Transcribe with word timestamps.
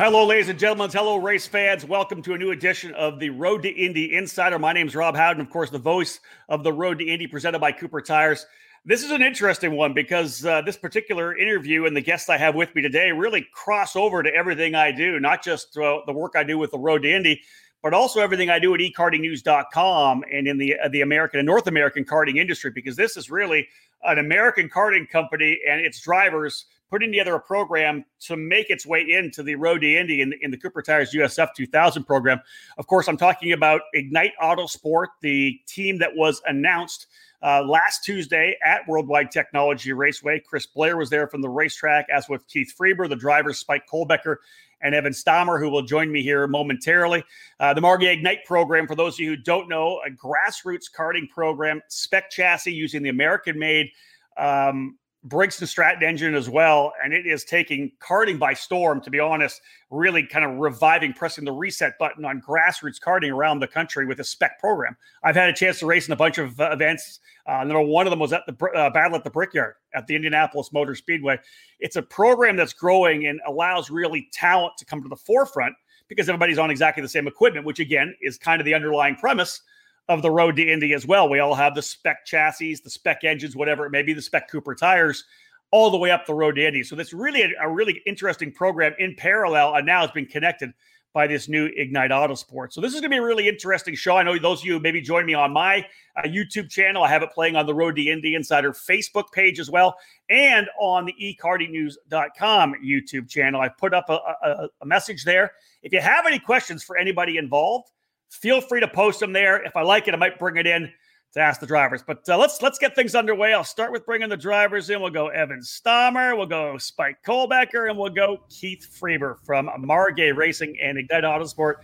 Well, 0.00 0.10
hello, 0.10 0.26
ladies 0.26 0.48
and 0.48 0.58
gentlemen. 0.58 0.88
Hello, 0.90 1.18
race 1.18 1.46
fans. 1.46 1.84
Welcome 1.84 2.22
to 2.22 2.32
a 2.32 2.38
new 2.38 2.52
edition 2.52 2.94
of 2.94 3.18
the 3.18 3.28
Road 3.28 3.62
to 3.64 3.68
Indy 3.68 4.16
Insider. 4.16 4.58
My 4.58 4.72
name 4.72 4.86
is 4.86 4.96
Rob 4.96 5.14
Howden, 5.14 5.42
of 5.42 5.50
course, 5.50 5.68
the 5.68 5.78
voice 5.78 6.20
of 6.48 6.64
the 6.64 6.72
Road 6.72 7.00
to 7.00 7.04
Indy 7.04 7.26
presented 7.26 7.58
by 7.58 7.70
Cooper 7.70 8.00
Tires. 8.00 8.46
This 8.86 9.04
is 9.04 9.10
an 9.10 9.20
interesting 9.20 9.72
one 9.72 9.92
because 9.92 10.42
uh, 10.46 10.62
this 10.62 10.78
particular 10.78 11.36
interview 11.36 11.84
and 11.84 11.94
the 11.94 12.00
guests 12.00 12.30
I 12.30 12.38
have 12.38 12.54
with 12.54 12.74
me 12.74 12.80
today 12.80 13.12
really 13.12 13.46
cross 13.52 13.94
over 13.94 14.22
to 14.22 14.34
everything 14.34 14.74
I 14.74 14.90
do, 14.90 15.20
not 15.20 15.44
just 15.44 15.76
uh, 15.76 15.98
the 16.06 16.14
work 16.14 16.32
I 16.34 16.44
do 16.44 16.56
with 16.56 16.70
the 16.70 16.78
Road 16.78 17.02
to 17.02 17.14
Indy, 17.14 17.42
but 17.82 17.92
also 17.92 18.22
everything 18.22 18.48
I 18.48 18.58
do 18.58 18.74
at 18.74 18.80
ekartingnews.com 18.80 20.24
and 20.32 20.48
in 20.48 20.56
the 20.56 20.78
uh, 20.82 20.88
the 20.88 21.02
American 21.02 21.40
and 21.40 21.46
North 21.46 21.66
American 21.66 22.06
karting 22.06 22.38
industry 22.38 22.70
because 22.74 22.96
this 22.96 23.18
is 23.18 23.30
really 23.30 23.68
an 24.04 24.18
American 24.18 24.70
karting 24.70 25.10
company 25.10 25.60
and 25.68 25.84
its 25.84 26.00
drivers 26.00 26.64
putting 26.90 27.12
together 27.12 27.34
a 27.34 27.40
program 27.40 28.04
to 28.18 28.36
make 28.36 28.68
its 28.68 28.84
way 28.84 29.06
into 29.08 29.42
the 29.42 29.54
Road 29.54 29.80
to 29.80 29.96
Indy 29.96 30.20
in, 30.20 30.34
in 30.42 30.50
the 30.50 30.56
Cooper 30.56 30.82
Tires 30.82 31.14
USF 31.14 31.54
2000 31.56 32.04
program. 32.04 32.40
Of 32.78 32.86
course, 32.86 33.08
I'm 33.08 33.16
talking 33.16 33.52
about 33.52 33.82
Ignite 33.94 34.32
Autosport, 34.42 35.06
the 35.22 35.58
team 35.66 35.98
that 35.98 36.10
was 36.14 36.42
announced 36.46 37.06
uh, 37.42 37.62
last 37.62 38.04
Tuesday 38.04 38.56
at 38.64 38.86
Worldwide 38.86 39.30
Technology 39.30 39.92
Raceway. 39.92 40.40
Chris 40.40 40.66
Blair 40.66 40.96
was 40.96 41.08
there 41.08 41.28
from 41.28 41.40
the 41.40 41.48
racetrack, 41.48 42.06
as 42.14 42.28
with 42.28 42.46
Keith 42.48 42.74
Freber, 42.76 43.08
the 43.08 43.16
drivers 43.16 43.58
Spike 43.58 43.84
Kohlbecker 43.90 44.36
and 44.82 44.94
Evan 44.94 45.12
Stamer, 45.12 45.58
who 45.58 45.68
will 45.68 45.82
join 45.82 46.10
me 46.10 46.22
here 46.22 46.46
momentarily. 46.46 47.22
Uh, 47.58 47.72
the 47.74 47.80
Margay 47.80 48.12
Ignite 48.12 48.44
program, 48.44 48.86
for 48.86 48.94
those 48.94 49.14
of 49.14 49.20
you 49.20 49.30
who 49.30 49.36
don't 49.36 49.68
know, 49.68 50.00
a 50.06 50.10
grassroots 50.10 50.86
karting 50.94 51.28
program, 51.28 51.80
spec 51.88 52.30
chassis 52.30 52.72
using 52.72 53.02
the 53.02 53.10
American 53.10 53.58
made 53.58 53.90
um, 54.36 54.96
Briggs 55.22 55.60
and 55.60 55.68
Stratton 55.68 56.02
engine 56.02 56.34
as 56.34 56.48
well, 56.48 56.94
and 57.04 57.12
it 57.12 57.26
is 57.26 57.44
taking 57.44 57.92
karting 58.00 58.38
by 58.38 58.54
storm. 58.54 59.02
To 59.02 59.10
be 59.10 59.20
honest, 59.20 59.60
really 59.90 60.26
kind 60.26 60.44
of 60.44 60.56
reviving, 60.56 61.12
pressing 61.12 61.44
the 61.44 61.52
reset 61.52 61.98
button 61.98 62.24
on 62.24 62.40
grassroots 62.40 62.98
karting 62.98 63.30
around 63.30 63.60
the 63.60 63.66
country 63.66 64.06
with 64.06 64.20
a 64.20 64.24
spec 64.24 64.58
program. 64.58 64.96
I've 65.22 65.34
had 65.34 65.50
a 65.50 65.52
chance 65.52 65.78
to 65.80 65.86
race 65.86 66.06
in 66.06 66.12
a 66.12 66.16
bunch 66.16 66.38
of 66.38 66.58
uh, 66.58 66.70
events. 66.72 67.20
Uh, 67.46 67.64
number 67.64 67.82
one 67.82 68.06
of 68.06 68.10
them 68.10 68.18
was 68.18 68.32
at 68.32 68.44
the 68.46 68.66
uh, 68.74 68.88
battle 68.90 69.16
at 69.16 69.24
the 69.24 69.30
Brickyard 69.30 69.74
at 69.94 70.06
the 70.06 70.16
Indianapolis 70.16 70.72
Motor 70.72 70.94
Speedway. 70.94 71.38
It's 71.80 71.96
a 71.96 72.02
program 72.02 72.56
that's 72.56 72.72
growing 72.72 73.26
and 73.26 73.40
allows 73.46 73.90
really 73.90 74.28
talent 74.32 74.78
to 74.78 74.86
come 74.86 75.02
to 75.02 75.08
the 75.08 75.16
forefront 75.16 75.74
because 76.08 76.28
everybody's 76.28 76.58
on 76.58 76.70
exactly 76.70 77.02
the 77.02 77.08
same 77.08 77.28
equipment, 77.28 77.66
which 77.66 77.78
again 77.78 78.14
is 78.22 78.38
kind 78.38 78.60
of 78.60 78.64
the 78.64 78.74
underlying 78.74 79.16
premise 79.16 79.60
of 80.08 80.22
the 80.22 80.30
road 80.30 80.56
to 80.56 80.68
Indy 80.68 80.92
as 80.92 81.06
well. 81.06 81.28
We 81.28 81.38
all 81.38 81.54
have 81.54 81.74
the 81.74 81.82
spec 81.82 82.24
chassis, 82.26 82.76
the 82.82 82.90
spec 82.90 83.24
engines, 83.24 83.54
whatever 83.54 83.86
it 83.86 83.90
may 83.90 84.02
be, 84.02 84.12
the 84.12 84.22
spec 84.22 84.50
Cooper 84.50 84.74
tires, 84.74 85.24
all 85.70 85.90
the 85.90 85.98
way 85.98 86.10
up 86.10 86.26
the 86.26 86.34
road 86.34 86.56
to 86.56 86.66
Indy. 86.66 86.82
So 86.82 86.96
that's 86.96 87.12
really 87.12 87.42
a, 87.42 87.50
a 87.62 87.68
really 87.68 88.02
interesting 88.06 88.52
program 88.52 88.92
in 88.98 89.14
parallel, 89.16 89.74
and 89.74 89.86
now 89.86 90.02
it's 90.04 90.12
been 90.12 90.26
connected 90.26 90.72
by 91.12 91.26
this 91.26 91.48
new 91.48 91.68
Ignite 91.76 92.10
Autosport. 92.10 92.72
So 92.72 92.80
this 92.80 92.94
is 92.94 93.00
going 93.00 93.10
to 93.10 93.16
be 93.16 93.18
a 93.18 93.22
really 93.22 93.48
interesting 93.48 93.94
show. 93.94 94.16
I 94.16 94.22
know 94.22 94.38
those 94.38 94.60
of 94.60 94.66
you 94.66 94.78
maybe 94.78 95.00
join 95.00 95.26
me 95.26 95.34
on 95.34 95.52
my 95.52 95.84
uh, 96.16 96.22
YouTube 96.22 96.70
channel. 96.70 97.02
I 97.02 97.08
have 97.08 97.22
it 97.22 97.32
playing 97.32 97.56
on 97.56 97.66
the 97.66 97.74
Road 97.74 97.96
to 97.96 98.02
Indy 98.02 98.36
Insider 98.36 98.72
Facebook 98.72 99.32
page 99.32 99.58
as 99.58 99.70
well, 99.70 99.96
and 100.28 100.68
on 100.78 101.06
the 101.06 101.14
ekartingnews.com 101.20 102.74
YouTube 102.84 103.28
channel. 103.28 103.60
I 103.60 103.68
put 103.68 103.92
up 103.92 104.08
a, 104.08 104.18
a, 104.44 104.68
a 104.82 104.86
message 104.86 105.24
there. 105.24 105.52
If 105.82 105.92
you 105.92 106.00
have 106.00 106.26
any 106.26 106.38
questions 106.38 106.84
for 106.84 106.96
anybody 106.96 107.38
involved, 107.38 107.90
Feel 108.30 108.60
free 108.60 108.80
to 108.80 108.88
post 108.88 109.20
them 109.20 109.32
there. 109.32 109.62
If 109.62 109.76
I 109.76 109.82
like 109.82 110.08
it, 110.08 110.14
I 110.14 110.16
might 110.16 110.38
bring 110.38 110.56
it 110.56 110.66
in 110.66 110.90
to 111.32 111.40
ask 111.40 111.60
the 111.60 111.66
drivers. 111.66 112.02
But 112.04 112.28
uh, 112.28 112.38
let's 112.38 112.62
let's 112.62 112.78
get 112.78 112.94
things 112.94 113.14
underway. 113.14 113.52
I'll 113.52 113.64
start 113.64 113.92
with 113.92 114.04
bringing 114.06 114.28
the 114.28 114.36
drivers 114.36 114.90
in. 114.90 115.00
We'll 115.00 115.10
go 115.10 115.28
Evan 115.28 115.62
Stamer, 115.62 116.36
we'll 116.36 116.46
go 116.46 116.78
Spike 116.78 117.18
Kohlbecker, 117.26 117.88
and 117.88 117.98
we'll 117.98 118.10
go 118.10 118.40
Keith 118.48 118.86
Freber 118.98 119.38
from 119.44 119.68
Margay 119.78 120.34
Racing 120.34 120.78
and 120.80 120.98
Ignite 120.98 121.24
Autosport. 121.24 121.74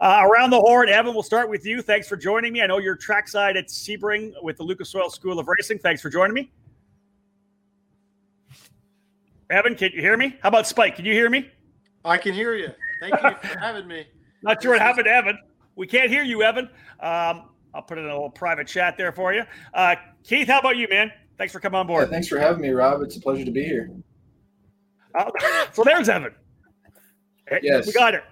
Uh, 0.00 0.22
around 0.24 0.48
the 0.48 0.58
horn, 0.58 0.88
Evan, 0.88 1.12
we'll 1.12 1.22
start 1.22 1.50
with 1.50 1.66
you. 1.66 1.82
Thanks 1.82 2.08
for 2.08 2.16
joining 2.16 2.54
me. 2.54 2.62
I 2.62 2.66
know 2.66 2.78
you're 2.78 2.96
trackside 2.96 3.58
at 3.58 3.68
Sebring 3.68 4.32
with 4.42 4.56
the 4.56 4.62
Lucas 4.62 4.94
Oil 4.94 5.10
School 5.10 5.38
of 5.38 5.46
Racing. 5.46 5.78
Thanks 5.78 6.00
for 6.00 6.08
joining 6.08 6.32
me. 6.32 6.50
Evan, 9.50 9.74
can 9.74 9.90
you 9.92 10.00
hear 10.00 10.16
me? 10.16 10.38
How 10.42 10.48
about 10.48 10.66
Spike? 10.66 10.96
Can 10.96 11.04
you 11.04 11.12
hear 11.12 11.28
me? 11.28 11.50
I 12.04 12.16
can 12.16 12.32
hear 12.32 12.54
you. 12.54 12.70
Thank 13.00 13.14
you 13.22 13.48
for 13.50 13.58
having 13.60 13.86
me. 13.86 14.06
Not 14.42 14.62
sure 14.62 14.72
what 14.72 14.80
happened 14.80 15.06
Evan. 15.06 15.38
We 15.80 15.86
can't 15.86 16.10
hear 16.10 16.22
you, 16.22 16.42
Evan. 16.42 16.66
Um, 17.00 17.48
I'll 17.72 17.80
put 17.80 17.96
it 17.96 18.02
in 18.02 18.08
a 18.08 18.12
little 18.12 18.28
private 18.28 18.66
chat 18.66 18.98
there 18.98 19.12
for 19.12 19.32
you. 19.32 19.44
Uh, 19.72 19.94
Keith, 20.22 20.46
how 20.46 20.58
about 20.58 20.76
you, 20.76 20.86
man? 20.90 21.10
Thanks 21.38 21.54
for 21.54 21.58
coming 21.58 21.80
on 21.80 21.86
board. 21.86 22.04
Yeah, 22.04 22.10
thanks 22.10 22.28
for 22.28 22.38
having 22.38 22.60
me, 22.60 22.68
Rob. 22.68 23.00
It's 23.00 23.16
a 23.16 23.20
pleasure 23.20 23.46
to 23.46 23.50
be 23.50 23.64
here. 23.64 23.90
Uh, 25.18 25.30
so 25.72 25.82
there's 25.82 26.10
Evan. 26.10 26.34
Yes. 27.62 27.86
We 27.86 27.94
got 27.94 28.12
it. 28.12 28.24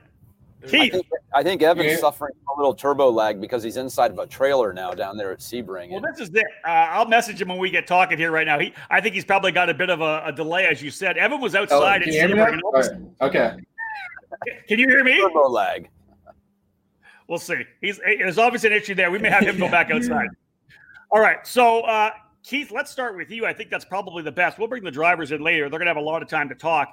Keith. 0.66 0.92
I 0.92 0.96
think, 0.96 1.06
I 1.36 1.42
think 1.42 1.62
Evan's 1.62 1.92
yeah. 1.92 1.96
suffering 1.96 2.34
a 2.54 2.58
little 2.58 2.74
turbo 2.74 3.08
lag 3.08 3.40
because 3.40 3.62
he's 3.62 3.78
inside 3.78 4.10
of 4.10 4.18
a 4.18 4.26
trailer 4.26 4.74
now 4.74 4.90
down 4.90 5.16
there 5.16 5.32
at 5.32 5.38
Sebring. 5.38 5.90
Well, 5.90 6.02
this 6.02 6.20
is 6.20 6.34
it. 6.34 6.44
Uh, 6.66 6.68
I'll 6.68 7.08
message 7.08 7.40
him 7.40 7.48
when 7.48 7.56
we 7.56 7.70
get 7.70 7.86
talking 7.86 8.18
here 8.18 8.30
right 8.30 8.46
now. 8.46 8.58
He, 8.58 8.74
I 8.90 9.00
think 9.00 9.14
he's 9.14 9.24
probably 9.24 9.52
got 9.52 9.70
a 9.70 9.74
bit 9.74 9.88
of 9.88 10.02
a, 10.02 10.22
a 10.26 10.32
delay, 10.32 10.66
as 10.66 10.82
you 10.82 10.90
said. 10.90 11.16
Evan 11.16 11.40
was 11.40 11.54
oh, 11.54 11.62
outside 11.62 12.02
oh, 12.02 12.08
at 12.08 12.12
Sebring. 12.12 12.60
Right. 12.74 13.00
Okay. 13.22 13.56
Can 14.68 14.78
you 14.78 14.86
hear 14.86 15.02
me? 15.02 15.18
Turbo 15.18 15.48
lag. 15.48 15.88
We'll 17.28 17.38
see. 17.38 17.62
He's 17.80 17.98
there's 17.98 18.38
obviously 18.38 18.70
an 18.70 18.76
issue 18.76 18.94
there. 18.94 19.10
We 19.10 19.18
may 19.18 19.30
have 19.30 19.44
him 19.44 19.58
go 19.58 19.70
back 19.70 19.90
outside. 19.90 20.28
All 21.10 21.20
right. 21.20 21.46
So 21.46 21.82
uh, 21.82 22.10
Keith, 22.42 22.70
let's 22.72 22.90
start 22.90 23.16
with 23.16 23.30
you. 23.30 23.46
I 23.46 23.52
think 23.52 23.70
that's 23.70 23.84
probably 23.84 24.22
the 24.22 24.32
best. 24.32 24.58
We'll 24.58 24.68
bring 24.68 24.82
the 24.82 24.90
drivers 24.90 25.30
in 25.32 25.42
later. 25.42 25.68
They're 25.68 25.78
going 25.78 25.86
to 25.86 25.90
have 25.90 25.96
a 25.98 26.00
lot 26.00 26.22
of 26.22 26.28
time 26.28 26.48
to 26.48 26.54
talk. 26.54 26.88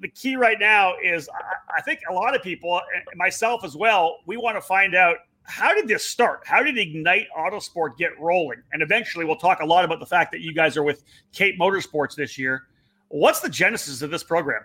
The 0.00 0.08
key 0.08 0.36
right 0.36 0.58
now 0.58 0.94
is 1.02 1.28
I 1.76 1.80
think 1.82 2.00
a 2.08 2.12
lot 2.12 2.34
of 2.34 2.42
people, 2.42 2.80
myself 3.14 3.64
as 3.64 3.76
well, 3.76 4.18
we 4.26 4.36
want 4.36 4.56
to 4.56 4.60
find 4.60 4.94
out 4.94 5.16
how 5.44 5.74
did 5.74 5.88
this 5.88 6.04
start? 6.04 6.42
How 6.44 6.62
did 6.62 6.78
Ignite 6.78 7.26
Autosport 7.36 7.96
get 7.96 8.18
rolling? 8.20 8.62
And 8.72 8.82
eventually, 8.82 9.24
we'll 9.24 9.36
talk 9.36 9.60
a 9.60 9.66
lot 9.66 9.84
about 9.84 10.00
the 10.00 10.06
fact 10.06 10.32
that 10.32 10.40
you 10.40 10.54
guys 10.54 10.76
are 10.76 10.82
with 10.82 11.02
Cape 11.32 11.58
Motorsports 11.58 12.14
this 12.14 12.38
year. 12.38 12.64
What's 13.08 13.40
the 13.40 13.48
genesis 13.48 14.02
of 14.02 14.10
this 14.10 14.22
program? 14.22 14.62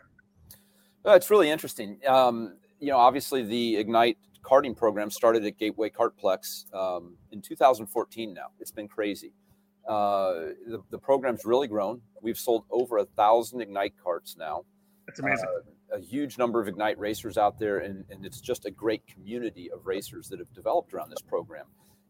Well, 1.03 1.15
it's 1.15 1.29
really 1.29 1.49
interesting. 1.49 1.99
Um, 2.07 2.57
you 2.79 2.89
know, 2.89 2.97
obviously, 2.97 3.43
the 3.43 3.77
Ignite 3.77 4.17
karting 4.45 4.75
program 4.75 5.09
started 5.09 5.45
at 5.45 5.57
Gateway 5.57 5.89
Kartplex 5.89 6.73
um, 6.73 7.15
in 7.31 7.41
2014 7.41 8.33
now. 8.33 8.47
It's 8.59 8.71
been 8.71 8.87
crazy. 8.87 9.33
Uh, 9.87 10.53
the, 10.67 10.81
the, 10.89 10.97
program's 10.97 11.45
really 11.45 11.67
grown. 11.67 12.01
We've 12.21 12.37
sold 12.37 12.65
over 12.71 12.97
a 12.97 13.05
thousand 13.05 13.61
Ignite 13.61 13.93
carts 14.03 14.35
now. 14.37 14.65
That's 15.05 15.19
amazing. 15.19 15.45
Uh, 15.91 15.97
a 15.97 15.99
huge 15.99 16.37
number 16.39 16.59
of 16.59 16.67
Ignite 16.67 16.97
racers 16.97 17.37
out 17.37 17.59
there, 17.59 17.79
and, 17.79 18.03
and 18.09 18.25
it's 18.25 18.41
just 18.41 18.65
a 18.65 18.71
great 18.71 19.05
community 19.05 19.69
of 19.71 19.85
racers 19.85 20.27
that 20.29 20.39
have 20.39 20.51
developed 20.53 20.93
around 20.93 21.11
this 21.11 21.21
program. 21.21 21.65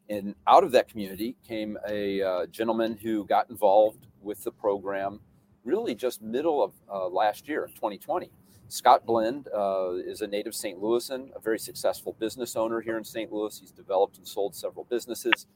And 0.10 0.36
out 0.48 0.64
of 0.64 0.72
that 0.72 0.88
community 0.88 1.36
came 1.46 1.78
a 1.88 2.22
uh, 2.22 2.46
gentleman 2.46 2.98
who 3.02 3.26
got 3.26 3.50
involved 3.50 4.08
with 4.22 4.44
the 4.44 4.52
program 4.52 5.20
really 5.66 5.96
just 5.96 6.22
middle 6.22 6.64
of 6.64 6.74
uh, 6.90 7.08
last 7.08 7.48
year, 7.48 7.68
2020. 7.76 8.30
Scott 8.68 9.06
Blend 9.06 9.48
uh, 9.56 9.92
is 9.94 10.22
a 10.22 10.28
native 10.28 10.56
St. 10.56 10.82
Louisan, 10.82 11.30
a 11.36 11.40
very 11.40 11.60
successful 11.60 12.16
business 12.20 12.56
owner 12.56 12.82
here 12.82 12.98
in 12.98 13.04
St. 13.04 13.32
Louis. 13.32 13.60
He's 13.60 13.72
developed 13.72 14.18
and 14.18 14.28
sold 14.28 14.56
several 14.56 14.86
businesses, 14.86 15.48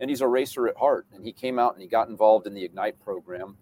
and 0.00 0.08
he's 0.08 0.20
a 0.20 0.28
racer 0.28 0.68
at 0.68 0.76
heart. 0.76 1.06
And 1.12 1.24
he 1.24 1.32
came 1.32 1.58
out 1.58 1.74
and 1.74 1.82
he 1.82 1.88
got 1.88 2.08
involved 2.08 2.46
in 2.46 2.54
the 2.54 2.64
Ignite 2.64 3.00
program. 3.00 3.56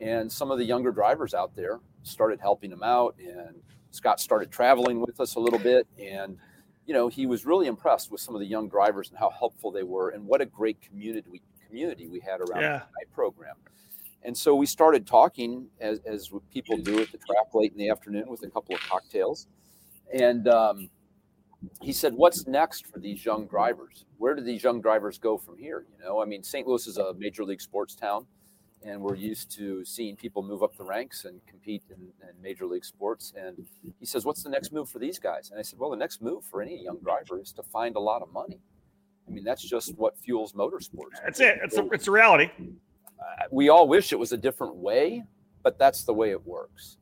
And 0.00 0.30
some 0.30 0.50
of 0.50 0.58
the 0.58 0.64
younger 0.64 0.92
drivers 0.92 1.34
out 1.34 1.54
there 1.54 1.80
started 2.02 2.40
helping 2.40 2.72
him 2.72 2.82
out. 2.82 3.14
And 3.18 3.62
Scott 3.90 4.20
started 4.20 4.50
traveling 4.50 5.00
with 5.00 5.20
us 5.20 5.34
a 5.34 5.40
little 5.40 5.58
bit. 5.58 5.86
And, 5.98 6.38
you 6.86 6.94
know, 6.94 7.08
he 7.08 7.26
was 7.26 7.44
really 7.44 7.66
impressed 7.66 8.10
with 8.10 8.20
some 8.20 8.34
of 8.34 8.40
the 8.40 8.46
young 8.46 8.68
drivers 8.68 9.10
and 9.10 9.18
how 9.18 9.30
helpful 9.30 9.70
they 9.70 9.82
were 9.82 10.10
and 10.10 10.26
what 10.26 10.40
a 10.40 10.46
great 10.46 10.80
community 10.80 11.28
we, 11.30 11.42
community 11.66 12.08
we 12.08 12.20
had 12.20 12.40
around 12.40 12.62
yeah. 12.62 12.78
the 12.78 12.84
Ignite 12.84 13.12
program. 13.12 13.56
And 14.22 14.36
so 14.36 14.54
we 14.54 14.66
started 14.66 15.06
talking 15.06 15.66
as, 15.80 16.00
as 16.00 16.30
people 16.52 16.76
do 16.76 17.00
at 17.00 17.10
the 17.10 17.18
track 17.18 17.54
late 17.54 17.72
in 17.72 17.78
the 17.78 17.88
afternoon 17.88 18.28
with 18.28 18.42
a 18.42 18.50
couple 18.50 18.74
of 18.74 18.80
cocktails. 18.82 19.46
And 20.12 20.46
um, 20.48 20.90
he 21.80 21.92
said, 21.92 22.14
What's 22.14 22.46
next 22.46 22.86
for 22.86 22.98
these 22.98 23.24
young 23.24 23.46
drivers? 23.46 24.04
Where 24.18 24.34
do 24.34 24.42
these 24.42 24.62
young 24.62 24.82
drivers 24.82 25.18
go 25.18 25.38
from 25.38 25.56
here? 25.56 25.86
You 25.98 26.04
know, 26.04 26.22
I 26.22 26.26
mean, 26.26 26.42
St. 26.42 26.66
Louis 26.66 26.86
is 26.86 26.98
a 26.98 27.14
major 27.14 27.44
league 27.44 27.62
sports 27.62 27.94
town, 27.94 28.26
and 28.84 29.00
we're 29.00 29.14
used 29.14 29.50
to 29.56 29.84
seeing 29.86 30.16
people 30.16 30.42
move 30.42 30.62
up 30.62 30.76
the 30.76 30.84
ranks 30.84 31.24
and 31.24 31.40
compete 31.46 31.82
in, 31.88 32.02
in 32.28 32.42
major 32.42 32.66
league 32.66 32.84
sports. 32.84 33.32
And 33.36 33.66
he 33.98 34.04
says, 34.04 34.26
What's 34.26 34.42
the 34.42 34.50
next 34.50 34.70
move 34.70 34.90
for 34.90 34.98
these 34.98 35.18
guys? 35.18 35.50
And 35.50 35.58
I 35.58 35.62
said, 35.62 35.78
Well, 35.78 35.90
the 35.90 35.96
next 35.96 36.20
move 36.20 36.44
for 36.44 36.60
any 36.60 36.82
young 36.82 36.98
driver 36.98 37.40
is 37.40 37.52
to 37.54 37.62
find 37.62 37.96
a 37.96 38.00
lot 38.00 38.20
of 38.20 38.30
money. 38.32 38.60
I 39.26 39.30
mean, 39.32 39.44
that's 39.44 39.62
just 39.62 39.96
what 39.96 40.18
fuels 40.18 40.52
motorsports. 40.52 41.16
That's 41.24 41.40
it. 41.40 41.58
It's 41.62 41.78
a, 41.78 41.86
it's 41.92 42.08
a 42.08 42.10
reality 42.10 42.50
we 43.50 43.68
all 43.68 43.88
wish 43.88 44.12
it 44.12 44.18
was 44.18 44.32
a 44.32 44.36
different 44.36 44.76
way, 44.76 45.24
but 45.62 45.78
that's 45.78 46.04
the 46.04 46.14
way 46.14 46.30
it 46.30 46.46
works. 46.46 46.98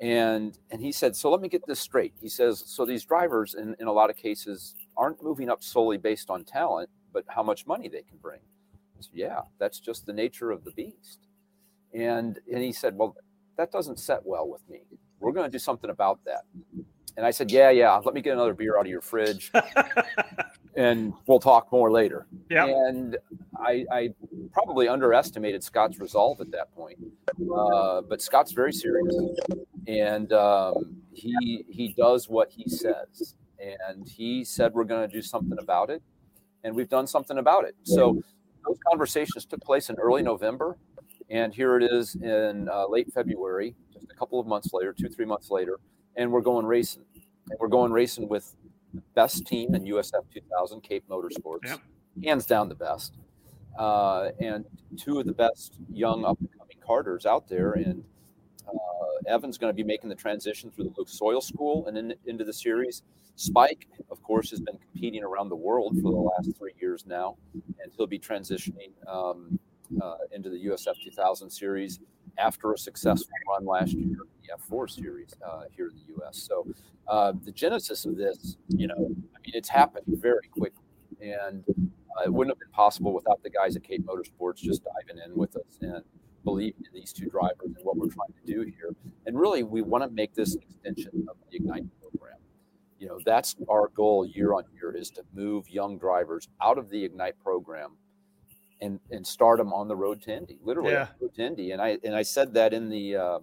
And 0.00 0.58
and 0.70 0.80
he 0.80 0.92
said, 0.92 1.14
so 1.16 1.30
let 1.30 1.40
me 1.40 1.48
get 1.48 1.66
this 1.66 1.80
straight. 1.80 2.14
He 2.20 2.28
says, 2.28 2.62
so 2.66 2.84
these 2.84 3.04
drivers 3.04 3.54
in, 3.54 3.76
in 3.78 3.86
a 3.86 3.92
lot 3.92 4.10
of 4.10 4.16
cases 4.16 4.74
aren't 4.96 5.22
moving 5.22 5.48
up 5.48 5.62
solely 5.62 5.98
based 5.98 6.30
on 6.30 6.44
talent, 6.44 6.90
but 7.12 7.24
how 7.28 7.42
much 7.42 7.66
money 7.66 7.88
they 7.88 8.02
can 8.02 8.18
bring. 8.20 8.40
Said, 9.00 9.10
yeah, 9.14 9.40
that's 9.58 9.80
just 9.80 10.06
the 10.06 10.12
nature 10.12 10.50
of 10.50 10.64
the 10.64 10.72
beast. 10.72 11.28
And 11.94 12.38
and 12.52 12.62
he 12.62 12.72
said, 12.72 12.96
well, 12.96 13.16
that 13.56 13.70
doesn't 13.72 13.98
set 14.00 14.24
well 14.24 14.48
with 14.48 14.62
me. 14.68 14.82
We're 15.20 15.32
going 15.32 15.46
to 15.48 15.52
do 15.52 15.58
something 15.60 15.90
about 15.90 16.20
that. 16.24 16.42
and 17.16 17.26
I 17.26 17.30
said, 17.30 17.50
"Yeah, 17.50 17.70
yeah. 17.70 17.96
Let 18.04 18.14
me 18.14 18.22
get 18.22 18.32
another 18.32 18.54
beer 18.54 18.76
out 18.78 18.86
of 18.86 18.90
your 18.90 19.00
fridge, 19.02 19.52
and 20.76 21.12
we'll 21.26 21.40
talk 21.40 21.70
more 21.72 21.90
later." 21.90 22.26
Yeah. 22.50 22.66
And 22.66 23.18
I, 23.56 23.84
I 23.90 24.10
probably 24.52 24.88
underestimated 24.88 25.62
Scott's 25.62 25.98
resolve 25.98 26.40
at 26.40 26.50
that 26.52 26.74
point, 26.74 26.98
uh, 27.54 28.02
but 28.02 28.20
Scott's 28.22 28.52
very 28.52 28.72
serious, 28.72 29.14
and 29.86 30.32
um, 30.32 30.96
he 31.12 31.64
he 31.68 31.94
does 31.96 32.28
what 32.28 32.50
he 32.50 32.68
says, 32.68 33.34
and 33.58 34.08
he 34.08 34.44
said 34.44 34.72
we're 34.72 34.84
going 34.84 35.08
to 35.08 35.12
do 35.12 35.22
something 35.22 35.58
about 35.60 35.90
it, 35.90 36.02
and 36.64 36.74
we've 36.74 36.88
done 36.88 37.06
something 37.06 37.38
about 37.38 37.64
it. 37.64 37.74
So 37.82 38.20
those 38.66 38.78
conversations 38.88 39.44
took 39.44 39.60
place 39.60 39.90
in 39.90 39.96
early 39.96 40.22
November, 40.22 40.78
and 41.30 41.54
here 41.54 41.76
it 41.76 41.84
is 41.84 42.14
in 42.16 42.68
uh, 42.68 42.86
late 42.88 43.12
February, 43.12 43.74
just 43.92 44.10
a 44.10 44.14
couple 44.14 44.40
of 44.40 44.46
months 44.46 44.72
later, 44.72 44.92
two 44.92 45.08
three 45.08 45.26
months 45.26 45.50
later, 45.50 45.80
and 46.16 46.30
we're 46.32 46.40
going 46.40 46.66
racing. 46.66 47.04
And 47.50 47.58
we're 47.58 47.68
going 47.68 47.90
racing 47.90 48.28
with 48.28 48.54
the 48.94 49.02
best 49.14 49.46
team 49.46 49.74
in 49.74 49.84
USF 49.84 50.24
2000, 50.32 50.80
Cape 50.82 51.04
Motorsports, 51.08 51.66
Yep. 51.66 51.80
hands 52.24 52.46
down 52.46 52.68
the 52.68 52.74
best, 52.74 53.16
uh, 53.78 54.30
and 54.40 54.64
two 54.96 55.18
of 55.20 55.26
the 55.26 55.32
best 55.32 55.74
young 55.92 56.24
up 56.24 56.38
and 56.40 56.48
coming 56.58 56.76
carters 56.84 57.24
out 57.26 57.48
there. 57.48 57.72
And 57.72 58.04
uh, 58.68 58.72
Evan's 59.34 59.58
going 59.58 59.70
to 59.70 59.74
be 59.76 59.84
making 59.84 60.08
the 60.10 60.16
transition 60.16 60.70
through 60.70 60.84
the 60.84 60.94
Lucas 60.96 61.20
Oil 61.22 61.40
School 61.40 61.86
and 61.86 61.96
in, 61.96 62.14
into 62.26 62.44
the 62.44 62.52
series. 62.52 63.02
Spike, 63.36 63.88
of 64.10 64.22
course, 64.22 64.50
has 64.50 64.60
been 64.60 64.76
competing 64.78 65.24
around 65.24 65.48
the 65.48 65.56
world 65.56 65.94
for 66.02 66.10
the 66.12 66.18
last 66.18 66.50
three 66.58 66.74
years 66.80 67.06
now, 67.06 67.36
and 67.54 67.90
he'll 67.96 68.06
be 68.06 68.18
transitioning 68.18 68.90
um, 69.08 69.58
uh, 70.02 70.16
into 70.32 70.50
the 70.50 70.66
USF 70.66 70.94
2000 71.02 71.48
series 71.48 71.98
after 72.38 72.72
a 72.72 72.78
successful 72.78 73.32
run 73.48 73.64
last 73.64 73.92
year 73.92 74.02
in 74.04 74.18
the 74.42 74.76
F4 74.76 74.90
series 74.90 75.34
uh, 75.46 75.62
here 75.74 75.88
in 75.88 75.96
the 75.96 76.14
U.S. 76.18 76.38
So 76.48 76.66
uh, 77.08 77.32
the 77.44 77.52
genesis 77.52 78.04
of 78.04 78.16
this, 78.16 78.56
you 78.68 78.86
know, 78.86 78.94
I 78.94 79.38
mean, 79.44 79.54
it's 79.54 79.68
happened 79.68 80.04
very 80.08 80.48
quickly, 80.50 80.84
and 81.20 81.64
uh, 81.68 82.24
it 82.24 82.32
wouldn't 82.32 82.54
have 82.54 82.60
been 82.60 82.72
possible 82.72 83.12
without 83.12 83.42
the 83.42 83.50
guys 83.50 83.76
at 83.76 83.82
Cape 83.82 84.04
Motorsports 84.06 84.56
just 84.56 84.82
diving 84.84 85.22
in 85.24 85.36
with 85.36 85.56
us 85.56 85.78
and 85.80 86.02
believing 86.44 86.82
in 86.86 86.92
these 87.00 87.12
two 87.12 87.26
drivers 87.26 87.72
and 87.76 87.76
what 87.82 87.96
we're 87.96 88.08
trying 88.08 88.32
to 88.44 88.52
do 88.52 88.62
here. 88.62 88.94
And 89.26 89.38
really, 89.38 89.62
we 89.62 89.82
want 89.82 90.04
to 90.04 90.10
make 90.10 90.34
this 90.34 90.54
an 90.54 90.62
extension 90.62 91.26
of 91.28 91.36
the 91.50 91.56
Ignite 91.56 91.84
program. 92.00 92.38
You 92.98 93.08
know, 93.08 93.18
that's 93.24 93.56
our 93.68 93.88
goal 93.94 94.26
year 94.26 94.54
on 94.54 94.64
year 94.74 94.94
is 94.96 95.10
to 95.12 95.22
move 95.34 95.68
young 95.68 95.98
drivers 95.98 96.48
out 96.62 96.78
of 96.78 96.88
the 96.90 97.04
Ignite 97.04 97.38
program 97.42 97.96
and 98.82 99.00
and 99.10 99.26
start 99.26 99.58
them 99.58 99.72
on 99.72 99.88
the 99.88 99.96
road 99.96 100.20
to 100.22 100.36
Indy, 100.36 100.58
literally 100.62 100.92
Yeah. 100.92 101.06
road 101.20 101.34
to 101.36 101.42
Indy. 101.46 101.70
And 101.70 101.80
I 101.80 101.98
and 102.04 102.14
I 102.14 102.22
said 102.22 102.52
that 102.54 102.74
in 102.74 102.90
the 102.90 103.16
uh, 103.16 103.38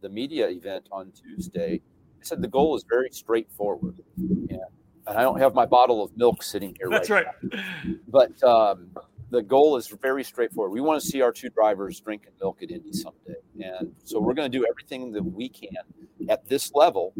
the 0.00 0.08
media 0.08 0.48
event 0.48 0.88
on 0.90 1.12
Tuesday. 1.12 1.80
I 2.20 2.24
said 2.24 2.42
the 2.42 2.48
goal 2.48 2.76
is 2.76 2.84
very 2.88 3.10
straightforward, 3.12 4.00
and, 4.16 4.50
and 4.50 4.60
I 5.06 5.22
don't 5.22 5.38
have 5.40 5.54
my 5.54 5.64
bottle 5.66 6.02
of 6.02 6.16
milk 6.16 6.42
sitting 6.42 6.76
here. 6.78 6.88
That's 6.90 7.08
right 7.10 7.26
right. 7.26 7.96
but 8.08 8.42
um, 8.42 8.90
the 9.30 9.42
goal 9.42 9.76
is 9.76 9.88
very 9.88 10.24
straightforward. 10.24 10.72
We 10.72 10.80
want 10.80 11.00
to 11.00 11.06
see 11.06 11.22
our 11.22 11.32
two 11.32 11.48
drivers 11.50 12.00
drinking 12.00 12.32
milk 12.40 12.62
at 12.62 12.70
Indy 12.70 12.92
someday, 12.92 13.40
and 13.60 13.94
so 14.04 14.20
we're 14.20 14.34
going 14.34 14.50
to 14.50 14.58
do 14.58 14.66
everything 14.68 15.12
that 15.12 15.22
we 15.22 15.48
can 15.48 15.70
at 16.28 16.46
this 16.48 16.72
level 16.74 17.14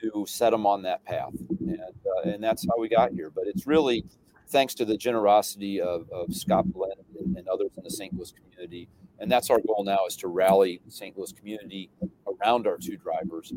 to 0.00 0.24
set 0.26 0.50
them 0.50 0.66
on 0.66 0.82
that 0.82 1.04
path, 1.04 1.34
and 1.60 1.80
uh, 1.80 2.28
and 2.28 2.42
that's 2.42 2.66
how 2.68 2.78
we 2.78 2.88
got 2.88 3.12
here. 3.12 3.30
But 3.30 3.44
it's 3.46 3.66
really 3.66 4.04
thanks 4.52 4.74
to 4.74 4.84
the 4.84 4.96
generosity 4.96 5.80
of, 5.80 6.08
of 6.12 6.34
Scott 6.34 6.70
Glenn 6.72 6.92
and, 7.36 7.48
others 7.48 7.70
in 7.76 7.82
the 7.82 7.90
St. 7.90 8.14
Louis 8.14 8.32
community, 8.32 8.88
and 9.18 9.30
that's 9.30 9.50
our 9.50 9.60
goal 9.60 9.82
now 9.84 10.06
is 10.06 10.16
to 10.16 10.28
rally 10.28 10.80
the 10.84 10.92
St. 10.92 11.16
Louis 11.16 11.32
community 11.32 11.90
around 12.26 12.66
our 12.66 12.76
two 12.76 12.96
drivers 12.96 13.52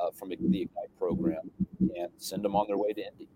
uh, 0.00 0.10
from 0.12 0.28
the 0.28 0.34
Ignite 0.34 0.70
program 0.98 1.50
and 1.96 2.08
send 2.16 2.44
them 2.44 2.54
on 2.56 2.66
their 2.66 2.76
way 2.76 2.92
to 2.92 3.00
Indy. 3.00 3.28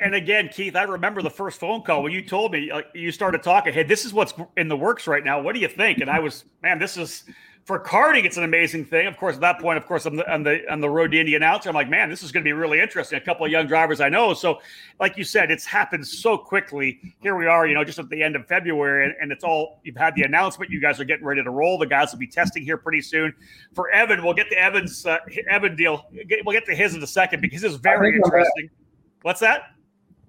And 0.00 0.14
again, 0.14 0.48
Keith, 0.48 0.76
I 0.76 0.82
remember 0.84 1.22
the 1.22 1.30
first 1.30 1.60
phone 1.60 1.82
call 1.82 2.02
when 2.02 2.12
you 2.12 2.22
told 2.22 2.52
me 2.52 2.72
like, 2.72 2.86
you 2.94 3.12
started 3.12 3.42
talking. 3.42 3.72
Hey, 3.72 3.82
this 3.82 4.04
is 4.04 4.12
what's 4.12 4.34
in 4.56 4.68
the 4.68 4.76
works 4.76 5.06
right 5.06 5.24
now. 5.24 5.40
What 5.40 5.54
do 5.54 5.60
you 5.60 5.68
think? 5.68 5.98
And 5.98 6.10
I 6.10 6.18
was, 6.18 6.44
man, 6.62 6.78
this 6.78 6.96
is 6.96 7.24
for 7.64 7.78
karting. 7.78 8.24
It's 8.24 8.36
an 8.36 8.44
amazing 8.44 8.84
thing. 8.84 9.06
Of 9.06 9.16
course, 9.16 9.36
at 9.36 9.40
that 9.42 9.60
point, 9.60 9.78
of 9.78 9.86
course, 9.86 10.04
I'm 10.04 10.16
the 10.16 10.32
on 10.32 10.42
the 10.42 10.60
on 10.70 10.80
the 10.80 10.90
road 10.90 11.12
to 11.12 11.20
Indy 11.20 11.36
announcer. 11.36 11.68
I'm 11.68 11.74
like, 11.74 11.88
man, 11.88 12.10
this 12.10 12.22
is 12.22 12.32
going 12.32 12.42
to 12.42 12.48
be 12.48 12.52
really 12.52 12.80
interesting. 12.80 13.18
A 13.18 13.20
couple 13.20 13.46
of 13.46 13.52
young 13.52 13.66
drivers 13.66 14.00
I 14.00 14.08
know. 14.08 14.34
So, 14.34 14.60
like 14.98 15.16
you 15.16 15.24
said, 15.24 15.50
it's 15.50 15.64
happened 15.64 16.06
so 16.06 16.36
quickly. 16.36 17.00
Here 17.20 17.36
we 17.36 17.46
are, 17.46 17.66
you 17.66 17.74
know, 17.74 17.84
just 17.84 17.98
at 17.98 18.08
the 18.08 18.22
end 18.22 18.34
of 18.34 18.46
February, 18.46 19.06
and, 19.06 19.14
and 19.20 19.30
it's 19.30 19.44
all 19.44 19.80
you've 19.84 19.96
had 19.96 20.14
the 20.16 20.22
announcement. 20.22 20.70
You 20.70 20.80
guys 20.80 21.00
are 21.00 21.04
getting 21.04 21.24
ready 21.24 21.42
to 21.42 21.50
roll. 21.50 21.78
The 21.78 21.86
guys 21.86 22.12
will 22.12 22.18
be 22.18 22.26
testing 22.26 22.64
here 22.64 22.76
pretty 22.76 23.00
soon. 23.00 23.32
For 23.74 23.90
Evan, 23.90 24.24
we'll 24.24 24.34
get 24.34 24.48
to 24.50 24.58
Evan's 24.58 25.06
uh, 25.06 25.18
Evan 25.48 25.76
deal. 25.76 26.06
We'll 26.44 26.54
get 26.54 26.66
to 26.66 26.74
his 26.74 26.94
in 26.94 27.02
a 27.02 27.06
second 27.06 27.40
because 27.40 27.62
it's 27.62 27.76
very 27.76 28.08
I'm 28.08 28.14
interesting. 28.16 28.70
What's 29.22 29.40
that? 29.40 29.72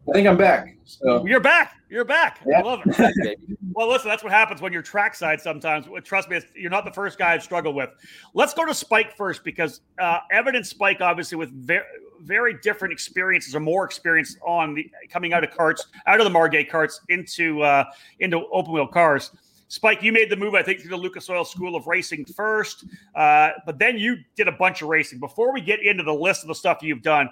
I 0.09 0.11
think 0.11 0.27
I'm 0.27 0.37
back. 0.37 0.75
So 0.85 1.25
You're 1.25 1.39
back. 1.39 1.77
You're 1.89 2.05
back. 2.05 2.39
I 2.53 2.61
love 2.61 2.81
it. 2.85 3.39
Well, 3.75 3.89
listen, 3.89 4.07
that's 4.07 4.23
what 4.23 4.31
happens 4.31 4.61
when 4.61 4.71
you're 4.71 4.83
trackside 4.83 5.41
sometimes. 5.41 5.87
Trust 6.03 6.29
me, 6.29 6.37
it's, 6.37 6.45
you're 6.55 6.69
not 6.69 6.85
the 6.85 6.91
first 6.91 7.17
guy 7.17 7.33
I've 7.33 7.41
struggled 7.41 7.75
with. 7.75 7.89
Let's 8.35 8.53
go 8.53 8.67
to 8.67 8.73
Spike 8.73 9.17
first 9.17 9.43
because 9.43 9.81
uh, 9.97 10.19
Evan 10.31 10.55
and 10.55 10.65
Spike, 10.65 11.01
obviously, 11.01 11.39
with 11.39 11.49
very, 11.65 11.83
very 12.21 12.55
different 12.61 12.91
experiences 12.91 13.55
or 13.55 13.61
more 13.61 13.83
experience 13.83 14.37
on 14.45 14.75
the 14.75 14.91
coming 15.09 15.33
out 15.33 15.43
of 15.43 15.49
carts, 15.49 15.87
out 16.05 16.19
of 16.19 16.25
the 16.25 16.29
Margay 16.29 16.69
carts 16.69 17.01
into 17.09 17.63
uh, 17.63 17.85
into 18.19 18.45
open 18.51 18.73
wheel 18.73 18.85
cars. 18.85 19.31
Spike, 19.69 20.03
you 20.03 20.11
made 20.11 20.29
the 20.29 20.35
move, 20.35 20.53
I 20.53 20.61
think, 20.61 20.81
through 20.81 20.91
the 20.91 20.97
Lucas 20.97 21.27
Oil 21.31 21.43
School 21.43 21.75
of 21.75 21.87
Racing 21.87 22.25
first, 22.25 22.85
uh, 23.15 23.49
but 23.65 23.79
then 23.79 23.97
you 23.97 24.17
did 24.35 24.47
a 24.47 24.51
bunch 24.51 24.83
of 24.83 24.89
racing. 24.89 25.19
Before 25.19 25.51
we 25.51 25.61
get 25.61 25.81
into 25.81 26.03
the 26.03 26.13
list 26.13 26.43
of 26.43 26.47
the 26.47 26.53
stuff 26.53 26.83
you've 26.83 27.01
done, 27.01 27.27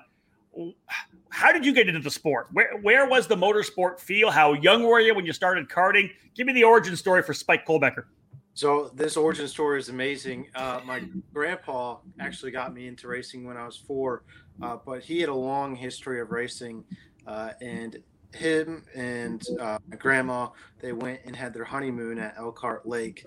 how 1.31 1.51
did 1.51 1.65
you 1.65 1.73
get 1.73 1.87
into 1.87 2.01
the 2.01 2.11
sport? 2.11 2.47
Where 2.51 2.77
where 2.81 3.07
was 3.07 3.27
the 3.27 3.35
motorsport 3.35 3.99
feel? 3.99 4.29
How 4.29 4.53
young 4.53 4.83
were 4.83 4.99
you 4.99 5.15
when 5.15 5.25
you 5.25 5.33
started 5.33 5.69
karting? 5.69 6.11
Give 6.35 6.45
me 6.45 6.53
the 6.53 6.63
origin 6.63 6.95
story 6.95 7.23
for 7.23 7.33
Spike 7.33 7.65
Kohlbecker. 7.65 8.05
So 8.53 8.91
this 8.93 9.15
origin 9.15 9.47
story 9.47 9.79
is 9.79 9.89
amazing. 9.89 10.47
Uh, 10.53 10.81
my 10.85 11.03
grandpa 11.33 11.97
actually 12.19 12.51
got 12.51 12.73
me 12.73 12.87
into 12.87 13.07
racing 13.07 13.45
when 13.45 13.55
I 13.55 13.65
was 13.65 13.77
four, 13.77 14.23
uh, 14.61 14.77
but 14.85 15.01
he 15.01 15.21
had 15.21 15.29
a 15.29 15.33
long 15.33 15.73
history 15.73 16.19
of 16.19 16.31
racing, 16.31 16.83
uh, 17.25 17.51
and 17.61 17.97
him 18.33 18.83
and 18.93 19.45
uh, 19.59 19.77
my 19.87 19.95
grandma 19.95 20.49
they 20.79 20.91
went 20.91 21.21
and 21.25 21.35
had 21.35 21.53
their 21.53 21.63
honeymoon 21.63 22.17
at 22.19 22.37
Elkhart 22.37 22.85
Lake. 22.85 23.23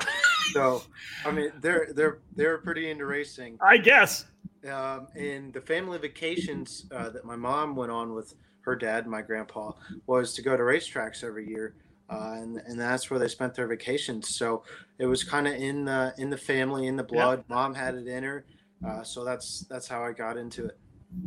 So, 0.52 0.82
I 1.24 1.30
mean, 1.30 1.52
they're 1.60 1.88
they're 1.94 2.18
they're 2.36 2.58
pretty 2.58 2.90
into 2.90 3.06
racing. 3.06 3.58
I 3.62 3.78
guess. 3.78 4.26
Um, 4.70 5.08
and 5.16 5.52
the 5.52 5.60
family 5.60 5.98
vacations 5.98 6.86
uh, 6.94 7.10
that 7.10 7.24
my 7.24 7.36
mom 7.36 7.76
went 7.76 7.90
on 7.90 8.14
with 8.14 8.34
her 8.62 8.74
dad, 8.74 9.06
my 9.06 9.22
grandpa, 9.22 9.72
was 10.06 10.34
to 10.34 10.42
go 10.42 10.56
to 10.56 10.62
racetracks 10.62 11.22
every 11.22 11.48
year, 11.48 11.74
uh, 12.10 12.32
and 12.36 12.56
and 12.58 12.80
that's 12.80 13.10
where 13.10 13.20
they 13.20 13.28
spent 13.28 13.54
their 13.54 13.66
vacations. 13.66 14.34
So 14.36 14.64
it 14.98 15.06
was 15.06 15.22
kind 15.22 15.46
of 15.46 15.54
in 15.54 15.84
the 15.84 16.14
in 16.18 16.30
the 16.30 16.38
family, 16.38 16.86
in 16.86 16.96
the 16.96 17.04
blood. 17.04 17.44
Mom 17.48 17.74
had 17.74 17.94
it 17.94 18.06
in 18.06 18.22
her, 18.22 18.46
uh, 18.86 19.02
so 19.02 19.24
that's 19.24 19.60
that's 19.68 19.86
how 19.86 20.02
I 20.02 20.12
got 20.12 20.36
into 20.36 20.66
it. 20.66 20.78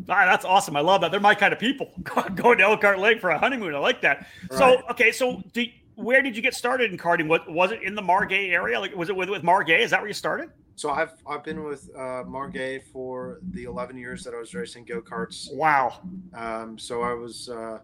Ah, 0.10 0.25
that's 0.25 0.46
awesome. 0.46 0.75
I 0.75 0.82
love 0.82 1.01
that. 1.01 1.12
They're 1.12 1.20
my 1.20 1.36
kind 1.36 1.53
of 1.53 1.60
people. 1.60 1.91
Going 2.36 2.58
to 2.58 2.63
Elkhart 2.63 3.00
Lake 3.00 3.22
for 3.22 3.29
a 3.29 3.39
honeymoon. 3.39 3.74
I 3.74 3.79
like 3.79 4.01
that. 4.01 4.27
So, 4.51 4.82
okay, 4.91 5.13
so 5.13 5.41
do, 5.53 5.65
where 5.96 6.22
did 6.22 6.36
you 6.36 6.41
get 6.41 6.53
started 6.53 6.91
in 6.91 6.98
karting? 6.98 7.27
What 7.27 7.50
was 7.50 7.72
it 7.72 7.82
in 7.84 7.96
the 7.96 8.01
Margay 8.01 8.51
area? 8.51 8.79
Like, 8.79 8.96
was 8.96 9.10
it 9.10 9.15
with, 9.15 9.29
with 9.29 9.44
Margay? 9.44 9.79
Is 9.79 9.91
that 9.91 10.01
where 10.01 10.08
you 10.08 10.13
started? 10.13 10.50
So 10.77 10.91
I've 10.91 11.13
I've 11.25 11.43
been 11.43 11.63
with 11.63 11.89
uh, 11.96 12.24
Margay 12.24 12.84
for 12.93 13.39
the 13.50 13.63
11 13.63 13.98
years 13.98 14.24
that 14.24 14.36
I 14.36 14.38
was 14.38 14.53
racing 14.53 14.86
go 14.86 15.01
karts. 15.01 15.51
Wow. 15.51 16.01
Um, 16.36 16.77
so 16.77 17.01
I 17.01 17.13
was, 17.13 17.50
uh, 17.50 17.79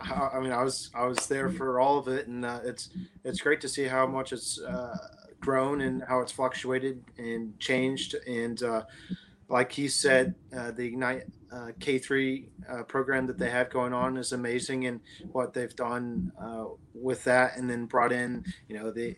I 0.00 0.30
I 0.34 0.40
mean, 0.40 0.50
I 0.50 0.64
was, 0.64 0.90
I 0.92 1.06
was 1.06 1.28
there 1.28 1.50
for 1.50 1.78
all 1.78 1.98
of 1.98 2.08
it, 2.08 2.26
and 2.26 2.44
uh, 2.44 2.58
it's, 2.64 2.90
it's 3.22 3.40
great 3.40 3.60
to 3.60 3.68
see 3.68 3.84
how 3.84 4.08
much 4.08 4.32
it's 4.32 4.60
uh, 4.60 4.96
grown 5.40 5.82
and 5.82 6.02
how 6.08 6.18
it's 6.18 6.32
fluctuated 6.32 7.00
and 7.16 7.56
changed. 7.60 8.16
And 8.26 8.60
uh, 8.60 8.82
like 9.48 9.70
he 9.70 9.86
said, 9.86 10.34
uh, 10.52 10.72
the 10.72 10.84
Ignite 10.84 11.26
uh, 11.52 11.70
K3 11.78 12.48
uh, 12.68 12.82
program 12.82 13.28
that 13.28 13.38
they 13.38 13.50
have 13.50 13.70
going 13.70 13.92
on 13.92 14.16
is 14.16 14.32
amazing, 14.32 14.86
and 14.86 15.00
what 15.30 15.54
they've 15.54 15.76
done 15.76 16.32
uh, 16.42 16.64
with 16.92 17.22
that, 17.22 17.56
and 17.56 17.70
then 17.70 17.86
brought 17.86 18.10
in, 18.10 18.44
you 18.68 18.76
know, 18.76 18.90
the 18.90 19.14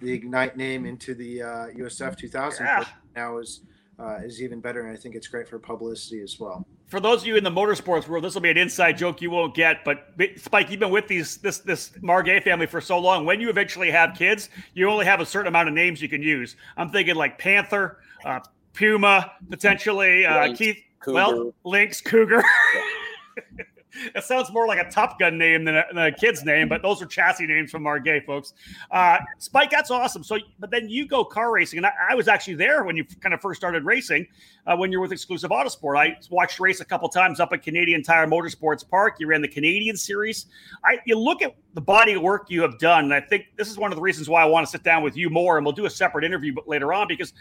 the 0.00 0.12
Ignite 0.12 0.56
name 0.56 0.86
into 0.86 1.14
the 1.14 1.42
uh, 1.42 1.46
USF 1.76 2.16
2000 2.16 2.66
Yeah. 2.66 2.84
now 3.16 3.38
is. 3.38 3.60
Uh, 3.98 4.18
is 4.24 4.40
even 4.40 4.60
better, 4.60 4.80
and 4.86 4.96
I 4.96 4.98
think 4.98 5.14
it's 5.14 5.28
great 5.28 5.46
for 5.46 5.58
publicity 5.58 6.22
as 6.22 6.40
well. 6.40 6.66
For 6.86 7.00
those 7.00 7.20
of 7.20 7.26
you 7.26 7.36
in 7.36 7.44
the 7.44 7.50
motorsports 7.50 8.08
world, 8.08 8.24
this 8.24 8.32
will 8.32 8.40
be 8.40 8.48
an 8.48 8.56
inside 8.56 8.96
joke 8.96 9.20
you 9.20 9.30
won't 9.30 9.54
get. 9.54 9.84
But 9.84 10.14
Spike, 10.36 10.70
you've 10.70 10.80
been 10.80 10.88
with 10.90 11.06
these 11.06 11.36
this 11.36 11.58
this 11.58 11.90
Margay 12.02 12.42
family 12.42 12.64
for 12.64 12.80
so 12.80 12.98
long. 12.98 13.26
When 13.26 13.42
you 13.42 13.50
eventually 13.50 13.90
have 13.90 14.16
kids, 14.16 14.48
you 14.72 14.88
only 14.88 15.04
have 15.04 15.20
a 15.20 15.26
certain 15.26 15.48
amount 15.48 15.68
of 15.68 15.74
names 15.74 16.00
you 16.00 16.08
can 16.08 16.22
use. 16.22 16.56
I'm 16.78 16.88
thinking 16.88 17.14
like 17.14 17.36
Panther, 17.36 17.98
uh, 18.24 18.40
Puma, 18.72 19.32
potentially 19.50 20.24
uh, 20.24 20.46
Lynx, 20.46 20.58
Keith. 20.58 20.78
Cougar. 21.00 21.14
Well, 21.14 21.54
Lynx, 21.64 22.00
Cougar. 22.00 22.42
it 24.14 24.24
sounds 24.24 24.52
more 24.52 24.66
like 24.66 24.78
a 24.78 24.90
Top 24.90 25.18
Gun 25.18 25.38
name 25.38 25.64
than 25.64 25.76
a, 25.76 25.84
than 25.92 26.04
a 26.04 26.12
kid's 26.12 26.44
name, 26.44 26.68
but 26.68 26.82
those 26.82 27.02
are 27.02 27.06
chassis 27.06 27.46
names 27.46 27.70
from 27.70 27.82
Margay, 27.82 28.24
folks. 28.24 28.54
Uh, 28.90 29.18
Spike, 29.38 29.70
that's 29.70 29.90
awesome. 29.90 30.22
So, 30.22 30.38
but 30.58 30.70
then 30.70 30.88
you 30.88 31.06
go 31.06 31.24
car 31.24 31.52
racing, 31.52 31.78
and 31.78 31.86
I, 31.86 31.92
I 32.10 32.14
was 32.14 32.28
actually 32.28 32.54
there 32.54 32.84
when 32.84 32.96
you 32.96 33.04
kind 33.20 33.34
of 33.34 33.40
first 33.40 33.60
started 33.60 33.84
racing. 33.84 34.26
Uh, 34.66 34.76
when 34.76 34.92
you're 34.92 35.00
with 35.00 35.12
Exclusive 35.12 35.50
Autosport, 35.50 35.98
I 35.98 36.16
watched 36.30 36.60
race 36.60 36.80
a 36.80 36.84
couple 36.84 37.08
times 37.08 37.40
up 37.40 37.52
at 37.52 37.62
Canadian 37.62 38.02
Tire 38.02 38.26
Motorsports 38.26 38.88
Park. 38.88 39.16
You 39.18 39.26
ran 39.26 39.42
the 39.42 39.48
Canadian 39.48 39.96
Series. 39.96 40.46
I 40.84 40.98
you 41.06 41.18
look 41.18 41.42
at 41.42 41.56
the 41.74 41.80
body 41.80 42.12
of 42.14 42.22
work 42.22 42.46
you 42.48 42.62
have 42.62 42.78
done, 42.78 43.04
and 43.04 43.14
I 43.14 43.20
think 43.20 43.46
this 43.56 43.70
is 43.70 43.78
one 43.78 43.90
of 43.92 43.96
the 43.96 44.02
reasons 44.02 44.28
why 44.28 44.42
I 44.42 44.46
want 44.46 44.66
to 44.66 44.70
sit 44.70 44.82
down 44.82 45.02
with 45.02 45.16
you 45.16 45.30
more, 45.30 45.56
and 45.56 45.64
we'll 45.64 45.74
do 45.74 45.86
a 45.86 45.90
separate 45.90 46.24
interview 46.24 46.54
later 46.66 46.92
on 46.92 47.08
because 47.08 47.32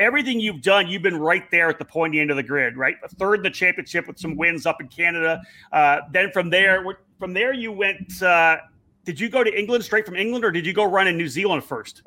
everything 0.00 0.40
you've 0.40 0.62
done, 0.62 0.88
you've 0.88 1.02
been 1.02 1.18
right 1.18 1.48
there 1.50 1.68
at 1.68 1.78
the 1.78 1.84
pointy 1.84 2.18
end 2.18 2.30
of 2.30 2.36
the 2.36 2.42
grid, 2.42 2.76
right? 2.76 2.96
A 3.04 3.08
third 3.08 3.36
in 3.36 3.42
the 3.42 3.50
championship 3.50 4.08
with 4.08 4.18
some 4.18 4.36
wins 4.36 4.66
up 4.66 4.80
in 4.80 4.88
Canada. 4.88 5.40
Uh, 5.70 5.98
then 6.10 6.32
from 6.32 6.50
there, 6.50 6.84
from 7.18 7.32
there 7.32 7.52
you 7.52 7.70
went. 7.70 8.20
Uh, 8.22 8.56
did 9.04 9.20
you 9.20 9.28
go 9.28 9.44
to 9.44 9.58
England 9.58 9.84
straight 9.84 10.06
from 10.06 10.16
England, 10.16 10.44
or 10.44 10.50
did 10.50 10.66
you 10.66 10.72
go 10.72 10.84
run 10.84 11.06
in 11.06 11.16
New 11.16 11.28
Zealand 11.28 11.62
first? 11.62 12.02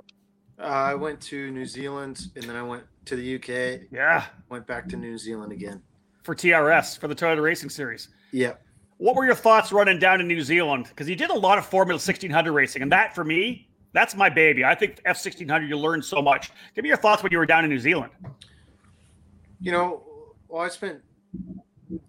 Uh, 0.60 0.64
I 0.64 0.96
went 0.96 1.22
to 1.22 1.52
New 1.52 1.66
Zealand, 1.66 2.28
and 2.36 2.44
then 2.44 2.56
I 2.56 2.64
went 2.64 2.84
to 3.06 3.16
the 3.16 3.36
UK. 3.36 3.82
Yeah, 3.92 4.26
went 4.50 4.68
back 4.68 4.90
to 4.90 4.98
New 4.98 5.18
Zealand 5.18 5.52
again 5.52 5.82
for 6.24 6.36
TRS 6.36 6.98
for 6.98 7.08
the 7.08 7.16
Toyota 7.16 7.42
Racing 7.42 7.70
Series. 7.70 8.10
Yeah. 8.32 8.54
What 8.98 9.16
were 9.16 9.26
your 9.26 9.36
thoughts 9.36 9.72
running 9.72 10.00
down 10.00 10.20
to 10.20 10.24
New 10.24 10.42
Zealand? 10.42 10.86
Because 10.88 11.10
you 11.10 11.16
did 11.16 11.30
a 11.30 11.38
lot 11.38 11.58
of 11.58 11.66
Formula 11.66 11.96
1600 11.96 12.52
racing, 12.52 12.82
and 12.82 12.92
that 12.92 13.14
for 13.14 13.24
me 13.24 13.68
that's 13.94 14.16
my 14.16 14.30
baby. 14.30 14.66
I 14.66 14.76
think 14.76 15.00
F 15.06 15.18
sixteen 15.18 15.48
hundred. 15.48 15.70
You 15.70 15.78
learn 15.78 16.02
so 16.02 16.22
much. 16.22 16.52
Give 16.76 16.84
me 16.84 16.90
your 16.90 16.98
thoughts 16.98 17.24
when 17.24 17.32
you 17.32 17.38
were 17.38 17.46
down 17.46 17.64
in 17.64 17.70
New 17.70 17.80
Zealand. 17.80 18.12
You 19.60 19.72
know, 19.72 20.04
well, 20.50 20.62
I 20.62 20.68
spent 20.68 21.02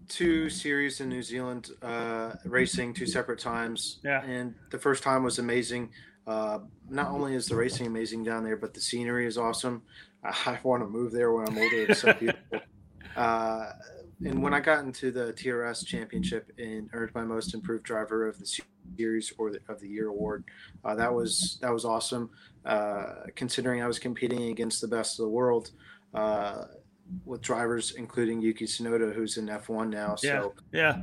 two 0.09 0.49
series 0.49 1.01
in 1.01 1.09
New 1.09 1.23
Zealand 1.23 1.71
uh, 1.83 2.33
racing 2.45 2.95
two 2.95 3.07
separate 3.07 3.39
times. 3.39 4.01
Yeah. 4.05 4.23
And 4.25 4.55
the 4.71 4.79
first 4.79 5.03
time 5.03 5.23
was 5.23 5.39
amazing. 5.39 5.91
Uh, 6.27 6.61
not 6.89 7.11
only 7.11 7.35
is 7.35 7.47
the 7.47 7.57
racing 7.57 7.87
amazing 7.87 8.25
down 8.25 8.45
there, 8.45 8.57
but 8.57 8.75
the 8.75 8.81
scenery 8.81 9.27
is 9.27 9.37
awesome. 9.37 9.83
I 10.25 10.59
want 10.63 10.83
to 10.83 10.89
move 10.89 11.13
there 11.13 11.33
when 11.33 11.47
I'm 11.47 11.59
older. 11.59 11.87
It's 11.89 12.01
so 12.01 12.13
beautiful. 12.13 12.61
Uh, 13.17 13.71
and 14.23 14.43
when 14.43 14.55
I 14.55 14.61
got 14.61 14.85
into 14.85 15.11
the 15.11 15.33
TRS 15.33 15.85
championship 15.85 16.53
and 16.59 16.89
earned 16.93 17.15
my 17.15 17.25
most 17.25 17.55
improved 17.55 17.85
driver 17.85 18.29
of 18.29 18.39
the 18.39 18.61
series 18.97 19.33
or 19.39 19.51
the, 19.51 19.61
of 19.69 19.81
the 19.81 19.89
year 19.89 20.09
award, 20.09 20.45
uh, 20.85 20.95
that 20.95 21.13
was 21.13 21.59
that 21.61 21.73
was 21.73 21.85
awesome. 21.85 22.31
Uh, 22.65 23.15
considering 23.35 23.83
I 23.83 23.87
was 23.87 23.99
competing 23.99 24.51
against 24.51 24.81
the 24.81 24.89
best 24.89 25.19
of 25.19 25.25
the 25.25 25.31
world 25.31 25.73
uh, 26.15 26.65
with 27.25 27.41
drivers, 27.43 27.93
including 27.93 28.41
Yuki 28.41 28.67
Tsunoda, 28.67 29.15
who's 29.15 29.37
in 29.37 29.47
F1 29.49 29.91
now. 29.91 30.15
So 30.15 30.55
yeah. 30.73 31.03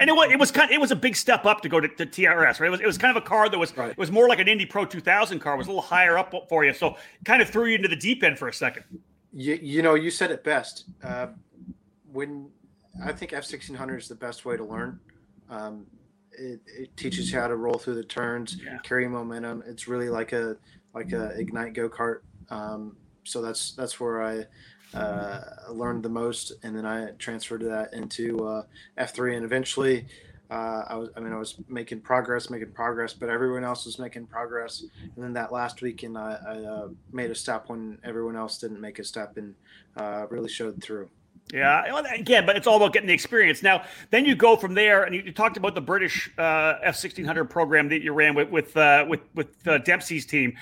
And 0.00 0.10
it 0.10 0.12
was, 0.12 0.30
it 0.32 0.38
was 0.38 0.50
kind 0.50 0.70
of, 0.70 0.74
it 0.74 0.80
was 0.80 0.90
a 0.90 0.96
big 0.96 1.14
step 1.14 1.46
up 1.46 1.60
to 1.60 1.68
go 1.68 1.78
to, 1.78 1.86
to 1.86 2.04
TRS, 2.04 2.58
right? 2.58 2.66
It 2.66 2.70
was, 2.70 2.80
it 2.80 2.86
was 2.86 2.98
kind 2.98 3.16
of 3.16 3.22
a 3.22 3.26
car 3.26 3.48
that 3.48 3.58
was 3.58 3.76
right. 3.76 3.90
it 3.90 3.98
was 3.98 4.10
more 4.10 4.28
like 4.28 4.40
an 4.40 4.48
Indy 4.48 4.66
Pro 4.66 4.84
2000 4.84 5.38
car. 5.38 5.54
It 5.54 5.58
was 5.58 5.66
a 5.68 5.70
little 5.70 5.82
higher 5.82 6.18
up 6.18 6.34
for 6.48 6.64
you, 6.64 6.72
so 6.72 6.96
kind 7.24 7.40
of 7.40 7.48
threw 7.48 7.66
you 7.66 7.76
into 7.76 7.88
the 7.88 7.96
deep 7.96 8.24
end 8.24 8.38
for 8.38 8.48
a 8.48 8.52
second. 8.52 8.84
You, 9.32 9.58
you 9.62 9.82
know, 9.82 9.94
you 9.94 10.10
said 10.10 10.30
it 10.30 10.42
best. 10.42 10.84
Uh, 11.02 11.28
when 12.14 12.48
I 13.04 13.12
think 13.12 13.32
F 13.32 13.44
sixteen 13.44 13.76
hundred 13.76 13.98
is 13.98 14.08
the 14.08 14.14
best 14.14 14.44
way 14.44 14.56
to 14.56 14.64
learn. 14.64 15.00
Um, 15.50 15.86
it, 16.32 16.60
it, 16.66 16.96
teaches 16.96 17.30
you 17.30 17.38
how 17.38 17.48
to 17.48 17.56
roll 17.56 17.74
through 17.74 17.96
the 17.96 18.04
turns, 18.04 18.56
yeah. 18.64 18.78
carry 18.82 19.06
momentum. 19.06 19.62
It's 19.66 19.86
really 19.88 20.08
like 20.08 20.32
a 20.32 20.56
like 20.94 21.12
a 21.12 21.38
ignite 21.38 21.74
go 21.74 21.88
kart. 21.88 22.20
Um, 22.50 22.96
so 23.24 23.42
that's 23.42 23.72
that's 23.72 23.98
where 24.00 24.22
I 24.22 24.46
uh, 24.96 25.40
learned 25.70 26.04
the 26.04 26.08
most, 26.08 26.52
and 26.62 26.76
then 26.76 26.86
I 26.86 27.10
transferred 27.18 27.62
that 27.62 27.92
into 27.92 28.46
uh, 28.46 28.62
F 28.96 29.14
three, 29.14 29.36
and 29.36 29.44
eventually. 29.44 30.06
Uh, 30.50 30.84
I 30.88 30.96
was, 30.96 31.08
I 31.16 31.20
mean, 31.20 31.32
I 31.32 31.38
was 31.38 31.56
making 31.68 32.02
progress, 32.02 32.50
making 32.50 32.72
progress, 32.72 33.14
but 33.14 33.30
everyone 33.30 33.64
else 33.64 33.86
was 33.86 33.98
making 33.98 34.26
progress. 34.26 34.84
And 35.02 35.24
then 35.24 35.32
that 35.32 35.50
last 35.50 35.80
weekend, 35.80 36.18
I, 36.18 36.38
I 36.46 36.56
uh, 36.58 36.88
made 37.10 37.30
a 37.30 37.34
step 37.34 37.70
when 37.70 37.98
everyone 38.04 38.36
else 38.36 38.58
didn't 38.58 38.80
make 38.80 38.98
a 38.98 39.04
step, 39.04 39.38
and 39.38 39.54
uh, 39.96 40.26
really 40.28 40.50
showed 40.50 40.82
through. 40.82 41.08
Yeah, 41.54 41.84
again, 42.12 42.46
but 42.46 42.56
it's 42.56 42.66
all 42.66 42.76
about 42.78 42.92
getting 42.92 43.06
the 43.06 43.14
experience. 43.14 43.62
Now, 43.62 43.84
then 44.10 44.24
you 44.24 44.34
go 44.34 44.56
from 44.56 44.74
there, 44.74 45.04
and 45.04 45.14
you, 45.14 45.22
you 45.22 45.30
talked 45.30 45.56
about 45.56 45.76
the 45.76 45.80
British 45.80 46.28
uh, 46.36 46.74
F 46.82 46.96
sixteen 46.96 47.24
hundred 47.24 47.44
program 47.44 47.88
that 47.90 48.02
you 48.02 48.12
ran 48.12 48.34
with 48.34 48.50
with 48.50 48.76
uh, 48.76 49.06
with 49.08 49.20
with 49.36 49.68
uh, 49.68 49.78
Dempsey's 49.78 50.26
team. 50.26 50.56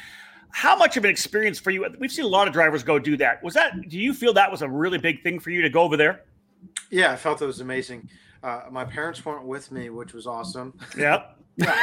How 0.50 0.76
much 0.76 0.98
of 0.98 1.04
an 1.04 1.10
experience 1.10 1.58
for 1.58 1.70
you? 1.70 1.86
We've 1.98 2.12
seen 2.12 2.26
a 2.26 2.28
lot 2.28 2.46
of 2.46 2.52
drivers 2.52 2.82
go 2.82 2.98
do 2.98 3.16
that. 3.16 3.42
Was 3.42 3.54
that? 3.54 3.88
Do 3.88 3.98
you 3.98 4.12
feel 4.12 4.34
that 4.34 4.50
was 4.50 4.60
a 4.60 4.68
really 4.68 4.98
big 4.98 5.22
thing 5.22 5.40
for 5.40 5.48
you 5.48 5.62
to 5.62 5.70
go 5.70 5.80
over 5.80 5.96
there? 5.96 6.24
Yeah, 6.90 7.10
I 7.10 7.16
felt 7.16 7.40
it 7.40 7.46
was 7.46 7.60
amazing. 7.60 8.10
Uh, 8.42 8.64
my 8.70 8.84
parents 8.84 9.24
weren't 9.24 9.46
with 9.46 9.72
me, 9.72 9.88
which 9.88 10.12
was 10.12 10.26
awesome. 10.26 10.78
Yep. 10.98 11.38
Yeah, 11.56 11.74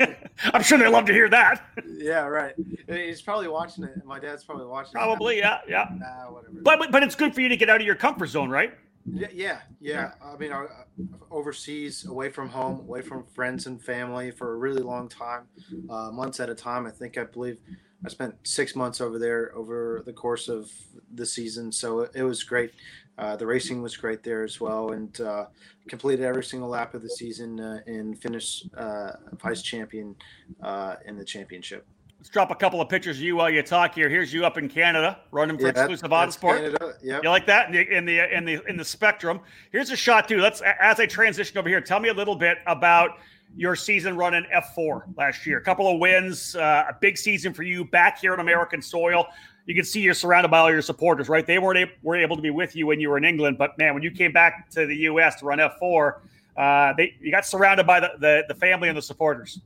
I'm 0.52 0.62
sure 0.62 0.78
they 0.78 0.88
love 0.88 1.06
to 1.06 1.12
hear 1.12 1.28
that. 1.28 1.64
Yeah, 1.86 2.26
right. 2.26 2.54
He's 2.88 3.22
probably 3.22 3.48
watching 3.48 3.84
it. 3.84 4.04
My 4.04 4.18
dad's 4.18 4.44
probably 4.44 4.66
watching. 4.66 4.92
Probably, 4.92 5.38
yeah, 5.38 5.60
yeah. 5.68 5.86
Nah, 5.96 6.32
whatever. 6.32 6.54
But 6.62 6.90
but 6.90 7.02
it's 7.02 7.14
good 7.14 7.34
for 7.34 7.40
you 7.40 7.48
to 7.48 7.56
get 7.56 7.70
out 7.70 7.80
of 7.80 7.86
your 7.86 7.94
comfort 7.94 8.26
zone, 8.26 8.50
right? 8.50 8.74
Yeah, 9.06 9.28
yeah, 9.32 9.60
yeah. 9.80 10.12
I 10.24 10.36
mean, 10.36 10.50
uh, 10.50 10.66
overseas, 11.30 12.06
away 12.06 12.30
from 12.30 12.48
home, 12.48 12.80
away 12.80 13.02
from 13.02 13.24
friends 13.34 13.66
and 13.66 13.82
family 13.82 14.30
for 14.30 14.54
a 14.54 14.56
really 14.56 14.82
long 14.82 15.08
time, 15.08 15.42
uh, 15.90 16.10
months 16.10 16.40
at 16.40 16.48
a 16.48 16.54
time. 16.54 16.86
I 16.86 16.90
think 16.90 17.18
I 17.18 17.24
believe 17.24 17.58
I 18.04 18.08
spent 18.08 18.34
six 18.44 18.74
months 18.74 19.00
over 19.00 19.18
there 19.18 19.52
over 19.54 20.02
the 20.06 20.12
course 20.12 20.48
of 20.48 20.70
the 21.14 21.26
season, 21.26 21.70
so 21.70 22.00
it, 22.00 22.12
it 22.14 22.22
was 22.22 22.42
great. 22.44 22.72
Uh, 23.16 23.36
the 23.36 23.46
racing 23.46 23.80
was 23.80 23.96
great 23.96 24.22
there 24.22 24.42
as 24.42 24.60
well, 24.60 24.90
and 24.90 25.20
uh, 25.20 25.46
completed 25.88 26.24
every 26.24 26.42
single 26.42 26.68
lap 26.68 26.94
of 26.94 27.02
the 27.02 27.08
season 27.08 27.60
uh, 27.60 27.80
and 27.86 28.18
finished 28.20 28.68
uh, 28.76 29.12
vice 29.40 29.62
champion 29.62 30.16
uh, 30.62 30.96
in 31.06 31.16
the 31.16 31.24
championship. 31.24 31.86
Let's 32.18 32.30
drop 32.30 32.50
a 32.50 32.54
couple 32.54 32.80
of 32.80 32.88
pictures 32.88 33.18
of 33.18 33.22
you 33.22 33.36
while 33.36 33.50
you 33.50 33.62
talk 33.62 33.94
here. 33.94 34.08
Here's 34.08 34.32
you 34.32 34.46
up 34.46 34.56
in 34.56 34.68
Canada 34.68 35.20
running 35.30 35.58
for 35.58 35.64
yeah, 35.64 35.70
exclusive 35.70 36.10
Autosport. 36.10 36.96
Yeah, 37.02 37.20
you 37.22 37.28
like 37.28 37.46
that 37.46 37.68
in 37.68 37.72
the, 37.74 37.96
in 37.96 38.04
the 38.06 38.36
in 38.36 38.44
the 38.46 38.62
in 38.66 38.76
the 38.76 38.84
spectrum. 38.84 39.40
Here's 39.70 39.90
a 39.90 39.96
shot 39.96 40.26
too. 40.26 40.40
Let's 40.40 40.62
as 40.80 40.98
I 40.98 41.06
transition 41.06 41.58
over 41.58 41.68
here. 41.68 41.82
Tell 41.82 42.00
me 42.00 42.08
a 42.08 42.14
little 42.14 42.34
bit 42.34 42.58
about 42.66 43.18
your 43.56 43.76
season 43.76 44.16
running 44.16 44.44
F4 44.52 45.16
last 45.16 45.46
year. 45.46 45.58
A 45.58 45.62
couple 45.62 45.88
of 45.88 46.00
wins, 46.00 46.56
uh, 46.56 46.86
a 46.88 46.96
big 47.00 47.16
season 47.16 47.52
for 47.52 47.62
you 47.62 47.84
back 47.84 48.18
here 48.18 48.32
on 48.32 48.40
American 48.40 48.82
soil 48.82 49.26
you 49.66 49.74
can 49.74 49.84
see 49.84 50.00
you're 50.00 50.14
surrounded 50.14 50.50
by 50.50 50.58
all 50.58 50.70
your 50.70 50.82
supporters, 50.82 51.28
right? 51.28 51.46
They 51.46 51.58
weren't 51.58 51.78
able, 51.78 51.92
were 52.02 52.16
able 52.16 52.36
to 52.36 52.42
be 52.42 52.50
with 52.50 52.76
you 52.76 52.86
when 52.86 53.00
you 53.00 53.08
were 53.08 53.16
in 53.16 53.24
England, 53.24 53.58
but 53.58 53.76
man, 53.78 53.94
when 53.94 54.02
you 54.02 54.10
came 54.10 54.32
back 54.32 54.70
to 54.70 54.86
the 54.86 54.96
U.S. 54.96 55.36
to 55.36 55.46
run 55.46 55.58
F4, 55.58 56.20
uh, 56.56 56.92
they 56.96 57.14
you 57.20 57.30
got 57.30 57.46
surrounded 57.46 57.86
by 57.86 58.00
the, 58.00 58.12
the, 58.18 58.44
the 58.48 58.54
family 58.54 58.88
and 58.88 58.96
the 58.96 59.02
supporters. 59.02 59.60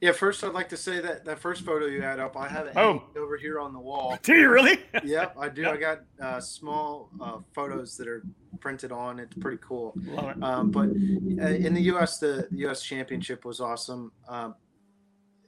Yeah, 0.00 0.12
first 0.12 0.44
I'd 0.44 0.52
like 0.52 0.68
to 0.70 0.76
say 0.76 1.00
that 1.00 1.24
that 1.24 1.38
first 1.38 1.64
photo 1.64 1.86
you 1.86 2.02
had 2.02 2.20
up, 2.20 2.36
I 2.36 2.48
have 2.48 2.66
it 2.66 2.74
oh. 2.76 3.04
over 3.16 3.36
here 3.36 3.58
on 3.58 3.72
the 3.72 3.78
wall. 3.78 4.18
Do 4.22 4.34
you 4.34 4.50
really? 4.50 4.78
yep, 5.04 5.34
I 5.38 5.48
do. 5.48 5.62
Yep. 5.62 5.72
I 5.72 5.76
got 5.76 6.00
uh, 6.20 6.40
small 6.40 7.10
uh, 7.20 7.38
photos 7.54 7.96
that 7.96 8.08
are 8.08 8.22
printed 8.60 8.92
on. 8.92 9.18
It's 9.18 9.34
pretty 9.36 9.58
cool. 9.62 9.94
Love 10.04 10.36
it. 10.36 10.42
Um, 10.42 10.70
but 10.70 10.88
uh, 10.88 11.54
in 11.54 11.72
the 11.74 11.82
U.S., 11.82 12.18
the, 12.18 12.46
the 12.50 12.58
U.S. 12.58 12.82
Championship 12.82 13.44
was 13.44 13.60
awesome. 13.60 14.12
Um, 14.28 14.54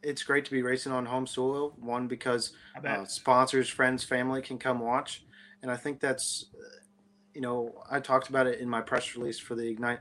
it's 0.02 0.22
great 0.22 0.44
to 0.44 0.50
be 0.50 0.62
racing 0.62 0.92
on 0.92 1.06
home 1.06 1.26
soil. 1.26 1.74
One 1.78 2.08
because 2.08 2.52
uh, 2.86 3.04
sponsors, 3.04 3.68
friends, 3.68 4.04
family 4.04 4.42
can 4.42 4.58
come 4.58 4.80
watch, 4.80 5.24
and 5.62 5.70
I 5.70 5.76
think 5.76 6.00
that's, 6.00 6.46
you 7.34 7.40
know, 7.40 7.74
I 7.90 8.00
talked 8.00 8.28
about 8.28 8.46
it 8.46 8.60
in 8.60 8.68
my 8.68 8.80
press 8.80 9.14
release 9.16 9.38
for 9.38 9.54
the 9.54 9.68
Ignite 9.68 10.00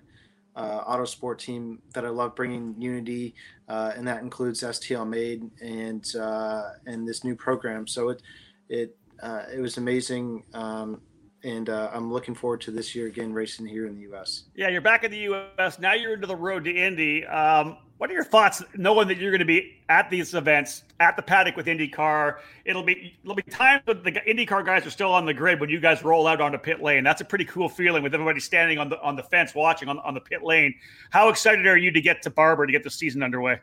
uh, 0.55 0.83
Autosport 0.83 1.37
team 1.37 1.81
that 1.93 2.05
I 2.05 2.09
love 2.09 2.35
bringing 2.35 2.75
unity, 2.79 3.35
uh, 3.67 3.93
and 3.95 4.07
that 4.07 4.21
includes 4.21 4.61
STL 4.61 5.07
Made 5.07 5.49
and 5.61 6.05
uh, 6.15 6.71
and 6.85 7.07
this 7.07 7.23
new 7.23 7.35
program. 7.35 7.87
So 7.87 8.09
it 8.09 8.21
it 8.69 8.95
uh, 9.21 9.43
it 9.53 9.59
was 9.59 9.77
amazing. 9.77 10.43
Um, 10.53 11.01
and 11.43 11.69
uh, 11.69 11.89
I'm 11.91 12.13
looking 12.13 12.35
forward 12.35 12.61
to 12.61 12.71
this 12.71 12.93
year 12.93 13.07
again 13.07 13.33
racing 13.33 13.65
here 13.65 13.87
in 13.87 13.95
the 13.95 14.01
U.S. 14.01 14.43
Yeah, 14.55 14.67
you're 14.67 14.81
back 14.81 15.03
in 15.03 15.09
the 15.09 15.17
U.S. 15.17 15.79
Now 15.79 15.93
you're 15.93 16.13
into 16.13 16.27
the 16.27 16.35
road 16.35 16.65
to 16.65 16.71
Indy. 16.71 17.25
Um, 17.25 17.77
what 18.01 18.09
are 18.09 18.13
your 18.13 18.23
thoughts, 18.23 18.63
knowing 18.75 19.07
that 19.09 19.19
you're 19.19 19.29
going 19.29 19.41
to 19.41 19.45
be 19.45 19.77
at 19.87 20.09
these 20.09 20.33
events, 20.33 20.85
at 20.99 21.15
the 21.15 21.21
paddock 21.21 21.55
with 21.55 21.67
IndyCar? 21.67 22.37
It'll 22.65 22.81
be 22.81 23.15
it'll 23.21 23.35
be 23.35 23.43
times 23.43 23.83
when 23.85 24.01
the 24.01 24.13
IndyCar 24.13 24.65
guys 24.65 24.87
are 24.87 24.89
still 24.89 25.13
on 25.13 25.23
the 25.23 25.35
grid 25.35 25.59
when 25.59 25.69
you 25.69 25.79
guys 25.79 26.03
roll 26.03 26.25
out 26.25 26.41
onto 26.41 26.57
pit 26.57 26.81
lane. 26.81 27.03
That's 27.03 27.21
a 27.21 27.25
pretty 27.25 27.45
cool 27.45 27.69
feeling 27.69 28.01
with 28.01 28.15
everybody 28.15 28.39
standing 28.39 28.79
on 28.79 28.89
the 28.89 28.99
on 29.03 29.15
the 29.15 29.21
fence 29.21 29.53
watching 29.53 29.87
on, 29.87 29.99
on 29.99 30.15
the 30.15 30.19
pit 30.19 30.41
lane. 30.41 30.73
How 31.11 31.29
excited 31.29 31.67
are 31.67 31.77
you 31.77 31.91
to 31.91 32.01
get 32.01 32.23
to 32.23 32.31
Barber 32.31 32.65
to 32.65 32.71
get 32.71 32.83
the 32.83 32.89
season 32.89 33.21
underway? 33.21 33.59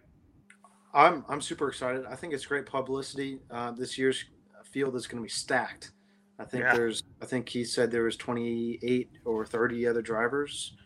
I'm 0.94 1.24
I'm 1.28 1.40
super 1.40 1.68
excited. 1.68 2.04
I 2.08 2.14
think 2.14 2.32
it's 2.32 2.46
great 2.46 2.64
publicity. 2.64 3.40
Uh, 3.50 3.72
this 3.72 3.98
year's 3.98 4.24
field 4.62 4.94
is 4.94 5.08
going 5.08 5.20
to 5.20 5.24
be 5.24 5.28
stacked. 5.28 5.90
I 6.38 6.44
think 6.44 6.62
yeah. 6.62 6.74
there's 6.74 7.02
I 7.20 7.26
think 7.26 7.48
he 7.48 7.64
said 7.64 7.90
there 7.90 8.04
was 8.04 8.16
28 8.16 9.10
or 9.24 9.44
30 9.44 9.88
other 9.88 10.00
drivers. 10.00 10.76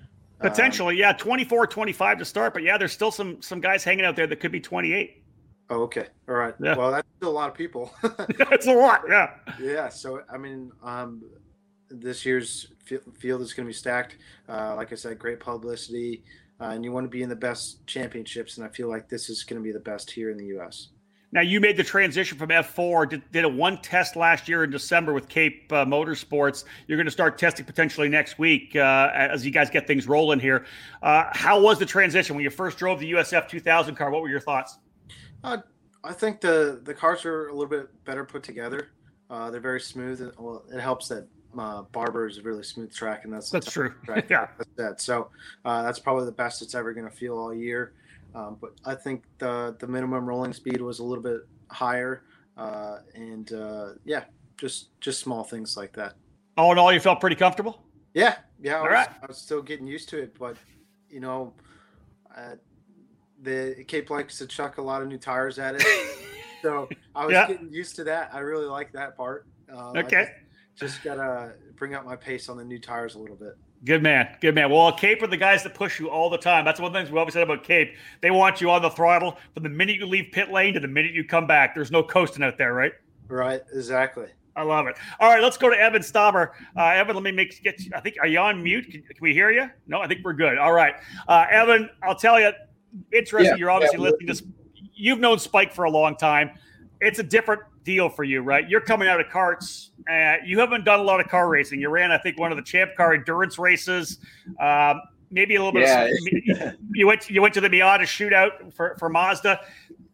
Potentially, 0.42 0.94
um, 0.94 0.98
yeah, 0.98 1.12
24, 1.12 1.66
25 1.66 2.18
to 2.18 2.24
start, 2.24 2.52
but 2.52 2.62
yeah, 2.62 2.76
there's 2.76 2.92
still 2.92 3.10
some 3.10 3.40
some 3.40 3.60
guys 3.60 3.84
hanging 3.84 4.04
out 4.04 4.16
there 4.16 4.26
that 4.26 4.40
could 4.40 4.52
be 4.52 4.60
28. 4.60 5.22
Oh, 5.70 5.82
okay. 5.84 6.08
All 6.28 6.34
right. 6.34 6.54
Yeah. 6.60 6.76
Well, 6.76 6.90
that's 6.90 7.08
still 7.16 7.30
a 7.30 7.32
lot 7.32 7.48
of 7.48 7.54
people. 7.54 7.94
that's 8.36 8.66
a 8.66 8.74
lot. 8.74 9.02
Yeah. 9.08 9.30
Yeah. 9.58 9.88
So, 9.88 10.22
I 10.30 10.36
mean, 10.36 10.70
um, 10.82 11.22
this 11.88 12.26
year's 12.26 12.72
field 12.84 13.40
is 13.40 13.54
going 13.54 13.64
to 13.64 13.68
be 13.68 13.72
stacked. 13.72 14.18
Uh, 14.48 14.74
like 14.76 14.92
I 14.92 14.96
said, 14.96 15.18
great 15.18 15.40
publicity, 15.40 16.24
uh, 16.60 16.66
and 16.66 16.84
you 16.84 16.92
want 16.92 17.04
to 17.04 17.08
be 17.08 17.22
in 17.22 17.28
the 17.28 17.36
best 17.36 17.86
championships. 17.86 18.58
And 18.58 18.66
I 18.66 18.68
feel 18.68 18.88
like 18.88 19.08
this 19.08 19.30
is 19.30 19.44
going 19.44 19.60
to 19.60 19.64
be 19.64 19.72
the 19.72 19.80
best 19.80 20.10
here 20.10 20.30
in 20.30 20.36
the 20.36 20.46
U.S. 20.46 20.88
Now 21.32 21.40
you 21.40 21.60
made 21.60 21.78
the 21.78 21.82
transition 21.82 22.36
from 22.36 22.50
F4. 22.50 23.08
Did, 23.08 23.22
did 23.32 23.44
a 23.44 23.48
one 23.48 23.80
test 23.80 24.16
last 24.16 24.48
year 24.48 24.64
in 24.64 24.70
December 24.70 25.14
with 25.14 25.28
Cape 25.28 25.72
uh, 25.72 25.86
Motorsports. 25.86 26.64
You're 26.86 26.98
going 26.98 27.06
to 27.06 27.12
start 27.12 27.38
testing 27.38 27.64
potentially 27.64 28.10
next 28.10 28.38
week 28.38 28.76
uh, 28.76 29.10
as 29.14 29.44
you 29.44 29.50
guys 29.50 29.70
get 29.70 29.86
things 29.86 30.06
rolling 30.06 30.40
here. 30.40 30.66
Uh, 31.02 31.24
how 31.32 31.60
was 31.60 31.78
the 31.78 31.86
transition 31.86 32.36
when 32.36 32.44
you 32.44 32.50
first 32.50 32.76
drove 32.76 33.00
the 33.00 33.12
USF 33.12 33.48
2000 33.48 33.94
car? 33.94 34.10
What 34.10 34.20
were 34.20 34.28
your 34.28 34.40
thoughts? 34.40 34.76
Uh, 35.42 35.58
I 36.04 36.12
think 36.12 36.40
the 36.40 36.80
the 36.84 36.92
cars 36.92 37.24
are 37.24 37.48
a 37.48 37.52
little 37.52 37.66
bit 37.66 37.88
better 38.04 38.24
put 38.24 38.42
together. 38.42 38.88
Uh, 39.30 39.50
they're 39.50 39.60
very 39.60 39.80
smooth. 39.80 40.20
And, 40.20 40.32
Well, 40.38 40.64
it 40.70 40.80
helps 40.80 41.08
that 41.08 41.26
uh, 41.58 41.82
Barber 41.92 42.26
is 42.26 42.36
a 42.36 42.42
really 42.42 42.62
smooth 42.62 42.94
track, 42.94 43.24
and 43.24 43.32
that's 43.32 43.48
that's 43.48 43.72
true. 43.72 43.94
Track 44.04 44.26
yeah, 44.30 44.48
that's 44.58 44.70
that. 44.76 45.00
So 45.00 45.30
that's 45.64 45.98
probably 45.98 46.26
the 46.26 46.32
best 46.32 46.60
it's 46.60 46.74
ever 46.74 46.92
going 46.92 47.08
to 47.08 47.16
feel 47.16 47.38
all 47.38 47.54
year. 47.54 47.94
Um, 48.34 48.56
but 48.60 48.72
I 48.84 48.94
think 48.94 49.24
the 49.38 49.76
the 49.78 49.86
minimum 49.86 50.26
rolling 50.26 50.52
speed 50.52 50.80
was 50.80 51.00
a 51.00 51.04
little 51.04 51.22
bit 51.22 51.42
higher, 51.68 52.24
uh, 52.56 52.98
and 53.14 53.52
uh, 53.52 53.90
yeah, 54.04 54.24
just 54.56 54.98
just 55.00 55.20
small 55.20 55.44
things 55.44 55.76
like 55.76 55.92
that. 55.94 56.14
All 56.56 56.72
in 56.72 56.78
all, 56.78 56.92
you 56.92 57.00
felt 57.00 57.20
pretty 57.20 57.36
comfortable. 57.36 57.82
Yeah, 58.14 58.36
yeah. 58.60 58.78
I 58.78 58.82
was, 58.82 58.90
right. 58.90 59.08
I 59.22 59.26
was 59.26 59.38
still 59.38 59.62
getting 59.62 59.86
used 59.86 60.08
to 60.10 60.22
it, 60.22 60.38
but 60.38 60.56
you 61.10 61.20
know, 61.20 61.52
uh, 62.36 62.54
the 63.42 63.84
Cape 63.86 64.10
likes 64.10 64.38
to 64.38 64.46
chuck 64.46 64.78
a 64.78 64.82
lot 64.82 65.02
of 65.02 65.08
new 65.08 65.18
tires 65.18 65.58
at 65.58 65.74
it, 65.74 65.82
so 66.62 66.88
I 67.14 67.26
was 67.26 67.34
yeah. 67.34 67.46
getting 67.46 67.72
used 67.72 67.96
to 67.96 68.04
that. 68.04 68.30
I 68.32 68.38
really 68.38 68.66
like 68.66 68.92
that 68.92 69.16
part. 69.16 69.46
Uh, 69.72 69.92
okay. 69.96 70.32
Just, 70.74 70.94
just 70.94 71.04
gotta 71.04 71.52
bring 71.76 71.94
up 71.94 72.04
my 72.04 72.16
pace 72.16 72.48
on 72.48 72.56
the 72.56 72.64
new 72.64 72.78
tires 72.78 73.14
a 73.14 73.18
little 73.18 73.36
bit. 73.36 73.56
Good 73.84 74.02
man. 74.02 74.36
Good 74.40 74.54
man. 74.54 74.70
Well, 74.70 74.92
Cape 74.92 75.22
are 75.22 75.26
the 75.26 75.36
guys 75.36 75.64
that 75.64 75.74
push 75.74 75.98
you 75.98 76.08
all 76.08 76.30
the 76.30 76.38
time. 76.38 76.64
That's 76.64 76.78
one 76.78 76.88
of 76.88 76.92
the 76.92 77.00
things 77.00 77.10
we 77.10 77.18
always 77.18 77.34
said 77.34 77.42
about 77.42 77.64
Cape. 77.64 77.96
They 78.20 78.30
want 78.30 78.60
you 78.60 78.70
on 78.70 78.80
the 78.80 78.90
throttle 78.90 79.38
from 79.54 79.64
the 79.64 79.68
minute 79.68 79.96
you 79.96 80.06
leave 80.06 80.30
pit 80.30 80.52
lane 80.52 80.74
to 80.74 80.80
the 80.80 80.86
minute 80.86 81.12
you 81.12 81.24
come 81.24 81.48
back. 81.48 81.74
There's 81.74 81.90
no 81.90 82.02
coasting 82.02 82.44
out 82.44 82.58
there, 82.58 82.74
right? 82.74 82.92
Right. 83.26 83.62
Exactly. 83.74 84.28
I 84.54 84.62
love 84.62 84.86
it. 84.86 84.96
All 85.18 85.30
right, 85.30 85.42
let's 85.42 85.56
go 85.56 85.70
to 85.70 85.76
Evan 85.76 86.02
Stamer. 86.02 86.52
Uh, 86.76 86.88
Evan, 86.88 87.14
let 87.14 87.24
me 87.24 87.32
make 87.32 87.62
get. 87.62 87.80
You, 87.80 87.90
I 87.94 88.00
think 88.00 88.16
are 88.20 88.26
you 88.26 88.38
on 88.38 88.62
mute? 88.62 88.84
Can, 88.84 89.02
can, 89.02 89.16
we 89.20 89.32
hear 89.32 89.50
you? 89.50 89.70
No, 89.86 90.00
I 90.00 90.06
think 90.06 90.20
we're 90.22 90.34
good. 90.34 90.58
All 90.58 90.72
right, 90.72 90.94
uh, 91.26 91.46
Evan. 91.50 91.88
I'll 92.02 92.14
tell 92.14 92.38
you. 92.38 92.50
Interesting. 93.12 93.52
Yeah, 93.52 93.56
you're 93.56 93.70
obviously 93.70 93.98
yeah, 93.98 94.10
listening 94.10 94.34
to. 94.34 94.44
You've 94.94 95.20
known 95.20 95.38
Spike 95.38 95.72
for 95.72 95.84
a 95.84 95.90
long 95.90 96.16
time. 96.16 96.50
It's 97.00 97.18
a 97.18 97.22
different 97.22 97.62
deal 97.84 98.08
for 98.08 98.24
you, 98.24 98.42
right? 98.42 98.68
You're 98.68 98.80
coming 98.80 99.08
out 99.08 99.20
of 99.20 99.28
carts. 99.28 99.90
uh, 100.10 100.36
you 100.44 100.58
haven't 100.58 100.84
done 100.84 101.00
a 101.00 101.02
lot 101.02 101.20
of 101.20 101.28
car 101.28 101.48
racing. 101.48 101.80
You 101.80 101.90
ran, 101.90 102.10
I 102.10 102.18
think, 102.18 102.38
one 102.38 102.50
of 102.50 102.56
the 102.56 102.62
Champ 102.62 102.92
Car 102.96 103.14
endurance 103.14 103.58
races. 103.58 104.18
Um, 104.60 105.00
maybe 105.30 105.56
a 105.56 105.58
little 105.58 105.72
bit. 105.72 105.88
Yeah. 105.88 106.64
Of, 106.66 106.74
you 106.94 107.06
went. 107.06 107.30
You 107.30 107.42
went 107.42 107.54
to 107.54 107.60
the 107.60 107.68
Miata 107.68 108.02
shootout 108.02 108.72
for 108.74 108.96
for 108.98 109.08
Mazda. 109.08 109.60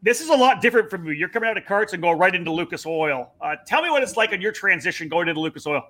This 0.01 0.21
is 0.21 0.29
a 0.29 0.35
lot 0.35 0.63
different 0.63 0.91
from 0.91 1.05
you. 1.07 1.13
You're 1.13 1.29
coming 1.29 1.51
out 1.51 1.59
of 1.59 1.65
carts 1.65 1.93
and 1.93 2.01
going 2.01 2.19
right 2.19 2.35
into 2.35 2.53
Lucas 2.53 2.87
Oil. 2.87 3.33
Uh, 3.41 3.57
tell 3.67 3.83
me 3.83 3.91
what 3.91 4.03
it's 4.03 4.17
like 4.17 4.33
on 4.33 4.41
your 4.41 4.53
transition 4.53 5.09
going 5.09 5.29
into 5.29 5.41
Lucas 5.41 5.67
Oil. 5.67 5.83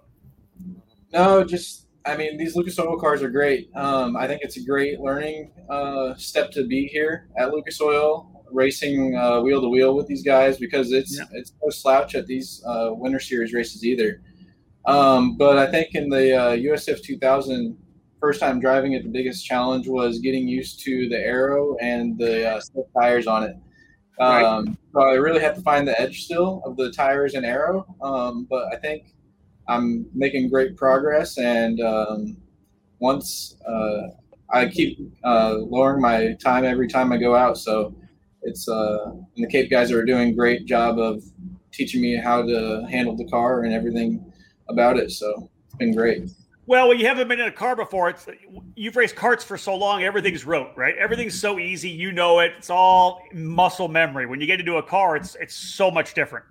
No, 1.12 1.44
just 1.44 1.87
I 2.06 2.16
mean 2.16 2.38
these 2.38 2.56
Lucas 2.56 2.78
Oil 2.78 2.99
cars 2.99 3.23
are 3.23 3.30
great. 3.30 3.70
Um, 3.75 4.16
I 4.16 4.26
think 4.26 4.42
it's 4.42 4.56
a 4.56 4.64
great 4.64 5.00
learning 5.00 5.52
uh, 5.68 6.14
step 6.16 6.50
to 6.52 6.66
be 6.66 6.87
here 6.87 7.28
at 7.38 7.52
Lucas 7.52 7.80
Oil 7.80 8.38
racing 8.52 9.17
uh, 9.17 9.40
wheel 9.40 9.61
to 9.61 9.69
wheel 9.69 9.95
with 9.95 10.07
these 10.07 10.23
guys 10.23 10.59
because 10.59 10.93
it's 10.93 11.19
yeah. 11.19 11.25
it's 11.33 11.52
no 11.62 11.71
slouch 11.71 12.14
at 12.14 12.26
these 12.26 12.62
uh, 12.67 12.90
Winter 12.93 13.21
Series 13.21 13.52
races 13.52 13.85
either. 13.85 14.23
Um, 14.87 15.37
but 15.37 15.59
I 15.59 15.71
think 15.71 15.95
in 15.95 16.09
the 16.09 16.35
uh, 16.35 16.57
USF 16.57 17.02
2000, 17.02 17.76
first 18.21 18.40
time 18.40 18.61
driving 18.61 18.93
it, 18.93 19.02
the 19.02 19.09
biggest 19.09 19.45
challenge 19.45 19.87
was 19.87 20.19
getting 20.19 20.49
used 20.49 20.81
to 20.81 21.09
the 21.09 21.19
aero 21.19 21.76
and 21.81 22.19
the 22.19 22.49
uh, 22.49 22.61
tires 22.99 23.26
on 23.26 23.45
it. 23.45 23.57
Um, 24.21 24.65
right. 24.67 24.76
So 24.95 25.00
I 25.02 25.15
really 25.15 25.41
had 25.41 25.54
to 25.54 25.63
find 25.63 25.87
the 25.87 26.00
edge 26.00 26.25
still 26.25 26.63
of 26.65 26.76
the 26.76 26.91
tires 26.91 27.34
and 27.34 27.47
aero. 27.47 27.87
Um, 28.00 28.47
but 28.50 28.73
I 28.73 28.76
think 28.76 29.15
I'm 29.69 30.06
making 30.15 30.49
great 30.49 30.76
progress, 30.76 31.39
and 31.39 31.80
um, 31.80 32.39
once 32.99 33.56
uh, 33.69 34.08
I 34.50 34.67
keep 34.67 34.99
uh, 35.23 35.56
lowering 35.58 36.00
my 36.00 36.34
time 36.43 36.65
every 36.65 36.89
time 36.89 37.13
I 37.13 37.19
go 37.19 37.37
out, 37.37 37.58
so 37.58 37.95
it's 38.49 38.69
uh, 38.69 39.11
and 39.11 39.45
the 39.45 39.47
Cape 39.47 39.71
guys 39.71 39.93
are 39.93 40.04
doing 40.04 40.30
a 40.30 40.32
great 40.32 40.67
job 40.67 40.99
of 40.99 41.23
teaching 41.73 42.00
me 42.00 42.17
how 42.17 42.43
to 42.43 42.87
handle 42.91 43.17
the 43.17 43.26
car 43.26 43.65
and 43.65 43.73
everything 43.73 44.32
about 44.69 44.97
it. 44.97 45.11
So 45.11 45.50
it's 45.67 45.75
been 45.76 45.95
great. 45.95 46.30
Well, 46.67 46.89
when 46.89 46.99
you 46.99 47.06
haven't 47.06 47.28
been 47.28 47.41
in 47.41 47.47
a 47.47 47.52
car 47.52 47.76
before, 47.76 48.11
it's 48.11 48.26
you've 48.75 48.97
raced 48.97 49.17
carts 49.17 49.43
for 49.43 49.56
so 49.56 49.75
long, 49.75 50.02
everything's 50.02 50.45
rote, 50.45 50.73
right? 50.76 50.95
Everything's 50.99 51.39
so 51.39 51.58
easy, 51.58 51.89
you 51.89 52.13
know 52.13 52.41
it. 52.41 52.52
It's 52.58 52.69
all 52.69 53.23
muscle 53.32 53.89
memory. 53.89 54.26
When 54.26 54.41
you 54.41 54.47
get 54.47 54.61
into 54.61 54.76
a 54.76 54.82
car, 54.82 55.17
it's 55.17 55.34
it's 55.37 55.54
so 55.54 55.91
much 55.91 56.15
different. 56.15 56.45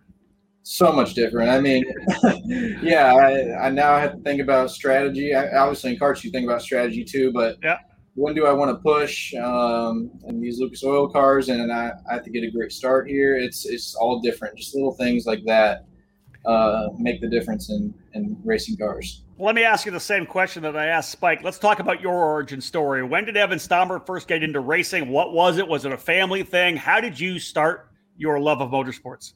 So 0.63 0.91
much 0.91 1.13
different. 1.13 1.49
I 1.49 1.61
mean, 1.61 1.85
yeah, 2.81 3.13
I, 3.13 3.67
I 3.67 3.69
now 3.69 3.97
have 3.97 4.15
to 4.15 4.21
think 4.23 4.41
about 4.41 4.71
strategy. 4.71 5.33
I, 5.33 5.55
obviously, 5.55 5.93
in 5.93 5.99
carts, 5.99 6.23
you 6.23 6.31
think 6.31 6.45
about 6.45 6.61
strategy 6.61 7.05
too, 7.05 7.31
but 7.31 7.57
yeah 7.61 7.77
when 8.17 8.33
do 8.33 8.47
I 8.47 8.51
want 8.51 8.71
to 8.71 8.81
push 8.81 9.31
um, 9.35 10.09
and 10.25 10.41
these 10.41 10.59
Lucas 10.59 10.83
Oil 10.83 11.07
cars, 11.07 11.49
and 11.49 11.71
I, 11.71 11.91
I, 12.09 12.15
have 12.15 12.23
to 12.23 12.31
get 12.31 12.43
a 12.43 12.49
great 12.49 12.71
start 12.71 13.07
here. 13.07 13.37
It's 13.37 13.67
it's 13.67 13.93
all 13.93 14.19
different. 14.21 14.57
Just 14.57 14.73
little 14.73 14.93
things 14.93 15.27
like 15.27 15.43
that 15.45 15.85
uh, 16.43 16.87
make 16.97 17.21
the 17.21 17.27
difference 17.29 17.69
in 17.69 17.93
in 18.15 18.35
racing 18.43 18.75
cars. 18.77 19.23
Let 19.37 19.53
me 19.53 19.63
ask 19.63 19.85
you 19.85 19.91
the 19.91 19.99
same 19.99 20.25
question 20.25 20.63
that 20.63 20.75
I 20.75 20.87
asked 20.87 21.11
Spike. 21.11 21.43
Let's 21.43 21.59
talk 21.59 21.77
about 21.77 22.01
your 22.01 22.15
origin 22.15 22.59
story. 22.59 23.03
When 23.03 23.23
did 23.23 23.37
Evan 23.37 23.59
Stamer 23.59 23.99
first 23.99 24.27
get 24.27 24.41
into 24.41 24.61
racing? 24.61 25.09
What 25.09 25.31
was 25.31 25.59
it? 25.59 25.67
Was 25.67 25.85
it 25.85 25.91
a 25.91 25.97
family 25.97 26.41
thing? 26.41 26.75
How 26.75 26.99
did 26.99 27.19
you 27.19 27.37
start 27.37 27.91
your 28.17 28.39
love 28.39 28.61
of 28.61 28.71
motorsports? 28.71 29.33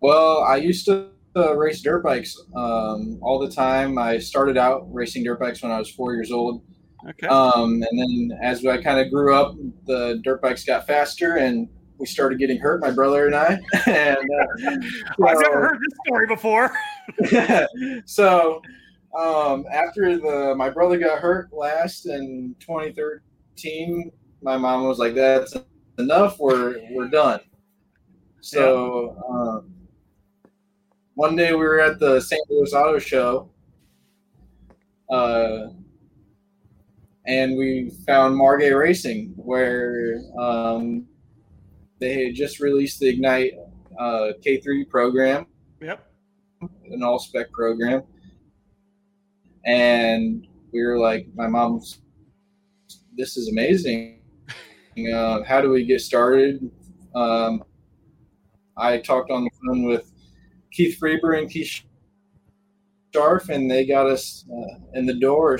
Well, 0.00 0.40
I 0.44 0.56
used 0.56 0.86
to 0.86 1.10
uh, 1.36 1.54
race 1.58 1.82
dirt 1.82 2.02
bikes 2.02 2.40
um, 2.56 3.18
all 3.20 3.38
the 3.38 3.50
time. 3.50 3.98
I 3.98 4.16
started 4.16 4.56
out 4.56 4.86
racing 4.90 5.24
dirt 5.24 5.40
bikes 5.40 5.62
when 5.62 5.70
I 5.70 5.78
was 5.78 5.90
four 5.90 6.14
years 6.14 6.32
old. 6.32 6.62
Okay. 7.08 7.26
Um, 7.26 7.82
and 7.90 7.98
then 7.98 8.38
as 8.40 8.64
I 8.64 8.80
kind 8.80 9.00
of 9.00 9.10
grew 9.10 9.34
up, 9.34 9.56
the 9.86 10.20
dirt 10.22 10.40
bikes 10.40 10.64
got 10.64 10.86
faster 10.86 11.36
and 11.36 11.68
we 11.98 12.06
started 12.06 12.38
getting 12.38 12.58
hurt, 12.58 12.80
my 12.80 12.90
brother 12.90 13.26
and 13.26 13.34
I. 13.34 13.60
and 13.86 14.16
uh, 14.16 14.76
so, 15.16 15.26
I've 15.28 15.40
never 15.40 15.60
heard 15.60 15.78
this 15.80 15.98
story 16.06 16.26
before. 16.26 16.72
so 18.06 18.62
um, 19.18 19.64
after 19.72 20.16
the 20.16 20.54
my 20.56 20.70
brother 20.70 20.98
got 20.98 21.20
hurt 21.20 21.52
last 21.52 22.06
in 22.06 22.54
2013, 22.60 24.10
my 24.42 24.56
mom 24.56 24.84
was 24.84 24.98
like, 24.98 25.14
"That's 25.14 25.54
enough. 25.98 26.38
We're 26.38 26.80
we're 26.90 27.08
done." 27.08 27.40
So 28.40 29.16
yeah. 29.16 29.36
um, 29.36 29.74
one 31.14 31.36
day 31.36 31.52
we 31.52 31.58
were 31.58 31.80
at 31.80 32.00
the 32.00 32.20
St. 32.20 32.42
Louis 32.50 32.72
Auto 32.72 32.98
Show. 32.98 33.50
Uh, 35.08 35.68
and 37.26 37.56
we 37.56 37.90
found 38.06 38.34
Margay 38.34 38.76
Racing, 38.76 39.32
where 39.36 40.20
um, 40.38 41.06
they 42.00 42.24
had 42.24 42.34
just 42.34 42.60
released 42.60 42.98
the 42.98 43.08
Ignite 43.08 43.52
uh, 43.98 44.32
K3 44.44 44.88
program. 44.88 45.46
Yep. 45.80 46.04
An 46.90 47.02
all 47.02 47.18
spec 47.18 47.52
program. 47.52 48.02
And 49.64 50.46
we 50.72 50.82
were 50.82 50.98
like, 50.98 51.28
my 51.34 51.46
mom's, 51.46 52.00
this 53.16 53.36
is 53.36 53.48
amazing. 53.48 54.20
Uh, 55.14 55.42
how 55.44 55.60
do 55.60 55.70
we 55.70 55.84
get 55.84 56.00
started? 56.00 56.70
Um, 57.14 57.62
I 58.76 58.98
talked 58.98 59.30
on 59.30 59.44
the 59.44 59.50
phone 59.64 59.84
with 59.84 60.12
Keith 60.72 60.98
Freber 60.98 61.34
and 61.34 61.48
Keith 61.48 61.82
Sharf, 63.14 63.48
and 63.48 63.70
they 63.70 63.86
got 63.86 64.06
us 64.06 64.44
uh, 64.52 64.78
in 64.94 65.06
the 65.06 65.14
door 65.14 65.58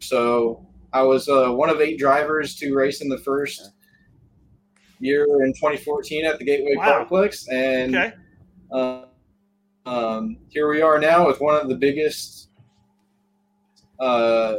so 0.00 0.66
I 0.92 1.02
was 1.02 1.28
uh, 1.28 1.50
one 1.50 1.70
of 1.70 1.80
eight 1.80 1.98
drivers 1.98 2.54
to 2.56 2.74
race 2.74 3.00
in 3.00 3.08
the 3.08 3.18
first 3.18 3.72
year 4.98 5.24
in 5.44 5.52
2014 5.54 6.26
at 6.26 6.38
the 6.38 6.44
Gateway 6.44 6.74
wow. 6.76 6.98
Complex, 6.98 7.48
and 7.48 7.96
okay. 7.96 8.12
uh, 8.72 9.04
um, 9.86 10.38
here 10.48 10.68
we 10.68 10.82
are 10.82 10.98
now 10.98 11.26
with 11.26 11.40
one 11.40 11.60
of 11.60 11.68
the 11.68 11.76
biggest 11.76 12.50
uh, 13.98 14.56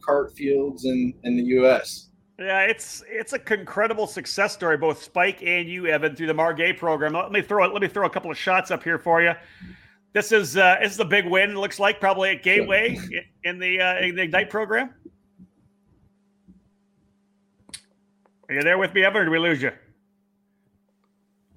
kart 0.00 0.32
fields 0.34 0.84
in 0.84 1.14
in 1.24 1.36
the 1.36 1.42
U.S. 1.44 2.08
Yeah, 2.38 2.60
it's 2.60 3.02
it's 3.08 3.32
a 3.32 3.52
incredible 3.52 4.06
success 4.06 4.54
story, 4.54 4.76
both 4.76 5.02
Spike 5.02 5.42
and 5.42 5.68
you, 5.68 5.86
Evan, 5.86 6.14
through 6.14 6.28
the 6.28 6.34
Margay 6.34 6.76
program. 6.76 7.12
Let 7.12 7.32
me 7.32 7.42
throw 7.42 7.64
it. 7.64 7.72
let 7.72 7.82
me 7.82 7.88
throw 7.88 8.06
a 8.06 8.10
couple 8.10 8.30
of 8.30 8.38
shots 8.38 8.70
up 8.70 8.84
here 8.84 8.98
for 8.98 9.20
you. 9.20 9.32
This 10.18 10.32
is 10.32 10.56
uh, 10.56 10.78
this 10.82 10.94
is 10.94 10.98
a 10.98 11.04
big 11.04 11.26
win. 11.26 11.52
It 11.52 11.56
looks 11.58 11.78
like 11.78 12.00
probably 12.00 12.30
at 12.30 12.42
Gateway 12.42 12.98
in 13.44 13.60
the 13.60 13.80
uh, 13.80 13.98
in 14.00 14.16
the 14.16 14.22
Ignite 14.22 14.50
program. 14.50 14.92
Are 18.48 18.54
you 18.56 18.62
there 18.62 18.78
with 18.78 18.92
me, 18.94 19.04
Evan, 19.04 19.20
or 19.20 19.24
did 19.26 19.30
we 19.30 19.38
lose 19.38 19.62
you? 19.62 19.70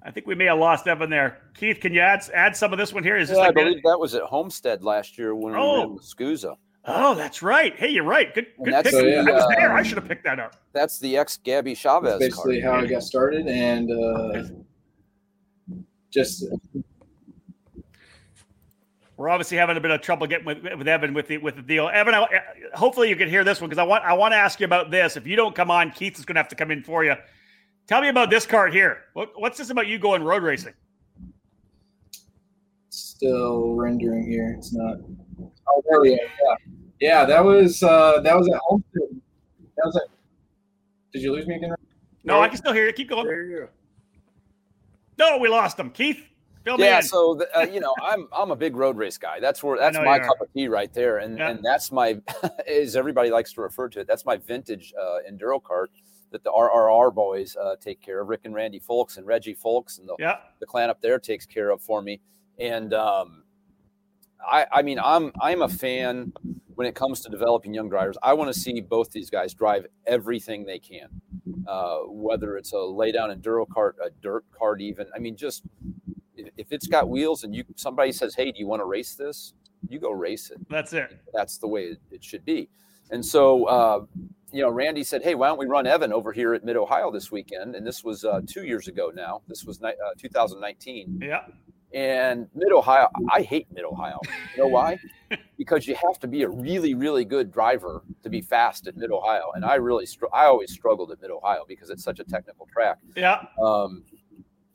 I 0.04 0.12
think 0.12 0.28
we 0.28 0.36
may 0.36 0.44
have 0.44 0.60
lost 0.60 0.86
Evan 0.86 1.10
there. 1.10 1.38
Keith, 1.54 1.80
can 1.80 1.92
you 1.92 1.98
add 1.98 2.22
add 2.32 2.56
some 2.56 2.72
of 2.72 2.78
this 2.78 2.92
one 2.92 3.02
here? 3.02 3.16
Is 3.16 3.30
yeah, 3.30 3.38
like 3.38 3.48
I 3.48 3.50
believe 3.50 3.82
that 3.82 3.98
was 3.98 4.14
at 4.14 4.22
Homestead 4.22 4.84
last 4.84 5.18
year 5.18 5.34
when 5.34 5.56
oh. 5.56 5.80
we 5.80 5.86
were 5.86 5.92
in 5.94 5.98
SKUSA. 5.98 6.54
Oh, 6.84 7.16
that's 7.16 7.42
right. 7.42 7.74
Hey, 7.74 7.88
you're 7.88 8.04
right. 8.04 8.32
Good, 8.32 8.46
good 8.62 8.84
pick. 8.84 8.92
So, 8.92 9.00
yeah, 9.00 9.24
I 9.26 9.32
was 9.32 9.46
there. 9.56 9.72
uh, 9.72 9.76
I 9.76 9.82
should 9.82 9.98
have 9.98 10.06
picked 10.06 10.22
that 10.22 10.38
up. 10.38 10.54
That's 10.72 11.00
the 11.00 11.16
ex 11.16 11.36
Gabby 11.36 11.74
Chaves. 11.74 12.04
That's 12.04 12.18
basically 12.20 12.62
card. 12.62 12.74
how 12.74 12.86
I 12.86 12.86
got 12.86 13.02
started, 13.02 13.48
and 13.48 13.90
uh, 13.90 14.42
just 16.12 16.44
We're 19.16 19.28
obviously 19.28 19.58
having 19.58 19.76
a 19.76 19.80
bit 19.80 19.90
of 19.90 20.00
trouble 20.00 20.26
getting 20.26 20.46
with, 20.46 20.62
with 20.62 20.88
Evan 20.88 21.14
with 21.14 21.28
the 21.28 21.38
with 21.38 21.56
the 21.56 21.62
deal. 21.62 21.88
Evan, 21.88 22.14
I, 22.14 22.26
hopefully 22.74 23.08
you 23.08 23.16
can 23.16 23.28
hear 23.28 23.44
this 23.44 23.60
one 23.60 23.68
because 23.68 23.78
I 23.78 23.84
want 23.84 24.04
I 24.04 24.14
want 24.14 24.32
to 24.32 24.36
ask 24.36 24.58
you 24.58 24.64
about 24.64 24.90
this. 24.90 25.16
If 25.16 25.26
you 25.26 25.36
don't 25.36 25.54
come 25.54 25.70
on, 25.70 25.90
Keith 25.90 26.18
is 26.18 26.24
going 26.24 26.34
to 26.34 26.40
have 26.40 26.48
to 26.48 26.56
come 26.56 26.70
in 26.70 26.82
for 26.82 27.04
you. 27.04 27.14
Tell 27.86 28.00
me 28.00 28.08
about 28.08 28.30
this 28.30 28.46
card 28.46 28.72
here. 28.72 29.02
What, 29.12 29.32
what's 29.36 29.58
this 29.58 29.70
about 29.70 29.86
you 29.86 29.98
going 29.98 30.22
road 30.22 30.42
racing? 30.42 30.74
still 33.22 33.74
rendering 33.74 34.28
here. 34.28 34.54
It's 34.58 34.72
not. 34.72 34.96
Oh, 35.68 35.82
there 35.88 36.00
we 36.00 36.10
go. 36.10 36.16
Yeah, 36.16 36.54
yeah. 37.00 37.24
That 37.24 37.44
was 37.44 37.82
uh, 37.82 38.20
that 38.20 38.36
was 38.36 38.48
at 38.48 38.60
Homestead. 38.64 39.20
That 39.76 39.86
was 39.86 39.96
at. 39.96 40.02
Did 41.12 41.22
you 41.22 41.32
lose 41.32 41.46
me 41.46 41.56
again? 41.56 41.74
No, 42.24 42.40
I 42.40 42.48
can 42.48 42.56
still 42.56 42.72
hear 42.72 42.86
you. 42.86 42.92
Keep 42.92 43.10
going. 43.10 43.26
There 43.26 43.44
you 43.44 43.56
go. 43.58 43.68
No, 45.18 45.38
we 45.38 45.48
lost 45.48 45.78
him. 45.78 45.90
Keith, 45.90 46.26
fill 46.64 46.78
Yeah, 46.80 47.00
so 47.00 47.34
the, 47.34 47.58
uh, 47.58 47.62
you 47.72 47.80
know, 47.80 47.94
I'm 48.02 48.28
I'm 48.32 48.50
a 48.50 48.56
big 48.56 48.76
road 48.76 48.96
race 48.96 49.18
guy. 49.18 49.40
That's 49.40 49.62
where 49.62 49.78
that's 49.78 49.96
my 49.96 50.18
cup 50.18 50.40
of 50.40 50.52
tea 50.52 50.68
right 50.68 50.92
there, 50.92 51.18
and 51.18 51.38
Yeah. 51.38 51.50
and 51.50 51.60
that's 51.62 51.92
my, 51.92 52.20
as 52.66 52.96
everybody 52.96 53.30
likes 53.30 53.52
to 53.54 53.60
refer 53.60 53.88
to 53.90 54.00
it, 54.00 54.06
that's 54.06 54.24
my 54.24 54.36
vintage 54.36 54.92
uh, 55.00 55.18
enduro 55.30 55.62
cart 55.62 55.90
that 56.30 56.42
the 56.42 56.50
RRR 56.50 57.14
boys 57.14 57.56
uh, 57.56 57.76
take 57.80 58.00
care 58.00 58.20
of. 58.20 58.28
Rick 58.28 58.40
and 58.44 58.54
Randy 58.54 58.78
Folks 58.78 59.16
and 59.18 59.26
Reggie 59.26 59.54
Folks 59.54 59.98
and 59.98 60.08
the 60.08 60.16
yeah, 60.18 60.38
the 60.60 60.66
clan 60.66 60.90
up 60.90 61.00
there 61.00 61.18
takes 61.18 61.46
care 61.46 61.70
of 61.70 61.80
for 61.82 62.02
me. 62.02 62.20
And 62.58 62.92
um, 62.94 63.44
I, 64.44 64.66
I 64.72 64.82
mean, 64.82 64.98
I'm 64.98 65.32
I'm 65.40 65.62
a 65.62 65.68
fan 65.68 66.32
when 66.74 66.86
it 66.86 66.94
comes 66.94 67.20
to 67.20 67.28
developing 67.28 67.74
young 67.74 67.88
drivers. 67.88 68.16
I 68.22 68.32
want 68.32 68.52
to 68.52 68.58
see 68.58 68.80
both 68.80 69.10
these 69.10 69.30
guys 69.30 69.52
drive 69.54 69.86
everything 70.06 70.64
they 70.64 70.78
can, 70.78 71.08
uh, 71.66 71.98
whether 72.06 72.56
it's 72.56 72.72
a 72.72 72.78
lay 72.78 73.12
down 73.12 73.30
enduro 73.30 73.68
cart, 73.68 73.96
a 74.04 74.08
dirt 74.22 74.44
cart, 74.58 74.80
even. 74.80 75.06
I 75.14 75.18
mean, 75.18 75.36
just 75.36 75.62
if, 76.46 76.52
if 76.56 76.72
it's 76.72 76.86
got 76.86 77.08
wheels 77.08 77.44
and 77.44 77.54
you 77.54 77.64
somebody 77.76 78.12
says, 78.12 78.34
"Hey, 78.34 78.52
do 78.52 78.58
you 78.58 78.66
want 78.66 78.80
to 78.80 78.86
race 78.86 79.14
this?" 79.14 79.54
You 79.88 79.98
go 79.98 80.10
race 80.12 80.50
it 80.50 80.58
that's 80.70 80.92
it. 80.92 81.18
that's 81.34 81.58
the 81.58 81.66
way 81.66 81.82
it, 81.86 81.98
it 82.10 82.22
should 82.24 82.44
be. 82.44 82.68
And 83.10 83.24
so, 83.24 83.64
uh, 83.64 84.04
you 84.52 84.62
know, 84.62 84.70
Randy 84.70 85.02
said, 85.04 85.22
"Hey, 85.22 85.34
why 85.34 85.48
don't 85.48 85.58
we 85.58 85.66
run 85.66 85.86
Evan 85.86 86.12
over 86.12 86.32
here 86.32 86.54
at 86.54 86.64
Mid 86.64 86.76
Ohio 86.76 87.10
this 87.10 87.30
weekend?" 87.32 87.74
And 87.74 87.86
this 87.86 88.02
was 88.04 88.24
uh, 88.24 88.40
two 88.46 88.64
years 88.64 88.86
ago 88.88 89.10
now. 89.14 89.42
This 89.48 89.64
was 89.64 89.80
ni- 89.80 89.88
uh, 89.88 90.14
2019. 90.18 91.20
Yeah, 91.22 91.42
And 91.92 92.48
Mid 92.54 92.72
Ohio, 92.72 93.08
I 93.30 93.42
hate 93.42 93.66
Mid 93.72 93.84
Ohio. 93.84 94.18
You 94.56 94.62
know 94.62 94.68
why? 94.68 94.98
because 95.58 95.86
you 95.86 95.94
have 95.96 96.18
to 96.20 96.26
be 96.28 96.42
a 96.42 96.48
really, 96.48 96.94
really 96.94 97.24
good 97.24 97.50
driver 97.52 98.02
to 98.22 98.30
be 98.30 98.40
fast 98.40 98.86
at 98.86 98.96
Mid 98.96 99.10
Ohio. 99.10 99.50
And 99.54 99.64
I 99.64 99.74
really, 99.74 100.06
str- 100.06 100.32
I 100.32 100.44
always 100.46 100.72
struggled 100.72 101.10
at 101.10 101.20
Mid 101.20 101.30
Ohio 101.30 101.64
because 101.66 101.90
it's 101.90 102.04
such 102.04 102.20
a 102.20 102.24
technical 102.24 102.66
track. 102.72 102.98
yeah. 103.16 103.44
Um, 103.62 104.04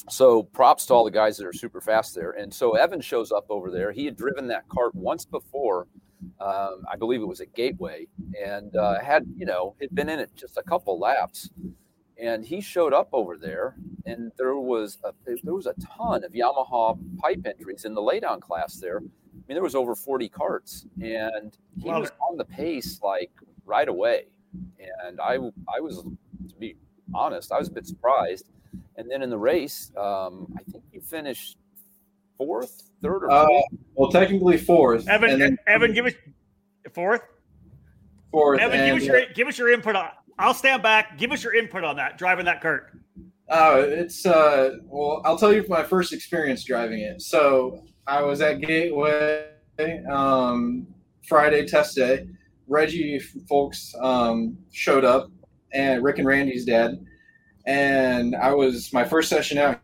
so 0.09 0.43
props 0.43 0.85
to 0.87 0.93
all 0.93 1.03
the 1.03 1.11
guys 1.11 1.37
that 1.37 1.45
are 1.45 1.53
super 1.53 1.81
fast 1.81 2.15
there. 2.15 2.31
And 2.31 2.53
so 2.53 2.75
Evan 2.75 3.01
shows 3.01 3.31
up 3.31 3.45
over 3.49 3.69
there. 3.71 3.91
He 3.91 4.05
had 4.05 4.15
driven 4.15 4.47
that 4.47 4.67
cart 4.69 4.95
once 4.95 5.25
before. 5.25 5.87
Um, 6.39 6.83
I 6.91 6.95
believe 6.97 7.21
it 7.21 7.27
was 7.27 7.41
at 7.41 7.53
Gateway, 7.53 8.07
and 8.43 8.75
uh, 8.75 8.99
had 8.99 9.25
you 9.35 9.45
know 9.45 9.75
had 9.79 9.93
been 9.93 10.09
in 10.09 10.19
it 10.19 10.31
just 10.35 10.57
a 10.57 10.63
couple 10.63 10.99
laps. 10.99 11.49
And 12.19 12.43
he 12.43 12.61
showed 12.61 12.93
up 12.93 13.09
over 13.13 13.37
there, 13.37 13.75
and 14.07 14.31
there 14.37 14.55
was 14.55 14.97
a 15.03 15.13
there 15.43 15.53
was 15.53 15.67
a 15.67 15.73
ton 15.73 16.23
of 16.23 16.31
Yamaha 16.31 16.97
pipe 17.19 17.41
entries 17.45 17.85
in 17.85 17.93
the 17.93 18.01
laydown 18.01 18.41
class 18.41 18.77
there. 18.77 18.97
I 18.97 19.01
mean, 19.01 19.55
there 19.55 19.61
was 19.61 19.75
over 19.75 19.93
forty 19.93 20.27
carts, 20.27 20.87
and 20.99 21.55
he 21.79 21.89
was 21.89 22.11
on 22.27 22.37
the 22.37 22.45
pace 22.45 22.99
like 23.03 23.31
right 23.65 23.87
away. 23.87 24.25
And 25.05 25.21
I 25.21 25.35
I 25.71 25.79
was 25.79 26.01
to 26.01 26.55
be 26.59 26.75
honest, 27.13 27.51
I 27.51 27.59
was 27.59 27.67
a 27.67 27.71
bit 27.71 27.85
surprised. 27.85 28.49
And 28.97 29.09
then 29.09 29.21
in 29.21 29.29
the 29.29 29.37
race, 29.37 29.91
um, 29.95 30.51
I 30.57 30.63
think 30.71 30.83
you 30.91 31.01
finished 31.01 31.57
fourth, 32.37 32.89
third, 33.01 33.23
or 33.23 33.31
Uh, 33.31 33.45
fourth. 33.45 33.63
well, 33.95 34.11
technically 34.11 34.57
fourth. 34.57 35.07
Evan, 35.07 35.29
and 35.31 35.41
then 35.41 35.57
Evan, 35.67 35.93
give 35.93 36.05
us 36.07 36.13
fourth. 36.93 37.21
fourth. 38.31 38.59
Evan, 38.59 38.85
give 38.85 38.97
us 38.97 39.05
your 39.05 39.25
give 39.33 39.47
us 39.47 39.57
your 39.57 39.71
input 39.71 39.95
on. 39.95 40.09
I'll 40.39 40.53
stand 40.53 40.81
back. 40.83 41.17
Give 41.17 41.31
us 41.31 41.43
your 41.43 41.55
input 41.55 41.83
on 41.83 41.95
that 41.97 42.17
driving 42.17 42.45
that 42.45 42.61
cart. 42.61 42.91
Uh, 43.49 43.83
it's 43.85 44.25
uh, 44.25 44.77
well, 44.85 45.21
I'll 45.25 45.37
tell 45.37 45.53
you 45.53 45.63
my 45.69 45.83
first 45.83 46.11
experience 46.11 46.63
driving 46.63 46.99
it. 46.99 47.21
So 47.21 47.85
I 48.07 48.21
was 48.23 48.41
at 48.41 48.59
Gateway 48.61 49.45
um, 50.09 50.87
Friday 51.27 51.65
test 51.67 51.95
day. 51.95 52.27
Reggie 52.67 53.19
folks 53.47 53.93
um, 54.01 54.57
showed 54.71 55.05
up, 55.05 55.29
and 55.71 56.03
Rick 56.03 56.17
and 56.17 56.27
Randy's 56.27 56.65
dad, 56.65 56.99
and 57.67 58.35
I 58.35 58.53
was 58.53 58.91
my 58.93 59.03
first 59.03 59.29
session 59.29 59.57
out. 59.59 59.79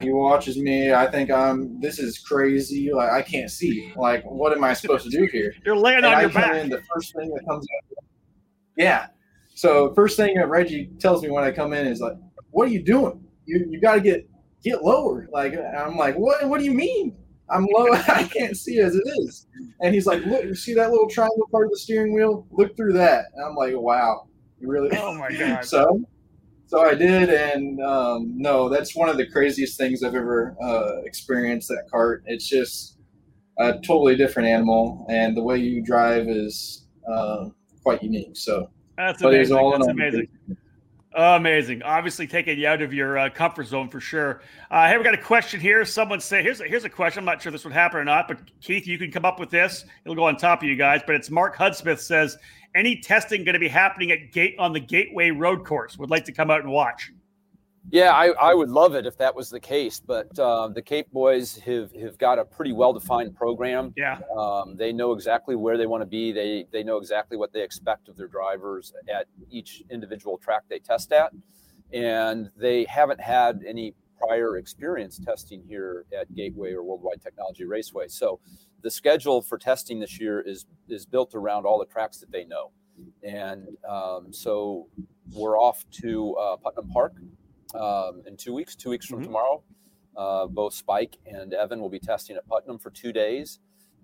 He 0.00 0.10
watches 0.10 0.56
me. 0.56 0.92
I 0.92 1.06
think 1.08 1.30
I'm. 1.30 1.80
This 1.80 1.98
is 1.98 2.18
crazy. 2.18 2.90
Like 2.92 3.10
I 3.10 3.22
can't 3.22 3.50
see. 3.50 3.92
Like 3.96 4.24
what 4.24 4.52
am 4.52 4.64
I 4.64 4.72
supposed 4.72 5.04
to 5.04 5.10
do 5.10 5.28
here? 5.30 5.54
You're 5.64 5.76
laying 5.76 5.98
and 5.98 6.06
on 6.06 6.14
I 6.14 6.20
your 6.22 6.30
back. 6.30 6.54
in, 6.56 6.70
the 6.70 6.82
first 6.92 7.14
thing 7.14 7.28
that 7.34 7.44
comes 7.46 7.66
out. 7.76 8.04
Yeah. 8.76 9.08
So 9.54 9.92
first 9.94 10.16
thing 10.16 10.34
that 10.36 10.48
Reggie 10.48 10.90
tells 10.98 11.22
me 11.22 11.30
when 11.30 11.44
I 11.44 11.50
come 11.52 11.72
in 11.72 11.86
is 11.86 12.00
like, 12.00 12.16
"What 12.50 12.66
are 12.68 12.70
you 12.72 12.82
doing? 12.82 13.22
You 13.44 13.66
you 13.68 13.80
got 13.80 13.94
to 13.94 14.00
get 14.00 14.28
get 14.64 14.82
lower." 14.82 15.28
Like 15.32 15.54
I'm 15.56 15.96
like, 15.96 16.16
"What? 16.16 16.48
What 16.48 16.58
do 16.58 16.64
you 16.64 16.72
mean? 16.72 17.16
I'm 17.50 17.66
low. 17.66 17.86
I 17.92 18.24
can't 18.24 18.56
see 18.56 18.80
as 18.80 18.96
it 18.96 19.06
is." 19.18 19.46
And 19.80 19.94
he's 19.94 20.06
like, 20.06 20.24
"Look, 20.24 20.44
you 20.44 20.54
see 20.54 20.74
that 20.74 20.90
little 20.90 21.08
triangle 21.08 21.46
part 21.52 21.66
of 21.66 21.70
the 21.70 21.78
steering 21.78 22.12
wheel? 22.14 22.46
Look 22.50 22.76
through 22.76 22.94
that." 22.94 23.26
And 23.34 23.44
I'm 23.44 23.54
like, 23.54 23.74
"Wow, 23.76 24.26
you 24.58 24.68
really?" 24.68 24.96
Oh 24.96 25.14
my 25.14 25.30
god. 25.38 25.64
so 25.64 26.00
so 26.72 26.80
I 26.80 26.94
did, 26.94 27.28
and 27.28 27.82
um, 27.82 28.32
no, 28.34 28.70
that's 28.70 28.96
one 28.96 29.10
of 29.10 29.18
the 29.18 29.26
craziest 29.26 29.76
things 29.76 30.02
I've 30.02 30.14
ever 30.14 30.56
uh, 30.62 31.02
experienced. 31.04 31.68
That 31.68 31.84
cart, 31.90 32.24
it's 32.24 32.48
just 32.48 32.96
a 33.58 33.74
totally 33.74 34.16
different 34.16 34.48
animal, 34.48 35.04
and 35.10 35.36
the 35.36 35.42
way 35.42 35.58
you 35.58 35.84
drive 35.84 36.30
is 36.30 36.86
uh, 37.06 37.50
quite 37.82 38.02
unique. 38.02 38.38
So, 38.38 38.70
That's 38.96 39.20
but 39.20 39.34
amazing. 39.34 39.54
all 39.54 39.72
That's 39.72 39.86
amazing. 39.86 40.28
Amazing. 41.14 41.82
Obviously, 41.82 42.26
taking 42.26 42.58
you 42.58 42.66
out 42.66 42.80
of 42.80 42.94
your 42.94 43.18
uh, 43.18 43.28
comfort 43.28 43.66
zone 43.66 43.90
for 43.90 44.00
sure. 44.00 44.40
Uh, 44.70 44.88
hey, 44.88 44.96
we 44.96 45.04
got 45.04 45.12
a 45.12 45.18
question 45.18 45.60
here. 45.60 45.84
Someone 45.84 46.20
say 46.20 46.42
here's 46.42 46.62
a, 46.62 46.64
here's 46.64 46.84
a 46.84 46.88
question. 46.88 47.18
I'm 47.18 47.26
not 47.26 47.42
sure 47.42 47.52
this 47.52 47.64
would 47.64 47.74
happen 47.74 48.00
or 48.00 48.04
not, 48.04 48.28
but 48.28 48.38
Keith, 48.62 48.86
you 48.86 48.96
can 48.96 49.10
come 49.10 49.26
up 49.26 49.38
with 49.38 49.50
this. 49.50 49.84
It'll 50.06 50.16
go 50.16 50.24
on 50.24 50.38
top 50.38 50.62
of 50.62 50.68
you 50.70 50.74
guys. 50.74 51.02
But 51.04 51.16
it's 51.16 51.28
Mark 51.28 51.54
Hudsmith 51.54 51.98
says, 51.98 52.38
any 52.74 53.00
testing 53.00 53.44
going 53.44 53.54
to 53.54 53.58
be 53.60 53.68
happening 53.68 54.10
at 54.12 54.32
gate 54.32 54.56
on 54.58 54.72
the 54.72 54.80
Gateway 54.80 55.30
Road 55.30 55.64
Course? 55.64 55.98
Would 55.98 56.10
like 56.10 56.24
to 56.26 56.32
come 56.32 56.50
out 56.50 56.60
and 56.60 56.70
watch. 56.70 57.10
Yeah, 57.90 58.12
I, 58.12 58.28
I 58.28 58.54
would 58.54 58.70
love 58.70 58.94
it 58.94 59.06
if 59.06 59.16
that 59.18 59.34
was 59.34 59.50
the 59.50 59.58
case. 59.58 60.00
But 60.00 60.38
um, 60.38 60.72
the 60.72 60.82
Cape 60.82 61.10
Boys 61.10 61.58
have, 61.58 61.92
have 61.94 62.16
got 62.16 62.38
a 62.38 62.44
pretty 62.44 62.72
well 62.72 62.92
defined 62.92 63.34
program. 63.36 63.92
Yeah, 63.96 64.20
Um, 64.36 64.76
they 64.76 64.92
know 64.92 65.12
exactly 65.12 65.56
where 65.56 65.76
they 65.76 65.86
want 65.86 66.00
to 66.02 66.06
be. 66.06 66.32
They 66.32 66.66
they 66.70 66.84
know 66.84 66.96
exactly 66.96 67.36
what 67.36 67.52
they 67.52 67.62
expect 67.62 68.08
of 68.08 68.16
their 68.16 68.28
drivers 68.28 68.92
at 69.12 69.26
each 69.50 69.82
individual 69.90 70.38
track 70.38 70.62
they 70.68 70.78
test 70.78 71.12
at, 71.12 71.32
and 71.92 72.50
they 72.56 72.84
haven't 72.84 73.20
had 73.20 73.62
any 73.66 73.94
prior 74.26 74.56
experience 74.56 75.18
testing 75.18 75.62
here 75.66 76.04
at 76.18 76.32
Gateway 76.34 76.72
or 76.72 76.82
Worldwide 76.82 77.22
Technology 77.22 77.64
Raceway. 77.64 78.08
So 78.08 78.40
the 78.82 78.90
schedule 78.90 79.42
for 79.42 79.58
testing 79.58 80.00
this 80.00 80.18
year 80.20 80.40
is 80.40 80.66
is 80.88 81.06
built 81.06 81.34
around 81.34 81.66
all 81.66 81.78
the 81.78 81.86
tracks 81.86 82.18
that 82.18 82.30
they 82.30 82.44
know, 82.44 82.70
and 83.22 83.68
um, 83.88 84.32
so 84.32 84.88
we're 85.32 85.58
off 85.58 85.84
to 86.02 86.34
uh, 86.36 86.56
Putnam 86.56 86.88
Park 86.90 87.14
um, 87.74 88.22
in 88.26 88.36
two 88.36 88.52
weeks. 88.52 88.76
Two 88.76 88.90
weeks 88.90 89.06
from 89.06 89.20
Mhm. 89.20 89.24
tomorrow. 89.24 89.62
Uh, 90.14 90.46
both 90.46 90.74
Spike 90.74 91.16
and 91.24 91.54
Evan 91.54 91.80
will 91.80 91.88
be 91.88 91.98
testing 91.98 92.36
at 92.36 92.46
Putnam 92.46 92.78
for 92.78 92.90
two 92.90 93.12
days 93.14 93.60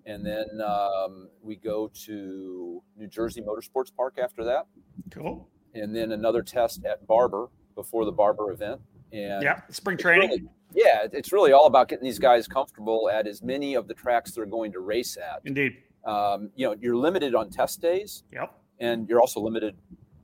and 0.07 0.25
then 0.25 0.47
um, 0.65 1.29
we 1.43 1.55
go 1.55 1.87
to 1.93 2.81
New 2.97 3.05
Jersey 3.07 3.41
Motorsports 3.41 3.93
Park 3.95 4.17
after 4.17 4.43
that, 4.45 4.65
cool. 5.11 5.47
and 5.75 5.95
then 5.95 6.11
another 6.13 6.41
test 6.41 6.83
at 6.83 7.05
Barber 7.05 7.49
before 7.75 8.05
the 8.05 8.11
Barber 8.11 8.49
event. 8.51 8.81
And 9.11 9.41
Yeah, 9.43 9.61
spring 9.69 9.97
training. 9.97 10.29
really- 10.29 10.49
yeah, 10.73 11.07
it's 11.11 11.31
really 11.33 11.51
all 11.51 11.65
about 11.65 11.87
getting 11.89 12.03
these 12.05 12.19
guys 12.19 12.47
comfortable 12.47 13.09
at 13.09 13.25
as 13.27 13.41
many 13.41 13.73
of 13.75 13.87
the 13.87 13.93
tracks 13.93 14.31
they're 14.31 14.45
going 14.45 14.71
to 14.73 14.79
race 14.79 15.17
at. 15.17 15.41
Indeed. 15.45 15.77
Um, 16.05 16.51
you 16.55 16.67
know, 16.67 16.75
you're 16.79 16.95
limited 16.95 17.33
on 17.35 17.49
test 17.49 17.81
days, 17.81 18.23
Yep. 18.31 18.53
and 18.79 19.09
you're 19.09 19.19
also 19.19 19.39
limited 19.39 19.75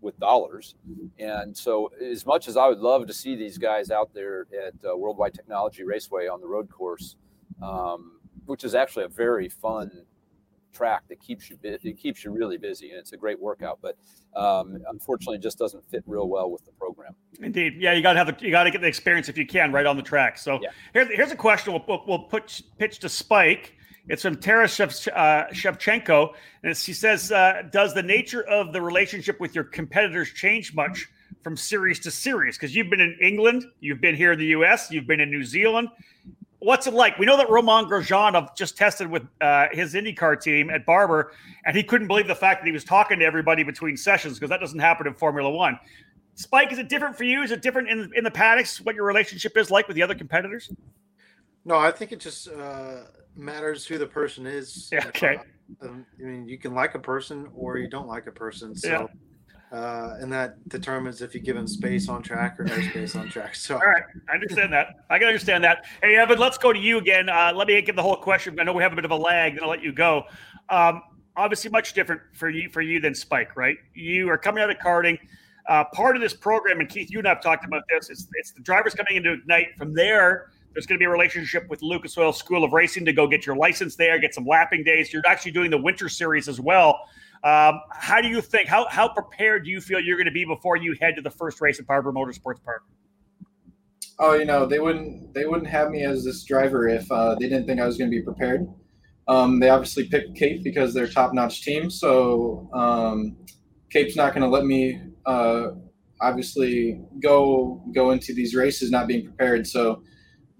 with 0.01 0.17
dollars. 0.19 0.75
And 1.19 1.55
so, 1.57 1.87
as 1.99 2.25
much 2.27 2.47
as 2.47 2.57
I 2.57 2.67
would 2.67 2.77
love 2.79 3.07
to 3.07 3.13
see 3.13 3.35
these 3.35 3.57
guys 3.57 3.89
out 3.89 4.13
there 4.13 4.45
at 4.65 4.73
uh, 4.87 4.95
Worldwide 4.95 5.33
Technology 5.33 5.83
Raceway 5.83 6.27
on 6.27 6.39
the 6.41 6.47
road 6.47 6.69
course, 6.69 7.15
um, 7.61 8.19
which 8.45 8.63
is 8.63 8.75
actually 8.75 9.05
a 9.05 9.09
very 9.09 9.49
fun 9.49 10.05
track 10.75 11.03
that 11.07 11.19
keeps 11.19 11.49
you 11.49 11.57
it 11.63 11.97
keeps 11.97 12.23
you 12.23 12.31
really 12.31 12.57
busy, 12.57 12.91
and 12.91 12.99
it's 12.99 13.13
a 13.13 13.17
great 13.17 13.39
workout. 13.39 13.79
But 13.81 13.97
um, 14.35 14.77
unfortunately, 14.89 15.37
it 15.37 15.41
just 15.41 15.57
doesn't 15.57 15.83
fit 15.89 16.03
real 16.05 16.27
well 16.27 16.51
with 16.51 16.65
the 16.65 16.71
program. 16.73 17.15
Indeed, 17.41 17.75
yeah, 17.79 17.93
you 17.93 18.01
got 18.01 18.13
to 18.13 18.19
have 18.19 18.27
the, 18.27 18.45
you 18.45 18.51
got 18.51 18.63
to 18.63 18.71
get 18.71 18.81
the 18.81 18.87
experience 18.87 19.29
if 19.29 19.37
you 19.37 19.45
can 19.45 19.71
right 19.71 19.85
on 19.85 19.95
the 19.95 20.03
track. 20.03 20.37
So 20.37 20.59
yeah. 20.61 20.69
here's 20.93 21.07
here's 21.09 21.31
a 21.31 21.35
question 21.35 21.73
we'll, 21.73 21.85
we'll, 21.87 22.03
we'll 22.07 22.19
put 22.19 22.61
pitch 22.77 22.99
to 22.99 23.09
Spike. 23.09 23.75
It's 24.07 24.21
from 24.21 24.37
Tara 24.37 24.65
uh, 24.65 24.67
Shevchenko, 24.67 26.33
and 26.63 26.77
she 26.77 26.93
says, 26.93 27.31
uh, 27.31 27.63
"Does 27.71 27.93
the 27.93 28.03
nature 28.03 28.43
of 28.43 28.71
the 28.71 28.81
relationship 28.81 29.39
with 29.39 29.55
your 29.55 29.63
competitors 29.63 30.31
change 30.31 30.75
much 30.75 31.07
from 31.41 31.57
series 31.57 31.99
to 32.01 32.11
series? 32.11 32.55
Because 32.55 32.75
you've 32.75 32.89
been 32.89 33.01
in 33.01 33.17
England, 33.19 33.65
you've 33.79 34.01
been 34.01 34.15
here 34.15 34.33
in 34.33 34.39
the 34.39 34.45
U.S., 34.47 34.91
you've 34.91 35.07
been 35.07 35.19
in 35.19 35.31
New 35.31 35.43
Zealand. 35.43 35.89
What's 36.65 36.87
it 36.87 36.95
like? 36.95 37.19
We 37.19 37.27
know 37.27 37.37
that 37.37 37.47
Romain 37.47 37.85
Grosjean 37.85 38.55
just 38.55 38.75
tested 38.75 39.07
with 39.07 39.21
uh, 39.39 39.67
his 39.71 39.93
IndyCar 39.93 40.41
team 40.41 40.71
at 40.71 40.83
Barber, 40.83 41.31
and 41.63 41.77
he 41.77 41.83
couldn't 41.83 42.07
believe 42.07 42.27
the 42.27 42.33
fact 42.33 42.61
that 42.61 42.65
he 42.65 42.71
was 42.71 42.83
talking 42.83 43.19
to 43.19 43.25
everybody 43.25 43.61
between 43.61 43.95
sessions 43.95 44.39
because 44.39 44.49
that 44.49 44.61
doesn't 44.61 44.79
happen 44.79 45.05
in 45.05 45.13
Formula 45.13 45.47
One. 45.47 45.79
Spike, 46.33 46.71
is 46.71 46.79
it 46.79 46.89
different 46.89 47.15
for 47.15 47.23
you? 47.23 47.43
Is 47.43 47.51
it 47.51 47.61
different 47.61 47.89
in 47.89 48.11
in 48.15 48.23
the 48.23 48.31
paddocks? 48.31 48.81
What 48.81 48.95
your 48.95 49.05
relationship 49.05 49.55
is 49.57 49.69
like 49.69 49.87
with 49.87 49.93
the 49.93 50.01
other 50.01 50.15
competitors? 50.15 50.71
No, 51.65 51.77
I 51.77 51.91
think 51.91 52.11
it 52.11 52.19
just 52.19 52.47
uh, 52.47 53.01
matters 53.35 53.85
who 53.85 53.99
the 53.99 54.07
person 54.07 54.47
is. 54.47 54.89
Yeah, 54.91 55.05
okay. 55.09 55.37
Uh, 55.83 55.89
I 55.89 56.23
mean, 56.23 56.47
you 56.47 56.57
can 56.57 56.73
like 56.73 56.95
a 56.95 56.99
person 56.99 57.47
or 57.53 57.77
you 57.77 57.87
don't 57.87 58.07
like 58.07 58.25
a 58.25 58.31
person. 58.31 58.75
So, 58.75 58.89
yeah. 58.89 59.07
Uh, 59.71 60.15
and 60.19 60.31
that 60.31 60.67
determines 60.69 61.21
if 61.21 61.33
you 61.33 61.41
give 61.41 61.55
them 61.55 61.67
space 61.67 62.07
on 62.07 62.21
track 62.21 62.59
or 62.59 62.63
no 62.63 62.79
space 62.81 63.15
on 63.15 63.29
track. 63.29 63.55
So, 63.55 63.75
all 63.75 63.81
right, 63.81 64.03
I 64.29 64.33
understand 64.33 64.71
that. 64.73 64.95
I 65.09 65.17
can 65.17 65.27
understand 65.27 65.63
that. 65.63 65.85
Hey, 66.01 66.15
Evan, 66.15 66.39
let's 66.39 66.57
go 66.57 66.71
to 66.71 66.79
you 66.79 66.97
again. 66.97 67.29
Uh, 67.29 67.51
let 67.55 67.67
me 67.67 67.81
get 67.81 67.95
the 67.95 68.01
whole 68.01 68.15
question. 68.15 68.59
I 68.59 68.63
know 68.63 68.73
we 68.73 68.83
have 68.83 68.93
a 68.93 68.95
bit 68.95 69.05
of 69.05 69.11
a 69.11 69.15
lag. 69.15 69.55
Then 69.55 69.63
I'll 69.63 69.69
let 69.69 69.83
you 69.83 69.91
go. 69.91 70.23
Um, 70.69 71.01
obviously, 71.35 71.69
much 71.71 71.93
different 71.93 72.21
for 72.33 72.49
you 72.49 72.69
for 72.69 72.81
you 72.81 72.99
than 72.99 73.15
Spike, 73.15 73.55
right? 73.55 73.77
You 73.93 74.29
are 74.29 74.37
coming 74.37 74.63
out 74.63 74.69
of 74.69 74.77
karting. 74.77 75.17
Uh, 75.67 75.83
part 75.93 76.15
of 76.15 76.21
this 76.21 76.33
program, 76.33 76.79
and 76.79 76.87
Keith, 76.87 77.09
you 77.09 77.17
and 77.17 77.27
I 77.27 77.31
have 77.31 77.41
talked 77.41 77.65
about 77.65 77.83
this. 77.89 78.11
It's, 78.11 78.27
it's 78.33 78.51
the 78.51 78.61
drivers 78.61 78.93
coming 78.93 79.15
into 79.15 79.33
Ignite. 79.33 79.75
From 79.77 79.95
there, 79.95 80.51
there's 80.73 80.85
going 80.85 80.97
to 80.97 80.99
be 80.99 81.05
a 81.05 81.09
relationship 81.09 81.67
with 81.69 81.81
Lucas 81.81 82.15
Oil 82.17 82.31
School 82.31 82.63
of 82.63 82.71
Racing 82.71 83.03
to 83.05 83.13
go 83.13 83.27
get 83.27 83.47
your 83.47 83.55
license 83.55 83.95
there, 83.95 84.19
get 84.19 84.35
some 84.35 84.45
lapping 84.45 84.83
days. 84.83 85.11
You're 85.11 85.23
actually 85.25 85.53
doing 85.53 85.71
the 85.71 85.77
winter 85.77 86.07
series 86.07 86.47
as 86.47 86.59
well. 86.59 87.07
Um, 87.45 87.81
how 87.91 88.21
do 88.21 88.27
you 88.27 88.41
think? 88.41 88.67
How 88.67 88.87
how 88.89 89.07
prepared 89.07 89.65
do 89.65 89.69
you 89.69 89.79
feel 89.79 89.99
you're 89.99 90.17
going 90.17 90.25
to 90.25 90.31
be 90.31 90.45
before 90.45 90.77
you 90.77 90.97
head 90.99 91.15
to 91.15 91.21
the 91.21 91.29
first 91.29 91.61
race 91.61 91.79
at 91.79 91.85
Barber 91.85 92.11
Motorsports 92.11 92.61
Park? 92.63 92.81
Oh, 94.17 94.33
you 94.33 94.45
know 94.45 94.65
they 94.65 94.79
wouldn't 94.79 95.31
they 95.35 95.45
wouldn't 95.45 95.69
have 95.69 95.91
me 95.91 96.03
as 96.03 96.25
this 96.25 96.43
driver 96.43 96.89
if 96.89 97.09
uh, 97.11 97.35
they 97.35 97.47
didn't 97.47 97.67
think 97.67 97.79
I 97.79 97.85
was 97.85 97.97
going 97.99 98.09
to 98.09 98.17
be 98.17 98.23
prepared. 98.23 98.67
Um, 99.27 99.59
they 99.59 99.69
obviously 99.69 100.07
picked 100.07 100.35
Cape 100.35 100.63
because 100.63 100.91
they're 100.91 101.07
top 101.07 101.35
notch 101.35 101.61
team, 101.61 101.91
so 101.91 102.67
um, 102.73 103.37
Cape's 103.91 104.15
not 104.15 104.33
going 104.33 104.41
to 104.41 104.49
let 104.49 104.65
me 104.65 104.99
uh, 105.27 105.67
obviously 106.21 106.99
go 107.21 107.83
go 107.93 108.09
into 108.09 108.33
these 108.33 108.55
races 108.55 108.89
not 108.89 109.07
being 109.07 109.23
prepared. 109.23 109.67
So 109.67 110.01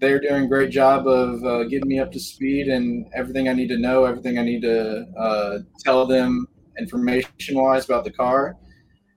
they're 0.00 0.20
doing 0.20 0.44
a 0.44 0.46
great 0.46 0.70
job 0.70 1.08
of 1.08 1.42
uh, 1.42 1.64
getting 1.64 1.88
me 1.88 1.98
up 1.98 2.12
to 2.12 2.20
speed 2.20 2.68
and 2.68 3.08
everything 3.12 3.48
I 3.48 3.54
need 3.54 3.68
to 3.70 3.78
know, 3.78 4.04
everything 4.04 4.38
I 4.38 4.42
need 4.42 4.62
to 4.62 5.04
uh, 5.18 5.58
tell 5.82 6.06
them 6.06 6.46
information 6.78 7.30
wise 7.50 7.84
about 7.84 8.04
the 8.04 8.12
car. 8.12 8.56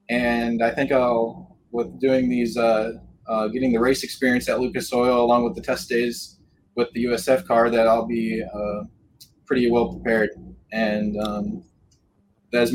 And 0.08 0.62
I 0.62 0.70
think 0.70 0.92
I'll, 0.92 1.56
with 1.70 2.00
doing 2.00 2.28
these, 2.28 2.56
uh, 2.56 2.92
uh, 3.28 3.48
getting 3.48 3.72
the 3.72 3.80
race 3.80 4.02
experience 4.02 4.48
at 4.48 4.60
Lucas 4.60 4.92
Oil 4.92 5.24
along 5.24 5.44
with 5.44 5.54
the 5.54 5.62
test 5.62 5.88
days 5.88 6.38
with 6.76 6.88
the 6.92 7.04
USF 7.04 7.46
car, 7.46 7.70
that 7.70 7.86
I'll 7.86 8.06
be 8.06 8.42
uh, 8.42 8.84
pretty 9.46 9.70
well 9.70 9.92
prepared. 9.92 10.30
And 10.72 11.16
um, 11.18 11.64
as 12.52 12.72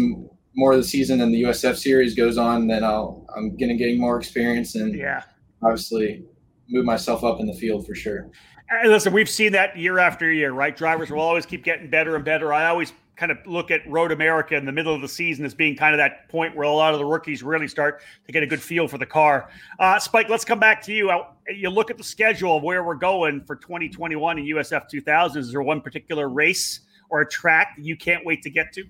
more 0.56 0.72
of 0.72 0.78
the 0.78 0.88
season 0.88 1.22
and 1.22 1.34
the 1.34 1.44
USF 1.44 1.78
series 1.78 2.16
goes 2.16 2.38
on, 2.38 2.68
then 2.68 2.84
I'll 2.84 3.26
I'm 3.36 3.58
gonna 3.58 3.76
getting 3.76 4.00
more 4.00 4.18
experience 4.18 4.76
and 4.76 4.96
yeah, 4.96 5.24
obviously 5.62 6.26
move 6.70 6.86
myself 6.86 7.24
up 7.24 7.40
in 7.40 7.48
the 7.48 7.54
field 7.54 7.86
for 7.86 7.96
sure. 7.96 8.30
And 8.70 8.92
listen, 8.92 9.14
we've 9.14 9.30
seen 9.30 9.52
that 9.52 9.78
year 9.78 10.00
after 10.00 10.32
year, 10.32 10.52
right? 10.52 10.76
Drivers 10.76 11.12
will 11.12 11.22
always 11.22 11.46
keep 11.46 11.64
getting 11.64 11.90
better 11.90 12.16
and 12.16 12.26
better. 12.26 12.52
I 12.52 12.68
always 12.68 12.94
kind 13.16 13.32
of 13.32 13.38
look 13.46 13.72
at 13.72 13.88
Road 13.90 14.12
America 14.12 14.56
in 14.56 14.66
the 14.66 14.72
middle 14.72 14.94
of 14.94 15.02
the 15.02 15.08
season 15.08 15.46
as 15.46 15.54
being 15.54 15.76
kind 15.76 15.94
of 15.94 15.98
that 15.98 16.28
point 16.30 16.56
where 16.56 16.66
a 16.66 16.72
lot 16.72 16.94
of 16.94 17.00
the 17.00 17.06
rookies 17.06 17.44
really 17.44 17.68
start 17.68 18.02
to 18.26 18.32
get 18.32 18.44
a 18.44 18.48
good 18.48 18.62
feel 18.62 18.88
for 18.88 18.98
the 18.98 19.06
car. 19.06 19.50
Uh, 19.80 20.00
Spike, 20.00 20.30
let's 20.30 20.44
come 20.46 20.60
back 20.60 20.82
to 20.84 20.94
you. 20.94 21.12
You 21.48 21.70
look 21.70 21.90
at 21.90 21.98
the 21.98 22.04
schedule 22.04 22.58
of 22.58 22.64
where 22.64 22.84
we're 22.84 22.96
going 22.96 23.42
for 23.46 23.56
2021 23.56 24.40
in 24.40 24.46
USF 24.46 24.90
2000. 24.90 25.42
Is 25.42 25.52
there 25.52 25.62
one 25.62 25.82
particular 25.82 26.28
race 26.28 26.82
or 27.10 27.22
a 27.22 27.30
track 27.30 27.76
that 27.78 27.86
you 27.86 27.96
can't 27.96 28.26
wait 28.26 28.42
to 28.42 28.50
get 28.50 28.74
to? 28.74 28.84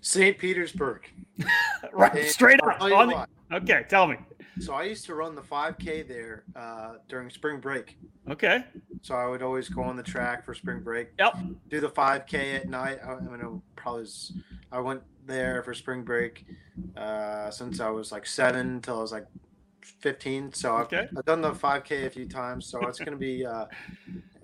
St. 0.00 0.38
Petersburg. 0.38 1.02
right, 1.92 2.28
straight 2.28 2.60
up. 2.62 2.78
The, 2.78 3.26
okay, 3.52 3.84
tell 3.88 4.06
me. 4.06 4.16
So 4.60 4.74
I 4.74 4.84
used 4.84 5.04
to 5.06 5.14
run 5.14 5.34
the 5.34 5.42
5K 5.42 6.08
there 6.08 6.44
uh, 6.54 6.94
during 7.08 7.30
spring 7.30 7.60
break. 7.60 7.98
Okay. 8.30 8.64
So 9.02 9.14
I 9.14 9.26
would 9.26 9.42
always 9.42 9.68
go 9.68 9.82
on 9.82 9.96
the 9.96 10.02
track 10.02 10.44
for 10.44 10.54
spring 10.54 10.82
break. 10.82 11.08
Yep. 11.18 11.36
Do 11.68 11.80
the 11.80 11.88
5K 11.88 12.56
at 12.56 12.68
night. 12.68 12.98
I, 13.04 13.12
I 13.12 13.20
mean, 13.20 13.62
probably 13.76 14.02
was, 14.02 14.32
I 14.72 14.80
went 14.80 15.02
there 15.26 15.62
for 15.62 15.74
spring 15.74 16.04
break 16.04 16.46
uh, 16.96 17.50
since 17.50 17.80
I 17.80 17.90
was 17.90 18.12
like 18.12 18.26
seven 18.26 18.76
until 18.76 18.98
I 18.98 19.02
was 19.02 19.12
like 19.12 19.26
15. 19.82 20.52
So 20.52 20.74
I've, 20.74 20.86
okay. 20.86 21.08
I've 21.16 21.24
done 21.24 21.42
the 21.42 21.52
5K 21.52 22.06
a 22.06 22.10
few 22.10 22.26
times. 22.26 22.66
So 22.66 22.80
it's 22.86 22.98
going 22.98 23.12
to 23.12 23.18
be. 23.18 23.44
Uh, 23.44 23.66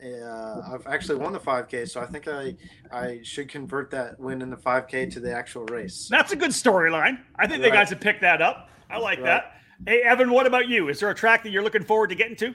uh, 0.05 0.63
I've 0.75 0.87
actually 0.89 1.19
won 1.19 1.33
the 1.33 1.39
5K, 1.39 1.89
so 1.89 2.01
I 2.01 2.07
think 2.07 2.27
I 2.27 2.57
I 2.91 3.21
should 3.23 3.49
convert 3.49 3.89
that 3.93 4.19
win 4.19 4.43
in 4.43 4.51
the 4.51 4.57
5K 4.57 5.13
to 5.13 5.21
the 5.21 5.33
actual 5.33 5.65
race. 5.67 6.09
That's 6.11 6.33
a 6.33 6.37
good 6.37 6.51
storyline. 6.51 7.21
I 7.37 7.47
think 7.47 7.63
right. 7.63 7.71
the 7.71 7.77
guys 7.77 7.91
have 7.91 8.01
picked 8.01 8.23
that 8.23 8.43
up. 8.43 8.69
I 8.91 8.99
like 8.99 9.19
right. 9.19 9.27
that. 9.27 9.62
Hey, 9.87 10.03
Evan, 10.03 10.31
what 10.31 10.47
about 10.47 10.69
you? 10.69 10.89
Is 10.89 11.01
there 11.01 11.11
a 11.11 11.15
track 11.15 11.43
that 11.43 11.51
you're 11.51 11.63
looking 11.63 11.83
forward 11.83 12.11
to 12.11 12.15
getting 12.15 12.37
to? 12.37 12.55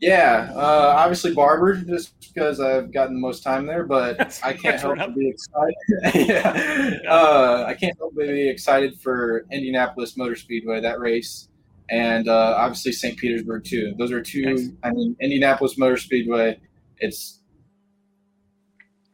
Yeah, 0.00 0.52
uh, 0.54 0.94
obviously 0.96 1.34
Barber, 1.34 1.74
just 1.74 2.14
because 2.20 2.60
I've 2.60 2.92
gotten 2.92 3.14
the 3.14 3.20
most 3.20 3.42
time 3.42 3.66
there, 3.66 3.84
but 3.84 4.40
I 4.44 4.52
can't 4.52 4.80
help 4.80 4.96
but 4.96 5.14
be 5.14 5.28
excited. 5.28 5.74
yeah, 6.28 7.10
uh, 7.10 7.64
I 7.66 7.74
can't 7.74 7.98
help 7.98 8.14
but 8.14 8.28
be 8.28 8.48
excited 8.48 8.98
for 9.00 9.44
Indianapolis 9.50 10.16
Motor 10.16 10.36
Speedway 10.36 10.80
that 10.80 11.00
race, 11.00 11.48
and 11.90 12.28
uh, 12.28 12.54
obviously 12.56 12.92
St. 12.92 13.18
Petersburg 13.18 13.64
too. 13.64 13.94
Those 13.98 14.12
are 14.12 14.22
two. 14.22 14.54
Nice. 14.54 14.70
I 14.84 14.90
mean, 14.92 15.16
Indianapolis 15.20 15.76
Motor 15.76 15.96
Speedway. 15.96 16.60
It's, 16.98 17.40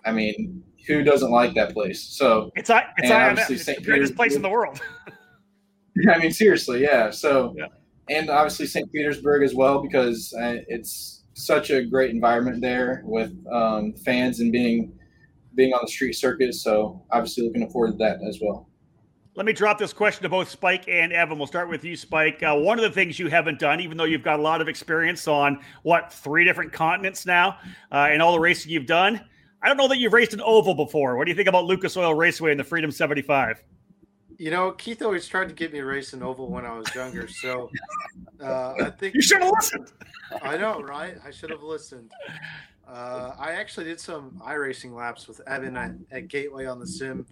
I 0.05 0.13
mean, 0.13 0.63
who 0.87 1.03
doesn't 1.03 1.31
like 1.31 1.55
that 1.55 1.73
place? 1.73 2.03
So 2.03 2.53
it's 2.55 2.71
it's, 2.71 3.51
it's 3.51 3.65
the 3.65 3.81
greatest 3.83 4.15
place 4.15 4.37
in 4.37 4.43
the 4.43 4.51
world. 4.51 4.81
I 6.13 6.19
mean, 6.19 6.33
seriously, 6.33 6.83
yeah. 6.83 7.11
So, 7.11 7.55
yeah. 7.57 7.67
and 8.09 8.31
obviously 8.31 8.67
St. 8.67 8.91
Petersburg 8.93 9.43
as 9.43 9.55
well 9.55 9.83
because 9.83 10.35
uh, 10.35 10.57
it's 10.69 11.25
such 11.35 11.71
a 11.71 11.85
great 11.85 12.11
environment 12.11 12.61
there 12.61 13.03
with 13.05 13.33
um, 13.53 13.95
fans 14.05 14.41
and 14.41 14.53
being 14.53 14.93
being 15.55 15.73
on 15.73 15.81
the 15.83 15.91
street 15.91 16.15
circuit. 16.15 16.55
So, 16.55 17.05
obviously, 17.13 17.47
looking 17.47 17.69
forward 17.71 17.93
to 17.93 17.99
that 17.99 18.19
as 18.27 18.41
well. 18.43 18.69
Let 19.37 19.47
me 19.47 19.53
drop 19.53 19.79
this 19.79 19.93
question 19.93 20.23
to 20.23 20.29
both 20.29 20.49
Spike 20.49 20.89
and 20.89 21.13
Evan. 21.13 21.39
We'll 21.39 21.49
start 21.49 21.69
with 21.69 21.85
you, 21.85 21.97
Spike. 21.97 22.41
Uh, 22.43 22.55
one 22.55 22.79
of 22.79 22.85
the 22.85 22.91
things 22.91 23.19
you 23.19 23.29
haven't 23.29 23.59
done, 23.59 23.81
even 23.81 23.97
though 23.97 24.05
you've 24.05 24.23
got 24.23 24.39
a 24.39 24.43
lot 24.43 24.61
of 24.61 24.69
experience 24.69 25.27
on 25.27 25.61
what 25.83 26.13
three 26.13 26.45
different 26.45 26.73
continents 26.73 27.27
now, 27.27 27.59
uh, 27.91 28.09
and 28.11 28.23
all 28.23 28.33
the 28.33 28.39
racing 28.39 28.71
you've 28.71 28.87
done, 28.87 29.21
I 29.61 29.67
don't 29.67 29.77
know 29.77 29.89
that 29.89 29.99
you've 29.99 30.13
raced 30.13 30.35
an 30.35 30.41
oval 30.41 30.75
before. 30.75 31.17
What 31.17 31.25
do 31.25 31.31
you 31.31 31.35
think 31.35 31.49
about 31.49 31.65
Lucas 31.65 31.97
Oil 31.97 32.15
Raceway 32.15 32.53
and 32.53 32.61
the 32.61 32.65
Freedom 32.65 32.93
75? 32.93 33.61
You 34.39 34.51
know, 34.51 34.73
Keith 34.73 35.03
always 35.03 35.27
tried 35.27 35.49
to 35.49 35.55
get 35.55 35.73
me 35.73 35.81
racing 35.81 36.23
oval 36.23 36.49
when 36.49 36.65
I 36.65 36.77
was 36.77 36.93
younger, 36.95 37.29
so 37.29 37.71
uh, 38.41 38.75
I 38.83 38.91
think 38.99 39.15
you 39.15 39.23
should 39.23 39.43
have 39.43 39.53
listened. 39.53 39.93
I 40.43 40.57
know, 40.57 40.81
right? 40.81 41.17
I 41.25 41.31
should 41.31 41.51
have 41.51 41.63
listened. 41.63 42.11
Uh, 42.87 43.35
I 43.39 43.53
actually 43.53 43.85
did 43.85 44.01
some 44.01 44.41
iRacing 44.45 44.93
laps 44.93 45.27
with 45.29 45.41
Evan 45.47 45.77
at, 45.77 45.93
at 46.11 46.29
Gateway 46.29 46.67
on 46.67 46.79
the 46.79 46.87
sim 46.87 47.27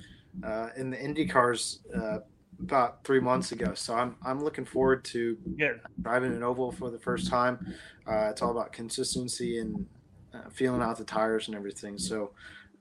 uh, 0.45 0.69
in 0.77 0.91
the 0.91 1.01
Indy 1.01 1.27
cars 1.27 1.81
uh, 1.95 2.19
about 2.61 3.05
three 3.05 3.21
months 3.21 3.53
ago. 3.53 3.75
So 3.75 3.95
I'm 3.95 4.17
I'm 4.25 4.43
looking 4.43 4.65
forward 4.65 5.05
to 5.07 5.37
yeah. 5.57 5.75
driving 6.01 6.33
an 6.33 6.43
oval 6.43 6.73
for 6.73 6.91
the 6.91 6.99
first 6.99 7.29
time. 7.29 7.75
Uh, 8.07 8.29
it's 8.31 8.43
all 8.43 8.51
about 8.51 8.73
consistency 8.73 9.59
and 9.59 9.87
uh, 10.35 10.49
feeling 10.51 10.83
out 10.83 10.97
the 10.99 11.05
tires 11.05 11.49
and 11.49 11.57
everything. 11.57 11.99
So 11.99 12.33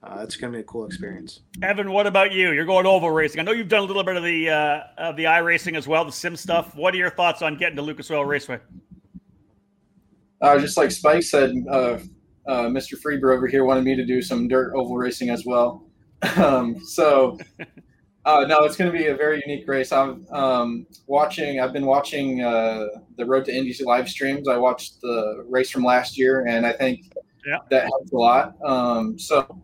uh, 0.03 0.21
it's 0.23 0.35
going 0.35 0.51
to 0.51 0.57
be 0.57 0.61
a 0.61 0.65
cool 0.65 0.85
experience. 0.85 1.41
Evan, 1.61 1.91
what 1.91 2.07
about 2.07 2.31
you? 2.31 2.51
You're 2.51 2.65
going 2.65 2.87
oval 2.87 3.11
racing. 3.11 3.39
I 3.39 3.43
know 3.43 3.51
you've 3.51 3.67
done 3.67 3.83
a 3.83 3.85
little 3.85 4.03
bit 4.03 4.15
of 4.15 4.23
the 4.23 4.49
uh, 4.49 4.81
of 4.97 5.15
the 5.15 5.25
iRacing 5.25 5.77
as 5.77 5.87
well, 5.87 6.03
the 6.03 6.11
sim 6.11 6.35
stuff. 6.35 6.75
What 6.75 6.93
are 6.95 6.97
your 6.97 7.11
thoughts 7.11 7.41
on 7.41 7.55
getting 7.55 7.75
to 7.75 7.83
Lucas 7.83 8.09
Oil 8.09 8.25
Raceway? 8.25 8.59
Uh, 10.41 10.57
just 10.57 10.75
like 10.75 10.89
Spike 10.89 11.21
said, 11.21 11.53
uh, 11.69 11.99
uh, 12.47 12.63
Mr. 12.65 12.99
Freber 12.99 13.31
over 13.31 13.47
here 13.47 13.63
wanted 13.63 13.83
me 13.83 13.95
to 13.95 14.03
do 14.03 14.23
some 14.23 14.47
dirt 14.47 14.73
oval 14.75 14.97
racing 14.97 15.29
as 15.29 15.45
well. 15.45 15.85
um, 16.37 16.79
so, 16.79 17.37
uh, 18.25 18.45
no, 18.47 18.63
it's 18.63 18.75
going 18.75 18.91
to 18.91 18.97
be 18.97 19.07
a 19.07 19.15
very 19.15 19.41
unique 19.45 19.67
race. 19.67 19.91
I'm 19.91 20.25
um, 20.31 20.87
watching. 21.05 21.59
I've 21.59 21.73
been 21.73 21.85
watching 21.85 22.41
uh, 22.41 22.87
the 23.17 23.25
Road 23.25 23.45
to 23.45 23.55
Indy 23.55 23.75
live 23.83 24.09
streams. 24.09 24.47
I 24.47 24.57
watched 24.57 24.99
the 25.01 25.45
race 25.47 25.69
from 25.69 25.83
last 25.83 26.17
year, 26.17 26.47
and 26.47 26.65
I 26.65 26.73
think 26.73 27.13
yeah. 27.45 27.57
that 27.69 27.83
helped 27.83 28.11
a 28.11 28.17
lot. 28.17 28.55
Um, 28.63 29.19
so 29.19 29.61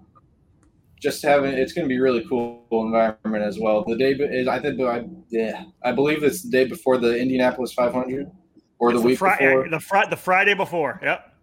just 1.00 1.22
having 1.22 1.54
it's 1.54 1.74
going 1.74 1.86
to 1.86 1.90
be 1.90 2.00
really 2.00 2.26
cool 2.28 2.66
environment 2.72 3.44
as 3.44 3.60
well. 3.60 3.84
The 3.86 3.98
day 3.98 4.12
is 4.14 4.48
I 4.48 4.60
think 4.60 4.80
I 4.82 5.06
yeah 5.30 5.64
I 5.84 5.92
believe 5.92 6.24
it's 6.24 6.42
the 6.42 6.50
day 6.50 6.66
before 6.66 6.98
the 6.98 7.18
Indianapolis 7.18 7.74
500 7.74 8.32
or 8.80 8.92
it's 8.92 9.02
the 9.02 9.06
week 9.06 9.20
fri- 9.20 9.32
eh, 9.32 9.38
before. 9.38 9.70
The, 9.70 9.80
fr- 9.80 10.10
the 10.10 10.16
Friday 10.16 10.54
before. 10.54 11.00
Yep. 11.04 11.34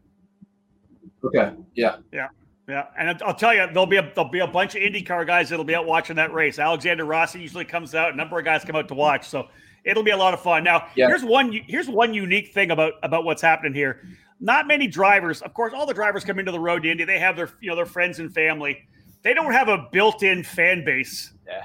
Okay. 1.24 1.52
Yeah. 1.74 1.96
Yeah. 2.12 2.28
Yeah, 2.66 2.86
and 2.98 3.22
I'll 3.22 3.34
tell 3.34 3.52
you, 3.52 3.66
there'll 3.66 3.84
be 3.84 3.98
a 3.98 4.12
there'll 4.14 4.30
be 4.30 4.38
a 4.38 4.46
bunch 4.46 4.74
of 4.74 4.80
IndyCar 4.80 5.26
guys 5.26 5.50
that'll 5.50 5.66
be 5.66 5.74
out 5.74 5.84
watching 5.84 6.16
that 6.16 6.32
race. 6.32 6.58
Alexander 6.58 7.04
Rossi 7.04 7.38
usually 7.38 7.66
comes 7.66 7.94
out. 7.94 8.14
A 8.14 8.16
number 8.16 8.38
of 8.38 8.44
guys 8.46 8.64
come 8.64 8.74
out 8.74 8.88
to 8.88 8.94
watch, 8.94 9.28
so 9.28 9.48
it'll 9.84 10.02
be 10.02 10.12
a 10.12 10.16
lot 10.16 10.32
of 10.32 10.40
fun. 10.40 10.64
Now, 10.64 10.88
yeah. 10.96 11.08
here's 11.08 11.22
one 11.22 11.52
here's 11.52 11.90
one 11.90 12.14
unique 12.14 12.54
thing 12.54 12.70
about 12.70 12.94
about 13.02 13.24
what's 13.24 13.42
happening 13.42 13.74
here. 13.74 14.00
Not 14.40 14.66
many 14.66 14.86
drivers, 14.86 15.42
of 15.42 15.52
course, 15.52 15.74
all 15.74 15.84
the 15.84 15.92
drivers 15.92 16.24
come 16.24 16.38
into 16.38 16.52
the 16.52 16.60
road 16.60 16.84
to 16.84 16.90
Indy. 16.90 17.04
They 17.04 17.18
have 17.18 17.36
their 17.36 17.50
you 17.60 17.68
know 17.68 17.76
their 17.76 17.84
friends 17.84 18.18
and 18.18 18.32
family. 18.32 18.88
They 19.24 19.34
don't 19.34 19.52
have 19.52 19.68
a 19.68 19.88
built-in 19.90 20.44
fan 20.44 20.84
base. 20.84 21.32
Yeah 21.46 21.64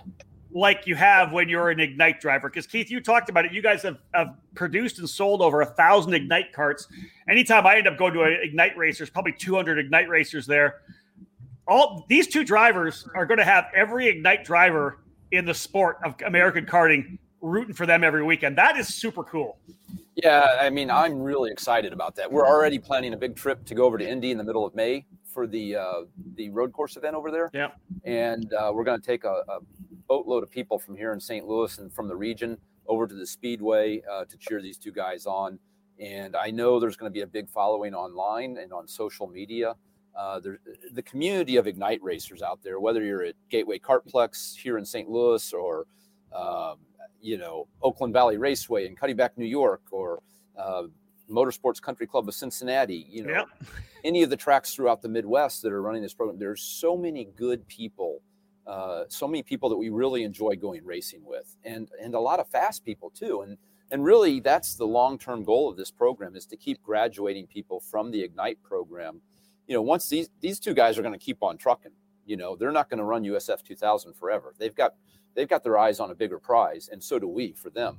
like 0.51 0.87
you 0.87 0.95
have 0.95 1.31
when 1.31 1.47
you're 1.47 1.69
an 1.69 1.79
Ignite 1.79 2.19
driver. 2.19 2.49
Because 2.49 2.67
Keith, 2.67 2.89
you 2.89 3.01
talked 3.01 3.29
about 3.29 3.45
it. 3.45 3.53
You 3.53 3.61
guys 3.61 3.83
have, 3.83 3.97
have 4.13 4.35
produced 4.55 4.99
and 4.99 5.09
sold 5.09 5.41
over 5.41 5.61
a 5.61 5.65
thousand 5.65 6.13
Ignite 6.13 6.53
karts. 6.53 6.85
Anytime 7.29 7.65
I 7.67 7.77
end 7.77 7.87
up 7.87 7.97
going 7.97 8.13
to 8.13 8.23
an 8.23 8.39
Ignite 8.41 8.77
race, 8.77 8.97
there's 8.97 9.09
probably 9.09 9.33
200 9.33 9.77
Ignite 9.77 10.09
racers 10.09 10.45
there. 10.45 10.81
All 11.67 12.05
these 12.09 12.27
two 12.27 12.43
drivers 12.43 13.07
are 13.13 13.25
going 13.25 13.37
to 13.37 13.45
have 13.45 13.65
every 13.75 14.07
Ignite 14.07 14.43
driver 14.43 14.99
in 15.31 15.45
the 15.45 15.53
sport 15.53 15.99
of 16.03 16.15
American 16.25 16.65
karting 16.65 17.19
rooting 17.41 17.75
for 17.75 17.85
them 17.85 18.03
every 18.03 18.23
weekend. 18.23 18.57
That 18.57 18.75
is 18.77 18.87
super 18.87 19.23
cool. 19.23 19.59
Yeah, 20.15 20.57
I 20.59 20.69
mean, 20.69 20.89
I'm 20.89 21.19
really 21.19 21.51
excited 21.51 21.93
about 21.93 22.15
that. 22.15 22.29
We're 22.29 22.47
already 22.47 22.79
planning 22.79 23.13
a 23.13 23.17
big 23.17 23.35
trip 23.35 23.63
to 23.65 23.75
go 23.75 23.85
over 23.85 23.97
to 23.97 24.09
Indy 24.09 24.31
in 24.31 24.37
the 24.37 24.43
middle 24.43 24.65
of 24.65 24.75
May 24.75 25.05
for 25.39 25.47
the 25.47 25.73
uh, 25.73 26.01
the 26.35 26.49
road 26.49 26.73
course 26.73 26.97
event 26.97 27.15
over 27.15 27.31
there. 27.31 27.49
Yeah, 27.53 27.69
and 28.03 28.53
uh, 28.53 28.71
we're 28.73 28.83
going 28.83 28.99
to 28.99 29.05
take 29.05 29.23
a, 29.23 29.41
a 29.47 29.59
boatload 30.05 30.43
of 30.43 30.51
people 30.51 30.77
from 30.77 30.97
here 30.97 31.13
in 31.13 31.19
St. 31.21 31.47
Louis 31.47 31.77
and 31.77 31.93
from 31.93 32.09
the 32.09 32.15
region 32.15 32.57
over 32.87 33.07
to 33.07 33.15
the 33.15 33.25
Speedway 33.25 34.01
uh, 34.11 34.25
to 34.25 34.37
cheer 34.37 34.61
these 34.61 34.77
two 34.77 34.91
guys 34.91 35.25
on. 35.25 35.57
And 35.97 36.35
I 36.35 36.51
know 36.51 36.77
there's 36.77 36.97
going 36.97 37.09
to 37.09 37.13
be 37.13 37.21
a 37.21 37.27
big 37.27 37.49
following 37.49 37.93
online 37.93 38.57
and 38.57 38.73
on 38.73 38.85
social 38.85 39.27
media. 39.27 39.75
Uh, 40.13 40.41
the 40.91 41.03
community 41.03 41.55
of 41.55 41.65
Ignite 41.67 42.03
racers 42.03 42.41
out 42.41 42.59
there, 42.61 42.81
whether 42.81 43.01
you're 43.01 43.23
at 43.23 43.35
Gateway 43.49 43.79
Kartplex 43.79 44.57
here 44.57 44.77
in 44.77 44.83
St. 44.83 45.09
Louis 45.09 45.53
or, 45.53 45.85
um, 46.35 46.79
you 47.21 47.37
know, 47.37 47.67
Oakland 47.81 48.11
Valley 48.11 48.37
Raceway 48.37 48.87
in 48.87 48.95
Cuddyback, 48.97 49.29
New 49.37 49.45
York, 49.45 49.83
or 49.91 50.21
uh, 50.57 50.83
Motorsports 51.29 51.81
Country 51.81 52.07
Club 52.07 52.27
of 52.27 52.33
Cincinnati, 52.33 53.05
you 53.09 53.23
know, 53.23 53.31
yep. 53.31 53.47
any 54.03 54.23
of 54.23 54.29
the 54.29 54.37
tracks 54.37 54.73
throughout 54.73 55.01
the 55.01 55.09
Midwest 55.09 55.61
that 55.61 55.71
are 55.71 55.81
running 55.81 56.01
this 56.01 56.13
program, 56.13 56.39
there's 56.39 56.61
so 56.61 56.97
many 56.97 57.25
good 57.35 57.67
people 57.67 58.21
uh, 58.69 59.05
so 59.07 59.27
many 59.27 59.41
people 59.41 59.67
that 59.67 59.77
we 59.77 59.89
really 59.89 60.23
enjoy 60.23 60.55
going 60.55 60.85
racing 60.85 61.25
with, 61.25 61.57
and 61.63 61.89
and 61.99 62.13
a 62.13 62.19
lot 62.19 62.39
of 62.39 62.47
fast 62.47 62.85
people 62.85 63.09
too. 63.09 63.41
And 63.41 63.57
and 63.89 64.05
really, 64.05 64.39
that's 64.39 64.75
the 64.75 64.85
long 64.85 65.17
term 65.17 65.43
goal 65.43 65.67
of 65.69 65.75
this 65.75 65.89
program 65.89 66.35
is 66.35 66.45
to 66.45 66.55
keep 66.55 66.81
graduating 66.83 67.47
people 67.47 67.79
from 67.79 68.11
the 68.11 68.21
Ignite 68.21 68.61
program. 68.61 69.21
You 69.65 69.73
know, 69.73 69.81
once 69.81 70.07
these 70.07 70.29
these 70.39 70.59
two 70.59 70.75
guys 70.75 70.99
are 70.99 71.01
going 71.01 71.17
to 71.17 71.19
keep 71.19 71.41
on 71.41 71.57
trucking, 71.57 71.93
you 72.27 72.37
know, 72.37 72.55
they're 72.55 72.71
not 72.71 72.89
going 72.91 72.99
to 72.99 73.05
run 73.05 73.23
USF 73.23 73.63
2000 73.63 74.13
forever. 74.13 74.53
They've 74.59 74.75
got 74.75 74.93
they've 75.33 75.49
got 75.49 75.63
their 75.63 75.79
eyes 75.79 75.99
on 75.99 76.11
a 76.11 76.15
bigger 76.15 76.37
prize, 76.37 76.89
and 76.91 77.03
so 77.03 77.17
do 77.17 77.27
we 77.27 77.53
for 77.53 77.71
them. 77.71 77.97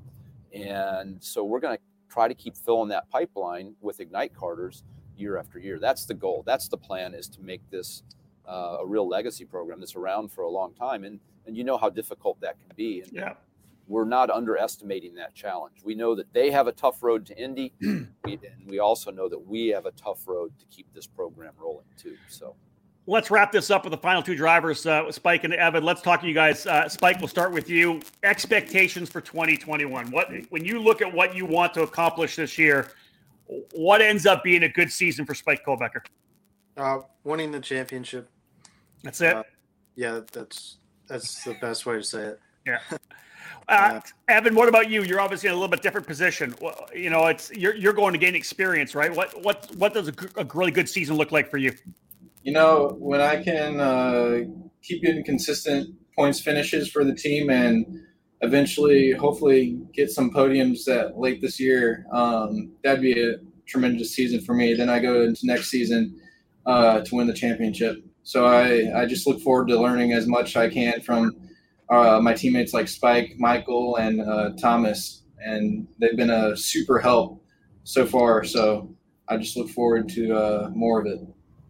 And 0.55 1.23
so 1.23 1.43
we're 1.43 1.61
going 1.61 1.77
to 1.77 1.83
try 2.11 2.29
to 2.29 2.35
keep 2.35 2.57
filling 2.57 2.89
that 2.89 3.09
pipeline 3.11 3.75
with 3.81 4.01
Ignite 4.01 4.35
karters 4.35 4.83
year 5.17 5.39
after 5.39 5.59
year. 5.59 5.79
That's 5.79 6.05
the 6.05 6.15
goal. 6.15 6.43
That's 6.45 6.69
the 6.69 6.77
plan 6.77 7.15
is 7.15 7.29
to 7.29 7.41
make 7.41 7.63
this 7.71 8.03
uh, 8.49 8.79
a 8.81 8.87
real 8.87 9.09
legacy 9.09 9.45
program 9.45 9.81
that's 9.81 9.95
around 9.95 10.33
for 10.33 10.43
a 10.43 10.51
long 10.51 10.75
time, 10.75 11.05
and 11.05 11.21
and 11.47 11.57
you 11.57 11.65
know 11.65 11.77
how 11.77 11.89
difficult 11.89 12.41
that 12.41 12.61
can 12.61 12.71
be. 12.77 13.01
And 13.03 13.13
yeah. 13.13 13.35
We're 13.87 14.05
not 14.05 14.31
underestimating 14.31 15.17
that 15.17 15.35
challenge. 15.35 15.79
We 15.83 15.97
know 15.97 16.15
that 16.15 16.33
they 16.33 16.53
have 16.53 16.69
a 16.69 16.73
tough 16.73 17.03
road 17.03 17.27
to 17.27 17.37
Indy, 17.37 17.73
we, 17.81 18.07
and 18.25 18.69
we 18.69 18.79
also 18.79 19.11
know 19.11 19.29
that 19.29 19.49
we 19.49 19.69
have 19.69 19.85
a 19.85 19.91
tough 19.91 20.29
road 20.29 20.53
to 20.61 20.65
keep 20.67 20.87
this 20.95 21.09
program 21.09 21.55
rolling 21.59 21.87
too. 21.97 22.17
So, 22.29 22.55
let's 23.11 23.29
wrap 23.29 23.51
this 23.51 23.71
up 23.71 23.85
with 23.85 23.91
the 23.91 23.99
final 23.99 24.23
two 24.23 24.37
drivers, 24.37 24.87
uh, 24.87 25.11
Spike 25.11 25.43
and 25.43 25.53
Evan. 25.53 25.83
Let's 25.85 26.01
talk 26.01 26.21
to 26.21 26.29
you 26.29 26.35
guys. 26.35 26.65
Uh, 26.65 26.89
Spike, 26.89 27.19
we'll 27.19 27.29
start 27.29 27.53
with 27.53 27.69
you. 27.69 28.01
Expectations 28.23 29.11
for 29.11 29.21
2021. 29.21 30.11
What 30.11 30.29
when 30.51 30.65
you 30.65 30.81
look 30.81 31.03
at 31.03 31.13
what 31.13 31.35
you 31.35 31.45
want 31.45 31.75
to 31.75 31.83
accomplish 31.83 32.37
this 32.37 32.57
year, 32.57 32.93
what 33.73 34.01
ends 34.01 34.27
up 34.27 34.45
being 34.45 34.63
a 34.63 34.69
good 34.69 34.93
season 34.93 35.27
for 35.27 35.35
Spike 35.35 35.65
Kohlbecker? 35.67 36.03
Uh, 36.77 37.01
winning 37.25 37.51
the 37.51 37.61
championship. 37.61 38.31
That's 39.03 39.21
it. 39.21 39.35
Uh, 39.35 39.43
yeah, 39.97 40.21
that's 40.33 40.77
that's 41.09 41.43
the 41.43 41.55
best 41.55 41.85
way 41.87 41.97
to 41.97 42.05
say 42.05 42.23
it. 42.23 42.41
Yeah. 42.65 42.79
Uh, 43.69 44.01
Evan, 44.27 44.57
what 44.57 44.69
about 44.69 44.91
you? 44.91 45.05
You're 45.05 45.21
obviously 45.21 45.47
in 45.47 45.53
a 45.53 45.55
little 45.55 45.69
bit 45.69 45.81
different 45.81 46.05
position. 46.05 46.57
Well, 46.61 46.89
you 46.93 47.09
know, 47.09 47.27
it's 47.27 47.53
you're 47.53 47.75
you're 47.77 47.93
going 47.93 48.13
to 48.13 48.19
gain 48.19 48.35
experience, 48.35 48.97
right? 48.97 49.15
What 49.15 49.41
what 49.45 49.71
what 49.77 49.95
does 49.95 50.09
a, 50.09 50.15
a 50.37 50.45
really 50.53 50.73
good 50.73 50.89
season 50.89 51.17
look 51.17 51.31
like 51.31 51.49
for 51.49 51.57
you? 51.57 51.73
You 52.43 52.53
know, 52.53 52.97
when 52.99 53.21
I 53.21 53.43
can 53.43 53.81
uh, 53.81 54.41
keep 54.83 55.03
getting 55.03 55.25
consistent 55.25 55.95
points 56.17 56.41
finishes 56.41 56.91
for 56.91 57.05
the 57.05 57.15
team 57.15 57.51
and 57.51 58.03
eventually, 58.41 59.13
hopefully, 59.13 59.79
get 59.93 60.11
some 60.11 60.31
podiums 60.31 60.85
that 60.85 61.19
late 61.19 61.41
this 61.43 61.61
year, 61.61 62.07
um, 62.13 62.73
that'd 62.83 63.03
be 63.03 63.21
a 63.23 63.37
tremendous 63.67 64.15
season 64.15 64.41
for 64.41 64.55
me. 64.55 64.75
Then 64.75 64.89
I 64.89 64.99
go 65.01 65.23
into 65.23 65.41
next 65.45 65.71
season 65.71 66.19
uh, 66.67 67.01
to 67.01 67.15
win 67.15 67.27
the 67.27 67.35
championship. 67.35 67.97
So 68.23 68.47
I, 68.47 69.03
I 69.03 69.07
just 69.07 69.27
look 69.27 69.41
forward 69.41 69.69
to 69.69 69.81
learning 69.81 70.13
as 70.13 70.27
much 70.27 70.57
I 70.57 70.69
can 70.69 71.01
from 71.01 71.37
uh, 71.91 72.21
my 72.23 72.33
teammates 72.33 72.73
like 72.73 72.89
Spike, 72.89 73.35
Michael, 73.39 73.97
and 73.97 74.21
uh, 74.21 74.51
Thomas, 74.61 75.25
and 75.41 75.87
they've 75.99 76.17
been 76.17 76.31
a 76.31 76.57
super 76.57 76.99
help 76.99 77.43
so 77.85 78.07
far. 78.07 78.45
So 78.45 78.95
I 79.29 79.37
just 79.37 79.57
look 79.57 79.69
forward 79.69 80.09
to 80.11 80.35
uh, 80.35 80.71
more 80.75 81.01
of 81.01 81.07
it. 81.07 81.21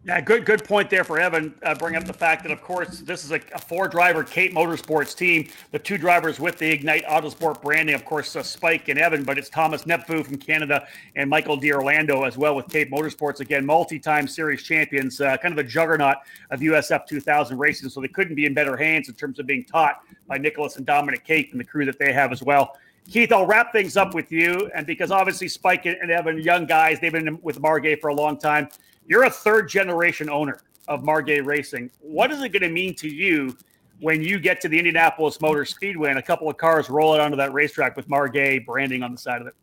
Yeah, 0.03 0.19
good 0.19 0.45
good 0.45 0.63
point 0.63 0.89
there 0.89 1.03
for 1.03 1.19
Evan. 1.19 1.53
Uh, 1.61 1.75
bring 1.75 1.95
up 1.95 2.05
the 2.05 2.13
fact 2.13 2.41
that, 2.41 2.51
of 2.51 2.63
course, 2.63 3.01
this 3.01 3.23
is 3.23 3.31
a, 3.31 3.39
a 3.53 3.59
four-driver 3.59 4.23
Cape 4.23 4.51
Motorsports 4.51 5.15
team. 5.15 5.47
The 5.69 5.77
two 5.77 5.99
drivers 5.99 6.39
with 6.39 6.57
the 6.57 6.71
Ignite 6.71 7.05
Autosport 7.05 7.61
branding, 7.61 7.93
of 7.93 8.03
course, 8.03 8.35
uh, 8.35 8.41
Spike 8.41 8.87
and 8.87 8.97
Evan, 8.97 9.23
but 9.23 9.37
it's 9.37 9.47
Thomas 9.47 9.83
Nepveu 9.83 10.25
from 10.25 10.37
Canada 10.37 10.87
and 11.15 11.29
Michael 11.29 11.55
D'Orlando 11.55 12.25
as 12.25 12.35
well 12.35 12.55
with 12.55 12.67
Cape 12.67 12.89
Motorsports. 12.89 13.41
Again, 13.41 13.63
multi-time 13.63 14.27
series 14.27 14.63
champions, 14.63 15.21
uh, 15.21 15.37
kind 15.37 15.51
of 15.51 15.63
a 15.63 15.63
juggernaut 15.63 16.17
of 16.49 16.61
USF 16.61 17.05
2000 17.05 17.59
racing. 17.59 17.87
So 17.89 18.01
they 18.01 18.07
couldn't 18.07 18.33
be 18.33 18.47
in 18.47 18.55
better 18.55 18.75
hands 18.75 19.07
in 19.07 19.13
terms 19.13 19.37
of 19.37 19.45
being 19.45 19.63
taught 19.63 20.01
by 20.25 20.39
Nicholas 20.39 20.77
and 20.77 20.85
Dominic 20.85 21.23
Cape 21.23 21.51
and 21.51 21.59
the 21.59 21.65
crew 21.65 21.85
that 21.85 21.99
they 21.99 22.11
have 22.11 22.31
as 22.31 22.41
well. 22.41 22.75
Keith, 23.07 23.31
I'll 23.31 23.45
wrap 23.45 23.71
things 23.71 23.97
up 23.97 24.15
with 24.15 24.31
you, 24.31 24.71
and 24.73 24.87
because 24.87 25.11
obviously 25.11 25.47
Spike 25.47 25.85
and 25.85 26.09
Evan, 26.09 26.41
young 26.41 26.65
guys, 26.65 26.99
they've 26.99 27.11
been 27.11 27.39
with 27.43 27.61
Margay 27.61 27.99
for 27.99 28.07
a 28.07 28.15
long 28.15 28.39
time. 28.39 28.67
You're 29.07 29.23
a 29.23 29.29
third 29.29 29.67
generation 29.67 30.29
owner 30.29 30.61
of 30.87 31.03
Margay 31.03 31.45
Racing. 31.45 31.91
What 31.99 32.31
is 32.31 32.41
it 32.41 32.49
going 32.49 32.63
to 32.63 32.69
mean 32.69 32.95
to 32.95 33.09
you 33.09 33.57
when 33.99 34.21
you 34.21 34.39
get 34.39 34.61
to 34.61 34.69
the 34.69 34.77
Indianapolis 34.77 35.39
Motor 35.41 35.65
Speedway 35.65 36.09
and 36.09 36.19
a 36.19 36.21
couple 36.21 36.49
of 36.49 36.57
cars 36.57 36.89
roll 36.89 37.13
it 37.13 37.21
onto 37.21 37.37
that 37.37 37.53
racetrack 37.53 37.95
with 37.95 38.07
Margay 38.07 38.65
branding 38.65 39.03
on 39.03 39.11
the 39.11 39.17
side 39.17 39.41
of 39.41 39.47
it? 39.47 39.55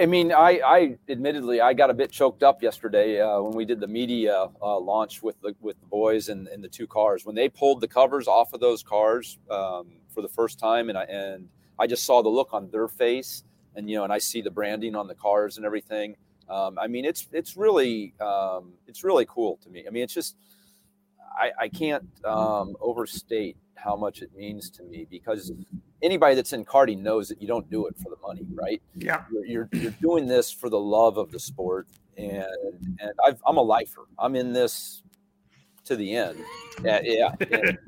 I 0.00 0.06
mean, 0.06 0.32
I, 0.32 0.60
I 0.64 0.98
admittedly 1.08 1.60
I 1.60 1.72
got 1.72 1.90
a 1.90 1.94
bit 1.94 2.10
choked 2.12 2.42
up 2.42 2.62
yesterday 2.62 3.20
uh, 3.20 3.40
when 3.40 3.54
we 3.54 3.64
did 3.64 3.80
the 3.80 3.88
media 3.88 4.48
uh, 4.62 4.78
launch 4.78 5.22
with 5.22 5.40
the 5.40 5.54
with 5.60 5.80
the 5.80 5.86
boys 5.86 6.28
and, 6.28 6.46
and 6.46 6.62
the 6.62 6.68
two 6.68 6.86
cars 6.86 7.24
when 7.24 7.34
they 7.34 7.48
pulled 7.48 7.80
the 7.80 7.88
covers 7.88 8.28
off 8.28 8.52
of 8.52 8.60
those 8.60 8.84
cars 8.84 9.38
um, 9.50 9.88
for 10.08 10.22
the 10.22 10.28
first 10.28 10.60
time 10.60 10.90
and 10.90 10.98
I 10.98 11.02
and 11.04 11.48
I 11.78 11.88
just 11.88 12.04
saw 12.04 12.22
the 12.22 12.28
look 12.28 12.50
on 12.52 12.70
their 12.70 12.86
face 12.86 13.42
and 13.74 13.90
you 13.90 13.96
know 13.96 14.04
and 14.04 14.12
I 14.12 14.18
see 14.18 14.40
the 14.42 14.50
branding 14.50 14.94
on 14.94 15.08
the 15.08 15.14
cars 15.14 15.56
and 15.56 15.66
everything. 15.66 16.16
Um, 16.48 16.78
I 16.78 16.86
mean, 16.86 17.04
it's 17.04 17.28
it's 17.32 17.56
really 17.56 18.14
um, 18.20 18.72
it's 18.86 19.04
really 19.04 19.26
cool 19.28 19.58
to 19.62 19.70
me. 19.70 19.84
I 19.86 19.90
mean, 19.90 20.02
it's 20.02 20.14
just 20.14 20.36
I, 21.38 21.52
I 21.64 21.68
can't 21.68 22.08
um, 22.24 22.76
overstate 22.80 23.56
how 23.74 23.96
much 23.96 24.22
it 24.22 24.30
means 24.36 24.70
to 24.70 24.82
me 24.82 25.06
because 25.10 25.52
anybody 26.02 26.34
that's 26.34 26.52
in 26.52 26.64
karting 26.64 27.00
knows 27.00 27.28
that 27.28 27.40
you 27.40 27.48
don't 27.48 27.68
do 27.70 27.86
it 27.86 27.96
for 27.96 28.10
the 28.10 28.16
money, 28.22 28.46
right? 28.54 28.80
Yeah, 28.96 29.24
you're 29.30 29.44
you're, 29.44 29.68
you're 29.72 29.94
doing 30.00 30.26
this 30.26 30.50
for 30.50 30.68
the 30.68 30.78
love 30.78 31.16
of 31.16 31.30
the 31.30 31.38
sport, 31.38 31.88
and 32.16 32.46
and 33.00 33.12
i 33.24 33.34
am 33.48 33.56
a 33.56 33.62
lifer. 33.62 34.06
I'm 34.18 34.36
in 34.36 34.52
this 34.52 35.02
to 35.84 35.96
the 35.96 36.14
end. 36.14 36.38
Yeah, 36.82 37.00
yeah, 37.02 37.32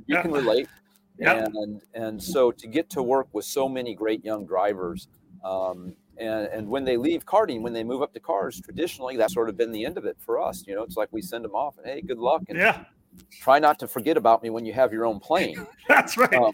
you 0.07 0.21
can 0.21 0.31
relate. 0.43 0.69
Yep. 1.19 1.51
And 1.55 1.83
and 1.95 2.23
so 2.23 2.51
to 2.51 2.67
get 2.67 2.91
to 2.91 3.03
work 3.03 3.29
with 3.33 3.45
so 3.45 3.69
many 3.69 3.95
great 3.95 4.25
young 4.25 4.45
drivers 4.45 5.09
um, 5.45 5.95
and, 6.19 6.47
and 6.47 6.69
when 6.69 6.85
they 6.85 6.97
leave 6.97 7.25
karting, 7.25 7.61
when 7.63 7.73
they 7.73 7.85
move 7.85 8.03
up 8.03 8.13
to 8.15 8.21
cars, 8.21 8.61
traditionally 8.61 9.17
that's 9.17 9.35
sort 9.35 9.49
of 9.49 9.57
been 9.57 9.73
the 9.73 9.85
end 9.85 9.99
of 9.99 10.05
it 10.05 10.17
for 10.21 10.41
us. 10.41 10.65
You 10.67 10.75
know, 10.75 10.83
it's 10.83 10.97
like 10.97 11.09
we 11.13 11.23
send 11.23 11.45
them 11.45 11.55
off 11.55 11.79
and 11.79 11.87
hey, 11.87 12.01
good 12.01 12.19
luck. 12.19 12.43
And 12.49 12.59
yeah. 12.59 12.85
Try 13.31 13.59
not 13.59 13.79
to 13.81 13.89
forget 13.89 14.17
about 14.17 14.43
me 14.43 14.51
when 14.51 14.65
you 14.65 14.73
have 14.73 14.93
your 14.93 15.07
own 15.07 15.21
plane. 15.21 15.67
That's 15.89 16.17
right. 16.17 16.35
Um, 16.35 16.53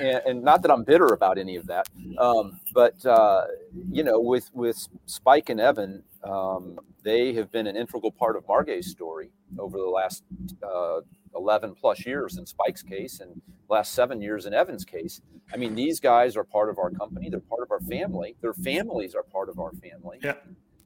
and, 0.00 0.22
and, 0.26 0.42
not 0.42 0.62
that 0.62 0.70
I'm 0.70 0.84
bitter 0.84 1.08
about 1.08 1.38
any 1.38 1.56
of 1.56 1.66
that, 1.66 1.88
um, 2.18 2.60
but 2.74 3.04
uh, 3.06 3.44
you 3.90 4.02
know, 4.02 4.20
with 4.20 4.50
with 4.54 4.88
Spike 5.06 5.50
and 5.50 5.60
Evan, 5.60 6.02
um, 6.24 6.78
they 7.02 7.32
have 7.34 7.50
been 7.50 7.66
an 7.66 7.76
integral 7.76 8.12
part 8.12 8.36
of 8.36 8.46
Margay's 8.48 8.90
story 8.90 9.30
over 9.58 9.78
the 9.78 9.84
last 9.84 10.24
uh, 10.62 11.00
11 11.34 11.74
plus 11.74 12.04
years 12.04 12.36
in 12.38 12.46
Spike's 12.46 12.82
case 12.82 13.20
and 13.20 13.40
last 13.68 13.92
seven 13.92 14.20
years 14.20 14.46
in 14.46 14.54
Evan's 14.54 14.84
case. 14.84 15.20
I 15.52 15.56
mean, 15.56 15.74
these 15.74 16.00
guys 16.00 16.36
are 16.36 16.44
part 16.44 16.68
of 16.68 16.78
our 16.78 16.90
company. 16.90 17.30
They're 17.30 17.40
part 17.40 17.62
of 17.62 17.70
our 17.70 17.80
family. 17.80 18.36
Their 18.40 18.54
families 18.54 19.14
are 19.14 19.22
part 19.22 19.48
of 19.48 19.58
our 19.58 19.72
family. 19.72 20.18
Yeah. 20.22 20.34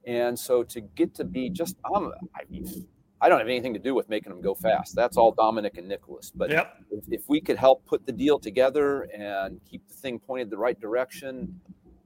And 0.06 0.38
so 0.38 0.62
to 0.64 0.80
get 0.80 1.14
to 1.16 1.24
be 1.24 1.48
just, 1.48 1.76
um, 1.94 2.12
I 2.34 2.42
mean, 2.50 2.86
I 3.22 3.28
don't 3.28 3.38
have 3.38 3.46
anything 3.46 3.72
to 3.74 3.78
do 3.78 3.94
with 3.94 4.08
making 4.08 4.32
them 4.32 4.42
go 4.42 4.52
fast. 4.52 4.96
That's 4.96 5.16
all 5.16 5.30
Dominic 5.30 5.78
and 5.78 5.86
Nicholas. 5.86 6.32
But 6.34 6.50
yep. 6.50 6.76
if, 6.90 7.04
if, 7.08 7.28
we 7.28 7.40
could 7.40 7.56
help 7.56 7.86
put 7.86 8.04
the 8.04 8.10
deal 8.10 8.36
together 8.36 9.02
and 9.16 9.60
keep 9.64 9.86
the 9.86 9.94
thing 9.94 10.18
pointed 10.18 10.50
the 10.50 10.58
right 10.58 10.78
direction 10.80 11.60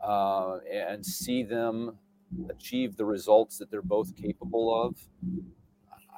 uh, 0.07 0.59
and 0.71 1.05
see 1.05 1.43
them 1.43 1.97
achieve 2.51 2.99
the 2.99 3.05
results 3.05 3.57
that 3.57 3.71
they're 3.71 3.81
both 3.81 4.14
capable 4.14 4.85
of, 4.85 4.95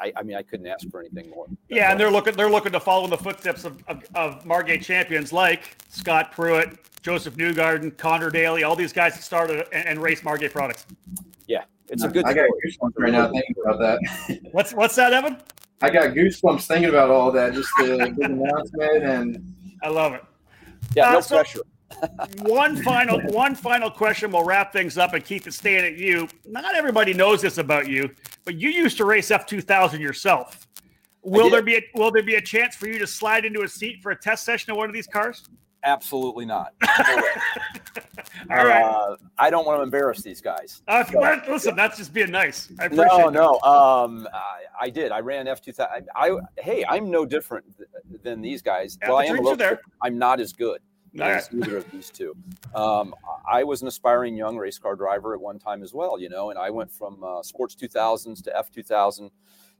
I, 0.00 0.12
I, 0.16 0.22
mean, 0.24 0.36
I 0.36 0.42
couldn't 0.42 0.66
ask 0.66 0.90
for 0.90 1.00
anything 1.00 1.30
more. 1.30 1.46
Yeah, 1.68 1.92
and 1.92 1.98
they're 1.98 2.10
looking 2.10 2.34
they're 2.34 2.50
looking 2.50 2.72
to 2.72 2.80
follow 2.80 3.04
in 3.04 3.10
the 3.10 3.16
footsteps 3.16 3.64
of, 3.64 3.82
of, 3.86 4.02
of 4.16 4.44
Margay 4.44 4.82
champions 4.82 5.32
like 5.32 5.76
Scott 5.88 6.32
Pruett, 6.32 6.76
Josef 7.02 7.36
Newgarden, 7.36 7.96
Conor 7.96 8.30
Daly, 8.30 8.64
all 8.64 8.74
these 8.74 8.92
guys 8.92 9.14
that 9.14 9.22
started 9.22 9.66
and, 9.72 9.86
and 9.88 10.02
raced 10.02 10.24
Margay 10.24 10.50
products. 10.50 10.86
Yeah, 11.48 11.64
it's 11.88 12.04
a 12.04 12.08
good. 12.08 12.24
I 12.24 12.34
got 12.34 12.48
goosebumps 12.64 12.92
right 12.98 13.12
now 13.12 13.30
thinking 13.30 13.56
about 13.64 13.78
that. 13.80 14.38
what's 14.52 14.72
what's 14.72 14.94
that, 14.94 15.12
Evan? 15.12 15.38
I 15.80 15.90
got 15.90 16.10
goosebumps 16.10 16.66
thinking 16.66 16.90
about 16.90 17.10
all 17.10 17.32
that. 17.32 17.54
Just 17.54 17.68
the 17.78 17.96
big 18.16 18.18
announcement, 18.30 19.04
and 19.04 19.54
I 19.82 19.88
love 19.88 20.14
it. 20.14 20.24
Yeah, 20.94 21.10
no 21.12 21.18
uh, 21.18 21.20
so, 21.22 21.36
pressure 21.36 21.60
one 22.42 22.76
final 22.82 23.20
one 23.32 23.54
final 23.54 23.90
question. 23.90 24.30
We'll 24.30 24.44
wrap 24.44 24.72
things 24.72 24.98
up 24.98 25.14
and 25.14 25.24
keep 25.24 25.46
it 25.46 25.54
staying 25.54 25.84
at 25.84 25.96
you. 25.98 26.28
Not 26.46 26.74
everybody 26.74 27.14
knows 27.14 27.42
this 27.42 27.58
about 27.58 27.88
you, 27.88 28.10
but 28.44 28.60
you 28.60 28.70
used 28.70 28.96
to 28.98 29.04
race 29.04 29.30
F 29.30 29.46
two 29.46 29.60
thousand 29.60 30.00
yourself. 30.00 30.66
Will 31.22 31.50
there 31.50 31.62
be 31.62 31.76
a, 31.76 31.82
will 31.94 32.10
there 32.10 32.22
be 32.22 32.36
a 32.36 32.40
chance 32.40 32.76
for 32.76 32.88
you 32.88 32.98
to 32.98 33.06
slide 33.06 33.44
into 33.44 33.62
a 33.62 33.68
seat 33.68 34.00
for 34.02 34.12
a 34.12 34.16
test 34.16 34.44
session 34.44 34.70
of 34.70 34.76
one 34.76 34.88
of 34.88 34.94
these 34.94 35.06
cars? 35.06 35.48
Absolutely 35.84 36.46
not. 36.46 36.72
All 38.50 38.66
right. 38.66 38.82
Uh, 38.82 39.16
I 39.38 39.50
don't 39.50 39.66
want 39.66 39.78
to 39.78 39.82
embarrass 39.82 40.22
these 40.22 40.40
guys. 40.40 40.82
Uh, 40.88 41.04
so, 41.04 41.40
listen, 41.48 41.76
that's 41.76 41.96
just 41.96 42.12
being 42.12 42.30
nice. 42.30 42.70
I 42.78 42.86
appreciate 42.86 43.06
no, 43.06 43.28
no. 43.28 43.60
Um, 43.60 44.28
I, 44.32 44.86
I, 44.86 44.90
did. 44.90 45.12
I 45.12 45.20
ran 45.20 45.48
F 45.48 45.60
two 45.60 45.72
thousand. 45.72 46.08
I, 46.14 46.36
hey, 46.58 46.84
I'm 46.88 47.10
no 47.10 47.24
different 47.24 47.64
than 48.22 48.40
these 48.40 48.62
guys. 48.62 48.98
Yeah, 49.02 49.08
well, 49.08 49.18
I 49.18 49.24
am. 49.24 49.38
A 49.38 49.42
little, 49.42 49.76
I'm 50.02 50.18
not 50.18 50.40
as 50.40 50.52
good 50.52 50.80
as 51.20 51.48
either 51.54 51.78
of 51.78 51.90
these 51.90 52.10
two. 52.10 52.34
Um, 52.74 53.14
I 53.50 53.64
was 53.64 53.82
an 53.82 53.88
aspiring 53.88 54.36
young 54.36 54.56
race 54.56 54.78
car 54.78 54.96
driver 54.96 55.34
at 55.34 55.40
one 55.40 55.58
time 55.58 55.82
as 55.82 55.94
well, 55.94 56.18
you 56.18 56.28
know, 56.28 56.50
and 56.50 56.58
I 56.58 56.70
went 56.70 56.92
from 56.92 57.22
uh, 57.22 57.42
sports 57.42 57.74
2000s 57.74 58.42
to 58.44 58.50
F2000. 58.50 59.30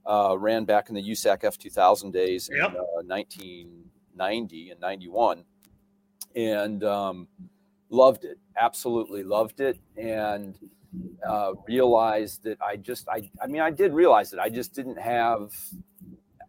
Uh, 0.07 0.37
ran 0.39 0.64
back 0.64 0.89
in 0.89 0.95
the 0.95 1.03
USAC 1.03 1.43
F2000 1.43 2.12
days 2.12 2.49
yep. 2.51 2.71
in 2.71 2.77
uh, 2.77 3.03
1990 3.05 4.71
and 4.71 4.81
91, 4.81 5.45
and 6.35 6.85
um, 6.85 7.29
loved 7.91 8.24
it. 8.24 8.39
Absolutely 8.57 9.22
loved 9.22 9.61
it, 9.61 9.78
and 9.97 10.59
uh, 11.26 11.53
realized 11.66 12.43
that 12.45 12.61
I 12.61 12.76
just 12.76 13.09
I 13.09 13.30
I 13.43 13.47
mean 13.47 13.61
I 13.61 13.70
did 13.70 13.93
realize 13.93 14.30
that 14.30 14.41
I 14.41 14.49
just 14.49 14.74
didn't 14.74 14.99
have 14.99 15.53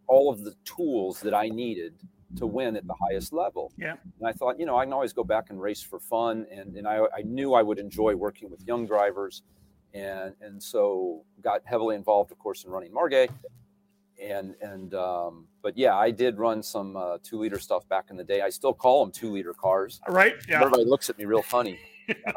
all 0.07 0.29
of 0.31 0.43
the 0.43 0.55
tools 0.65 1.21
that 1.21 1.33
I 1.33 1.49
needed 1.49 1.93
to 2.37 2.45
win 2.45 2.75
at 2.75 2.85
the 2.85 2.95
highest 3.07 3.33
level. 3.33 3.71
Yeah. 3.77 3.95
And 4.19 4.27
I 4.27 4.33
thought, 4.33 4.59
you 4.59 4.65
know, 4.65 4.77
I 4.77 4.83
can 4.83 4.93
always 4.93 5.13
go 5.13 5.23
back 5.23 5.49
and 5.49 5.61
race 5.61 5.81
for 5.81 5.99
fun. 5.99 6.45
And, 6.51 6.75
and 6.75 6.87
I, 6.87 7.01
I 7.15 7.21
knew 7.23 7.53
I 7.53 7.61
would 7.61 7.79
enjoy 7.79 8.15
working 8.15 8.49
with 8.49 8.65
young 8.67 8.85
drivers. 8.85 9.43
And, 9.93 10.35
and 10.41 10.61
so 10.61 11.23
got 11.41 11.61
heavily 11.65 11.95
involved, 11.95 12.31
of 12.31 12.39
course, 12.39 12.65
in 12.65 12.71
running 12.71 12.91
Margay. 12.91 13.29
And, 14.29 14.55
and, 14.61 14.93
um, 14.93 15.47
but 15.61 15.77
yeah, 15.77 15.95
I 15.95 16.11
did 16.11 16.37
run 16.37 16.61
some 16.63 16.95
uh, 16.95 17.17
two 17.23 17.39
liter 17.39 17.59
stuff 17.59 17.87
back 17.89 18.05
in 18.09 18.17
the 18.17 18.23
day. 18.23 18.41
I 18.41 18.49
still 18.49 18.73
call 18.73 19.03
them 19.03 19.11
two 19.11 19.31
liter 19.31 19.53
cars. 19.53 19.99
Right. 20.07 20.35
Yeah. 20.47 20.57
Everybody 20.57 20.85
looks 20.85 21.09
at 21.09 21.17
me 21.17 21.25
real 21.25 21.41
funny. 21.41 21.79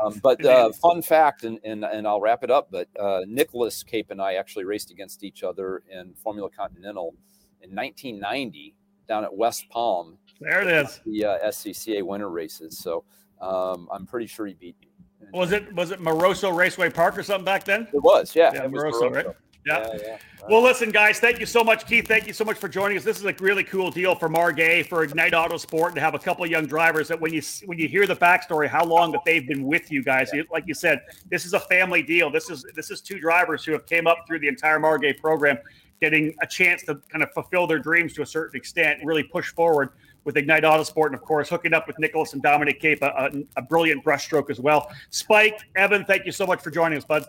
Um, 0.05 0.21
but 0.23 0.45
uh, 0.45 0.71
fun 0.71 1.01
fact, 1.01 1.45
and, 1.45 1.59
and, 1.65 1.83
and 1.83 2.07
I'll 2.07 2.21
wrap 2.21 2.45
it 2.45 2.51
up. 2.51 2.69
But 2.71 2.89
uh, 3.01 3.21
Nicholas 3.27 3.83
Cape 3.83 4.11
and 4.11 4.21
I 4.21 4.35
actually 4.35 4.65
raced 4.65 4.91
against 4.91 5.25
each 5.25 5.43
other 5.43 5.83
in 5.91 6.13
Formula 6.13 6.51
Continental 6.51 7.15
in 7.63 7.75
1990 7.75 8.75
down 9.09 9.25
at 9.25 9.35
West 9.35 9.71
Palm. 9.71 10.19
There 10.41 10.61
it 10.61 10.69
is. 10.69 11.01
The 11.07 11.25
uh, 11.25 11.49
SCCA 11.49 12.03
winter 12.03 12.29
races. 12.29 12.77
So 12.77 13.05
um, 13.41 13.89
I'm 13.91 14.07
pretty 14.07 14.27
sure 14.27 14.45
he 14.47 14.53
beat 14.53 14.77
me. 14.79 14.89
Was 15.33 15.53
it 15.53 15.73
was 15.75 15.91
it 15.91 16.01
Moroso 16.01 16.55
Raceway 16.55 16.91
Park 16.91 17.17
or 17.17 17.23
something 17.23 17.45
back 17.45 17.65
then? 17.65 17.89
It 17.95 18.03
was, 18.03 18.37
yeah. 18.37 18.51
Yeah, 18.53 18.67
Moroso, 18.67 19.11
right? 19.11 19.27
Yeah. 19.65 19.87
yeah, 19.93 19.99
yeah. 20.05 20.19
Well, 20.49 20.61
listen, 20.63 20.91
guys, 20.91 21.21
thank 21.21 21.39
you 21.39 21.47
so 21.47 21.63
much, 21.63 21.87
Keith. 21.87 22.09
Thank 22.09 22.27
you 22.27 22.33
so 22.33 22.45
much 22.45 22.59
for 22.59 22.69
joining 22.69 22.99
us. 22.99 23.05
This 23.05 23.19
is 23.19 23.25
a 23.25 23.35
really 23.39 23.63
cool 23.63 23.93
deal 23.93 24.17
for 24.17 24.29
Margay, 24.29 24.85
for 24.85 25.05
Ignite 25.05 25.35
Autosport, 25.35 25.95
to 25.95 26.01
have 26.01 26.15
a 26.15 26.19
couple 26.19 26.45
of 26.45 26.51
young 26.51 26.67
drivers 26.67 27.07
that 27.09 27.21
when 27.21 27.33
you 27.33 27.43
when 27.67 27.79
you 27.79 27.87
hear 27.87 28.07
the 28.07 28.17
backstory, 28.17 28.67
how 28.67 28.85
long 28.85 29.13
that 29.13 29.21
they've 29.25 29.47
been 29.47 29.63
with 29.63 29.93
you 29.93 30.03
guys, 30.03 30.31
yeah. 30.35 30.43
like 30.51 30.65
you 30.67 30.75
said, 30.75 31.01
this 31.31 31.47
is 31.47 31.55
a 31.55 31.61
family 31.61 32.03
deal. 32.03 32.29
This 32.29 32.51
is 32.51 32.67
this 32.75 32.91
is 32.91 33.01
two 33.01 33.21
drivers 33.21 33.65
who 33.65 33.71
have 33.73 33.87
came 33.87 34.09
up 34.09 34.25
through 34.27 34.41
the 34.41 34.49
entire 34.49 34.81
Margay 34.81 35.17
program 35.17 35.59
getting 36.01 36.35
a 36.43 36.47
chance 36.47 36.83
to 36.83 36.97
kind 37.09 37.23
of 37.23 37.31
fulfill 37.33 37.69
their 37.69 37.79
dreams 37.79 38.13
to 38.13 38.23
a 38.23 38.27
certain 38.27 38.57
extent 38.57 38.99
and 38.99 39.07
really 39.07 39.23
push 39.23 39.53
forward 39.53 39.91
with 40.25 40.37
Ignite 40.37 40.65
Autosport, 40.65 41.07
and 41.07 41.15
of 41.15 41.23
course, 41.23 41.49
hooking 41.49 41.73
up 41.73 41.87
with 41.87 41.99
Nicholas 41.99 42.33
and 42.33 42.43
Dominic 42.43 42.81
Cape, 42.81 43.03
a, 43.03 43.31
a, 43.57 43.63
brilliant 43.63 44.05
brushstroke 44.05 44.51
as 44.51 44.61
well. 44.61 44.91
Spike, 45.11 45.59
Evan, 45.77 46.05
thank 46.05 46.27
you 46.27 46.33
so 46.33 46.47
much 46.47 46.61
for 46.61 46.71
joining 46.71 46.99
us, 46.99 47.05
bud. 47.05 47.25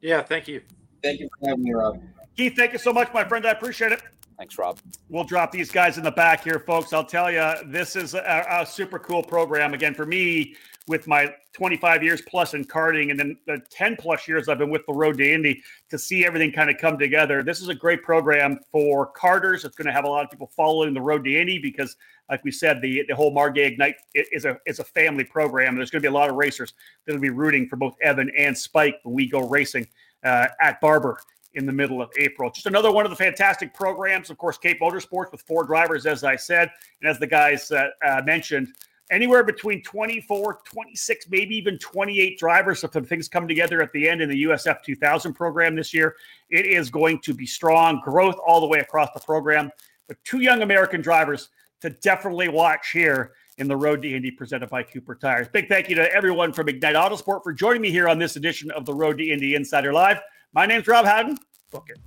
Yeah, 0.00 0.22
thank 0.22 0.46
you. 0.46 0.60
Thank 1.06 1.20
you 1.20 1.28
for 1.38 1.48
having 1.48 1.62
me, 1.62 1.72
Rob. 1.72 2.02
Keith, 2.36 2.54
thank 2.56 2.72
you 2.72 2.80
so 2.80 2.92
much, 2.92 3.14
my 3.14 3.22
friend. 3.22 3.46
I 3.46 3.52
appreciate 3.52 3.92
it. 3.92 4.02
Thanks, 4.38 4.58
Rob. 4.58 4.80
We'll 5.08 5.22
drop 5.22 5.52
these 5.52 5.70
guys 5.70 5.98
in 5.98 6.04
the 6.04 6.10
back 6.10 6.42
here, 6.42 6.58
folks. 6.58 6.92
I'll 6.92 7.04
tell 7.04 7.30
you, 7.30 7.54
this 7.66 7.94
is 7.94 8.14
a, 8.14 8.44
a 8.50 8.66
super 8.66 8.98
cool 8.98 9.22
program. 9.22 9.72
Again, 9.72 9.94
for 9.94 10.04
me, 10.04 10.56
with 10.88 11.06
my 11.06 11.32
25 11.52 12.02
years 12.02 12.22
plus 12.22 12.54
in 12.54 12.64
karting 12.64 13.10
and 13.10 13.18
then 13.18 13.36
the 13.46 13.60
10 13.70 13.96
plus 13.96 14.28
years 14.28 14.48
I've 14.48 14.58
been 14.58 14.70
with 14.70 14.86
the 14.86 14.92
Road 14.92 15.18
to 15.18 15.32
Indy 15.32 15.62
to 15.90 15.98
see 15.98 16.24
everything 16.24 16.52
kind 16.52 16.70
of 16.70 16.78
come 16.78 16.98
together. 16.98 17.42
This 17.42 17.60
is 17.60 17.68
a 17.68 17.74
great 17.74 18.02
program 18.02 18.60
for 18.70 19.12
karters. 19.12 19.64
It's 19.64 19.74
going 19.74 19.86
to 19.86 19.92
have 19.92 20.04
a 20.04 20.08
lot 20.08 20.24
of 20.24 20.30
people 20.30 20.50
following 20.56 20.92
the 20.94 21.00
Road 21.00 21.24
to 21.24 21.40
Indy 21.40 21.58
because, 21.58 21.96
like 22.30 22.44
we 22.44 22.52
said, 22.52 22.80
the, 22.80 23.02
the 23.08 23.14
whole 23.16 23.34
Margay 23.34 23.66
Ignite 23.66 23.96
is 24.14 24.44
a 24.44 24.58
is 24.66 24.78
a 24.78 24.84
family 24.84 25.24
program. 25.24 25.76
There's 25.76 25.90
going 25.90 26.02
to 26.02 26.08
be 26.08 26.12
a 26.12 26.16
lot 26.16 26.28
of 26.28 26.36
racers 26.36 26.74
that 27.06 27.14
will 27.14 27.20
be 27.20 27.30
rooting 27.30 27.68
for 27.68 27.76
both 27.76 27.96
Evan 28.02 28.30
and 28.36 28.56
Spike 28.56 28.96
when 29.02 29.14
we 29.14 29.28
go 29.28 29.48
racing 29.48 29.88
uh, 30.24 30.48
at 30.60 30.80
Barber 30.80 31.18
in 31.54 31.66
the 31.66 31.72
middle 31.72 32.02
of 32.02 32.10
April. 32.18 32.50
Just 32.50 32.66
another 32.66 32.92
one 32.92 33.04
of 33.04 33.10
the 33.10 33.16
fantastic 33.16 33.72
programs. 33.74 34.30
Of 34.30 34.38
course, 34.38 34.58
Cape 34.58 34.80
Motorsports 34.80 35.32
with 35.32 35.42
four 35.42 35.64
drivers, 35.64 36.06
as 36.06 36.22
I 36.22 36.36
said, 36.36 36.70
and 37.00 37.10
as 37.10 37.18
the 37.18 37.26
guys 37.26 37.70
uh, 37.70 37.88
uh, 38.04 38.22
mentioned 38.24 38.68
anywhere 39.10 39.44
between 39.44 39.82
24, 39.82 40.60
26, 40.64 41.26
maybe 41.30 41.56
even 41.56 41.78
28 41.78 42.38
drivers 42.38 42.84
if 42.84 42.90
things 43.08 43.28
come 43.28 43.46
together 43.48 43.80
at 43.80 43.92
the 43.92 44.08
end 44.08 44.20
in 44.20 44.28
the 44.28 44.44
USF 44.44 44.82
2000 44.82 45.32
program 45.32 45.76
this 45.76 45.94
year. 45.94 46.16
It 46.50 46.66
is 46.66 46.90
going 46.90 47.20
to 47.20 47.32
be 47.32 47.46
strong 47.46 48.00
growth 48.04 48.36
all 48.46 48.60
the 48.60 48.66
way 48.66 48.80
across 48.80 49.10
the 49.14 49.20
program. 49.20 49.70
But 50.08 50.18
two 50.24 50.40
young 50.40 50.62
American 50.62 51.00
drivers 51.00 51.50
to 51.80 51.90
definitely 51.90 52.48
watch 52.48 52.90
here 52.92 53.32
in 53.58 53.68
the 53.68 53.76
Road 53.76 54.02
to 54.02 54.14
Indy 54.14 54.30
presented 54.30 54.68
by 54.68 54.82
Cooper 54.82 55.14
Tires. 55.14 55.48
Big 55.48 55.68
thank 55.68 55.88
you 55.88 55.94
to 55.96 56.12
everyone 56.12 56.52
from 56.52 56.68
Ignite 56.68 56.94
Autosport 56.94 57.42
for 57.42 57.52
joining 57.52 57.82
me 57.82 57.90
here 57.90 58.08
on 58.08 58.18
this 58.18 58.36
edition 58.36 58.70
of 58.72 58.84
the 58.84 58.94
Road 58.94 59.18
to 59.18 59.24
Indy 59.24 59.54
Insider 59.54 59.92
Live. 59.92 60.20
My 60.52 60.66
name's 60.66 60.86
Rob 60.86 61.06
Howden. 61.06 61.38
Book 61.70 61.88
it. 61.88 61.98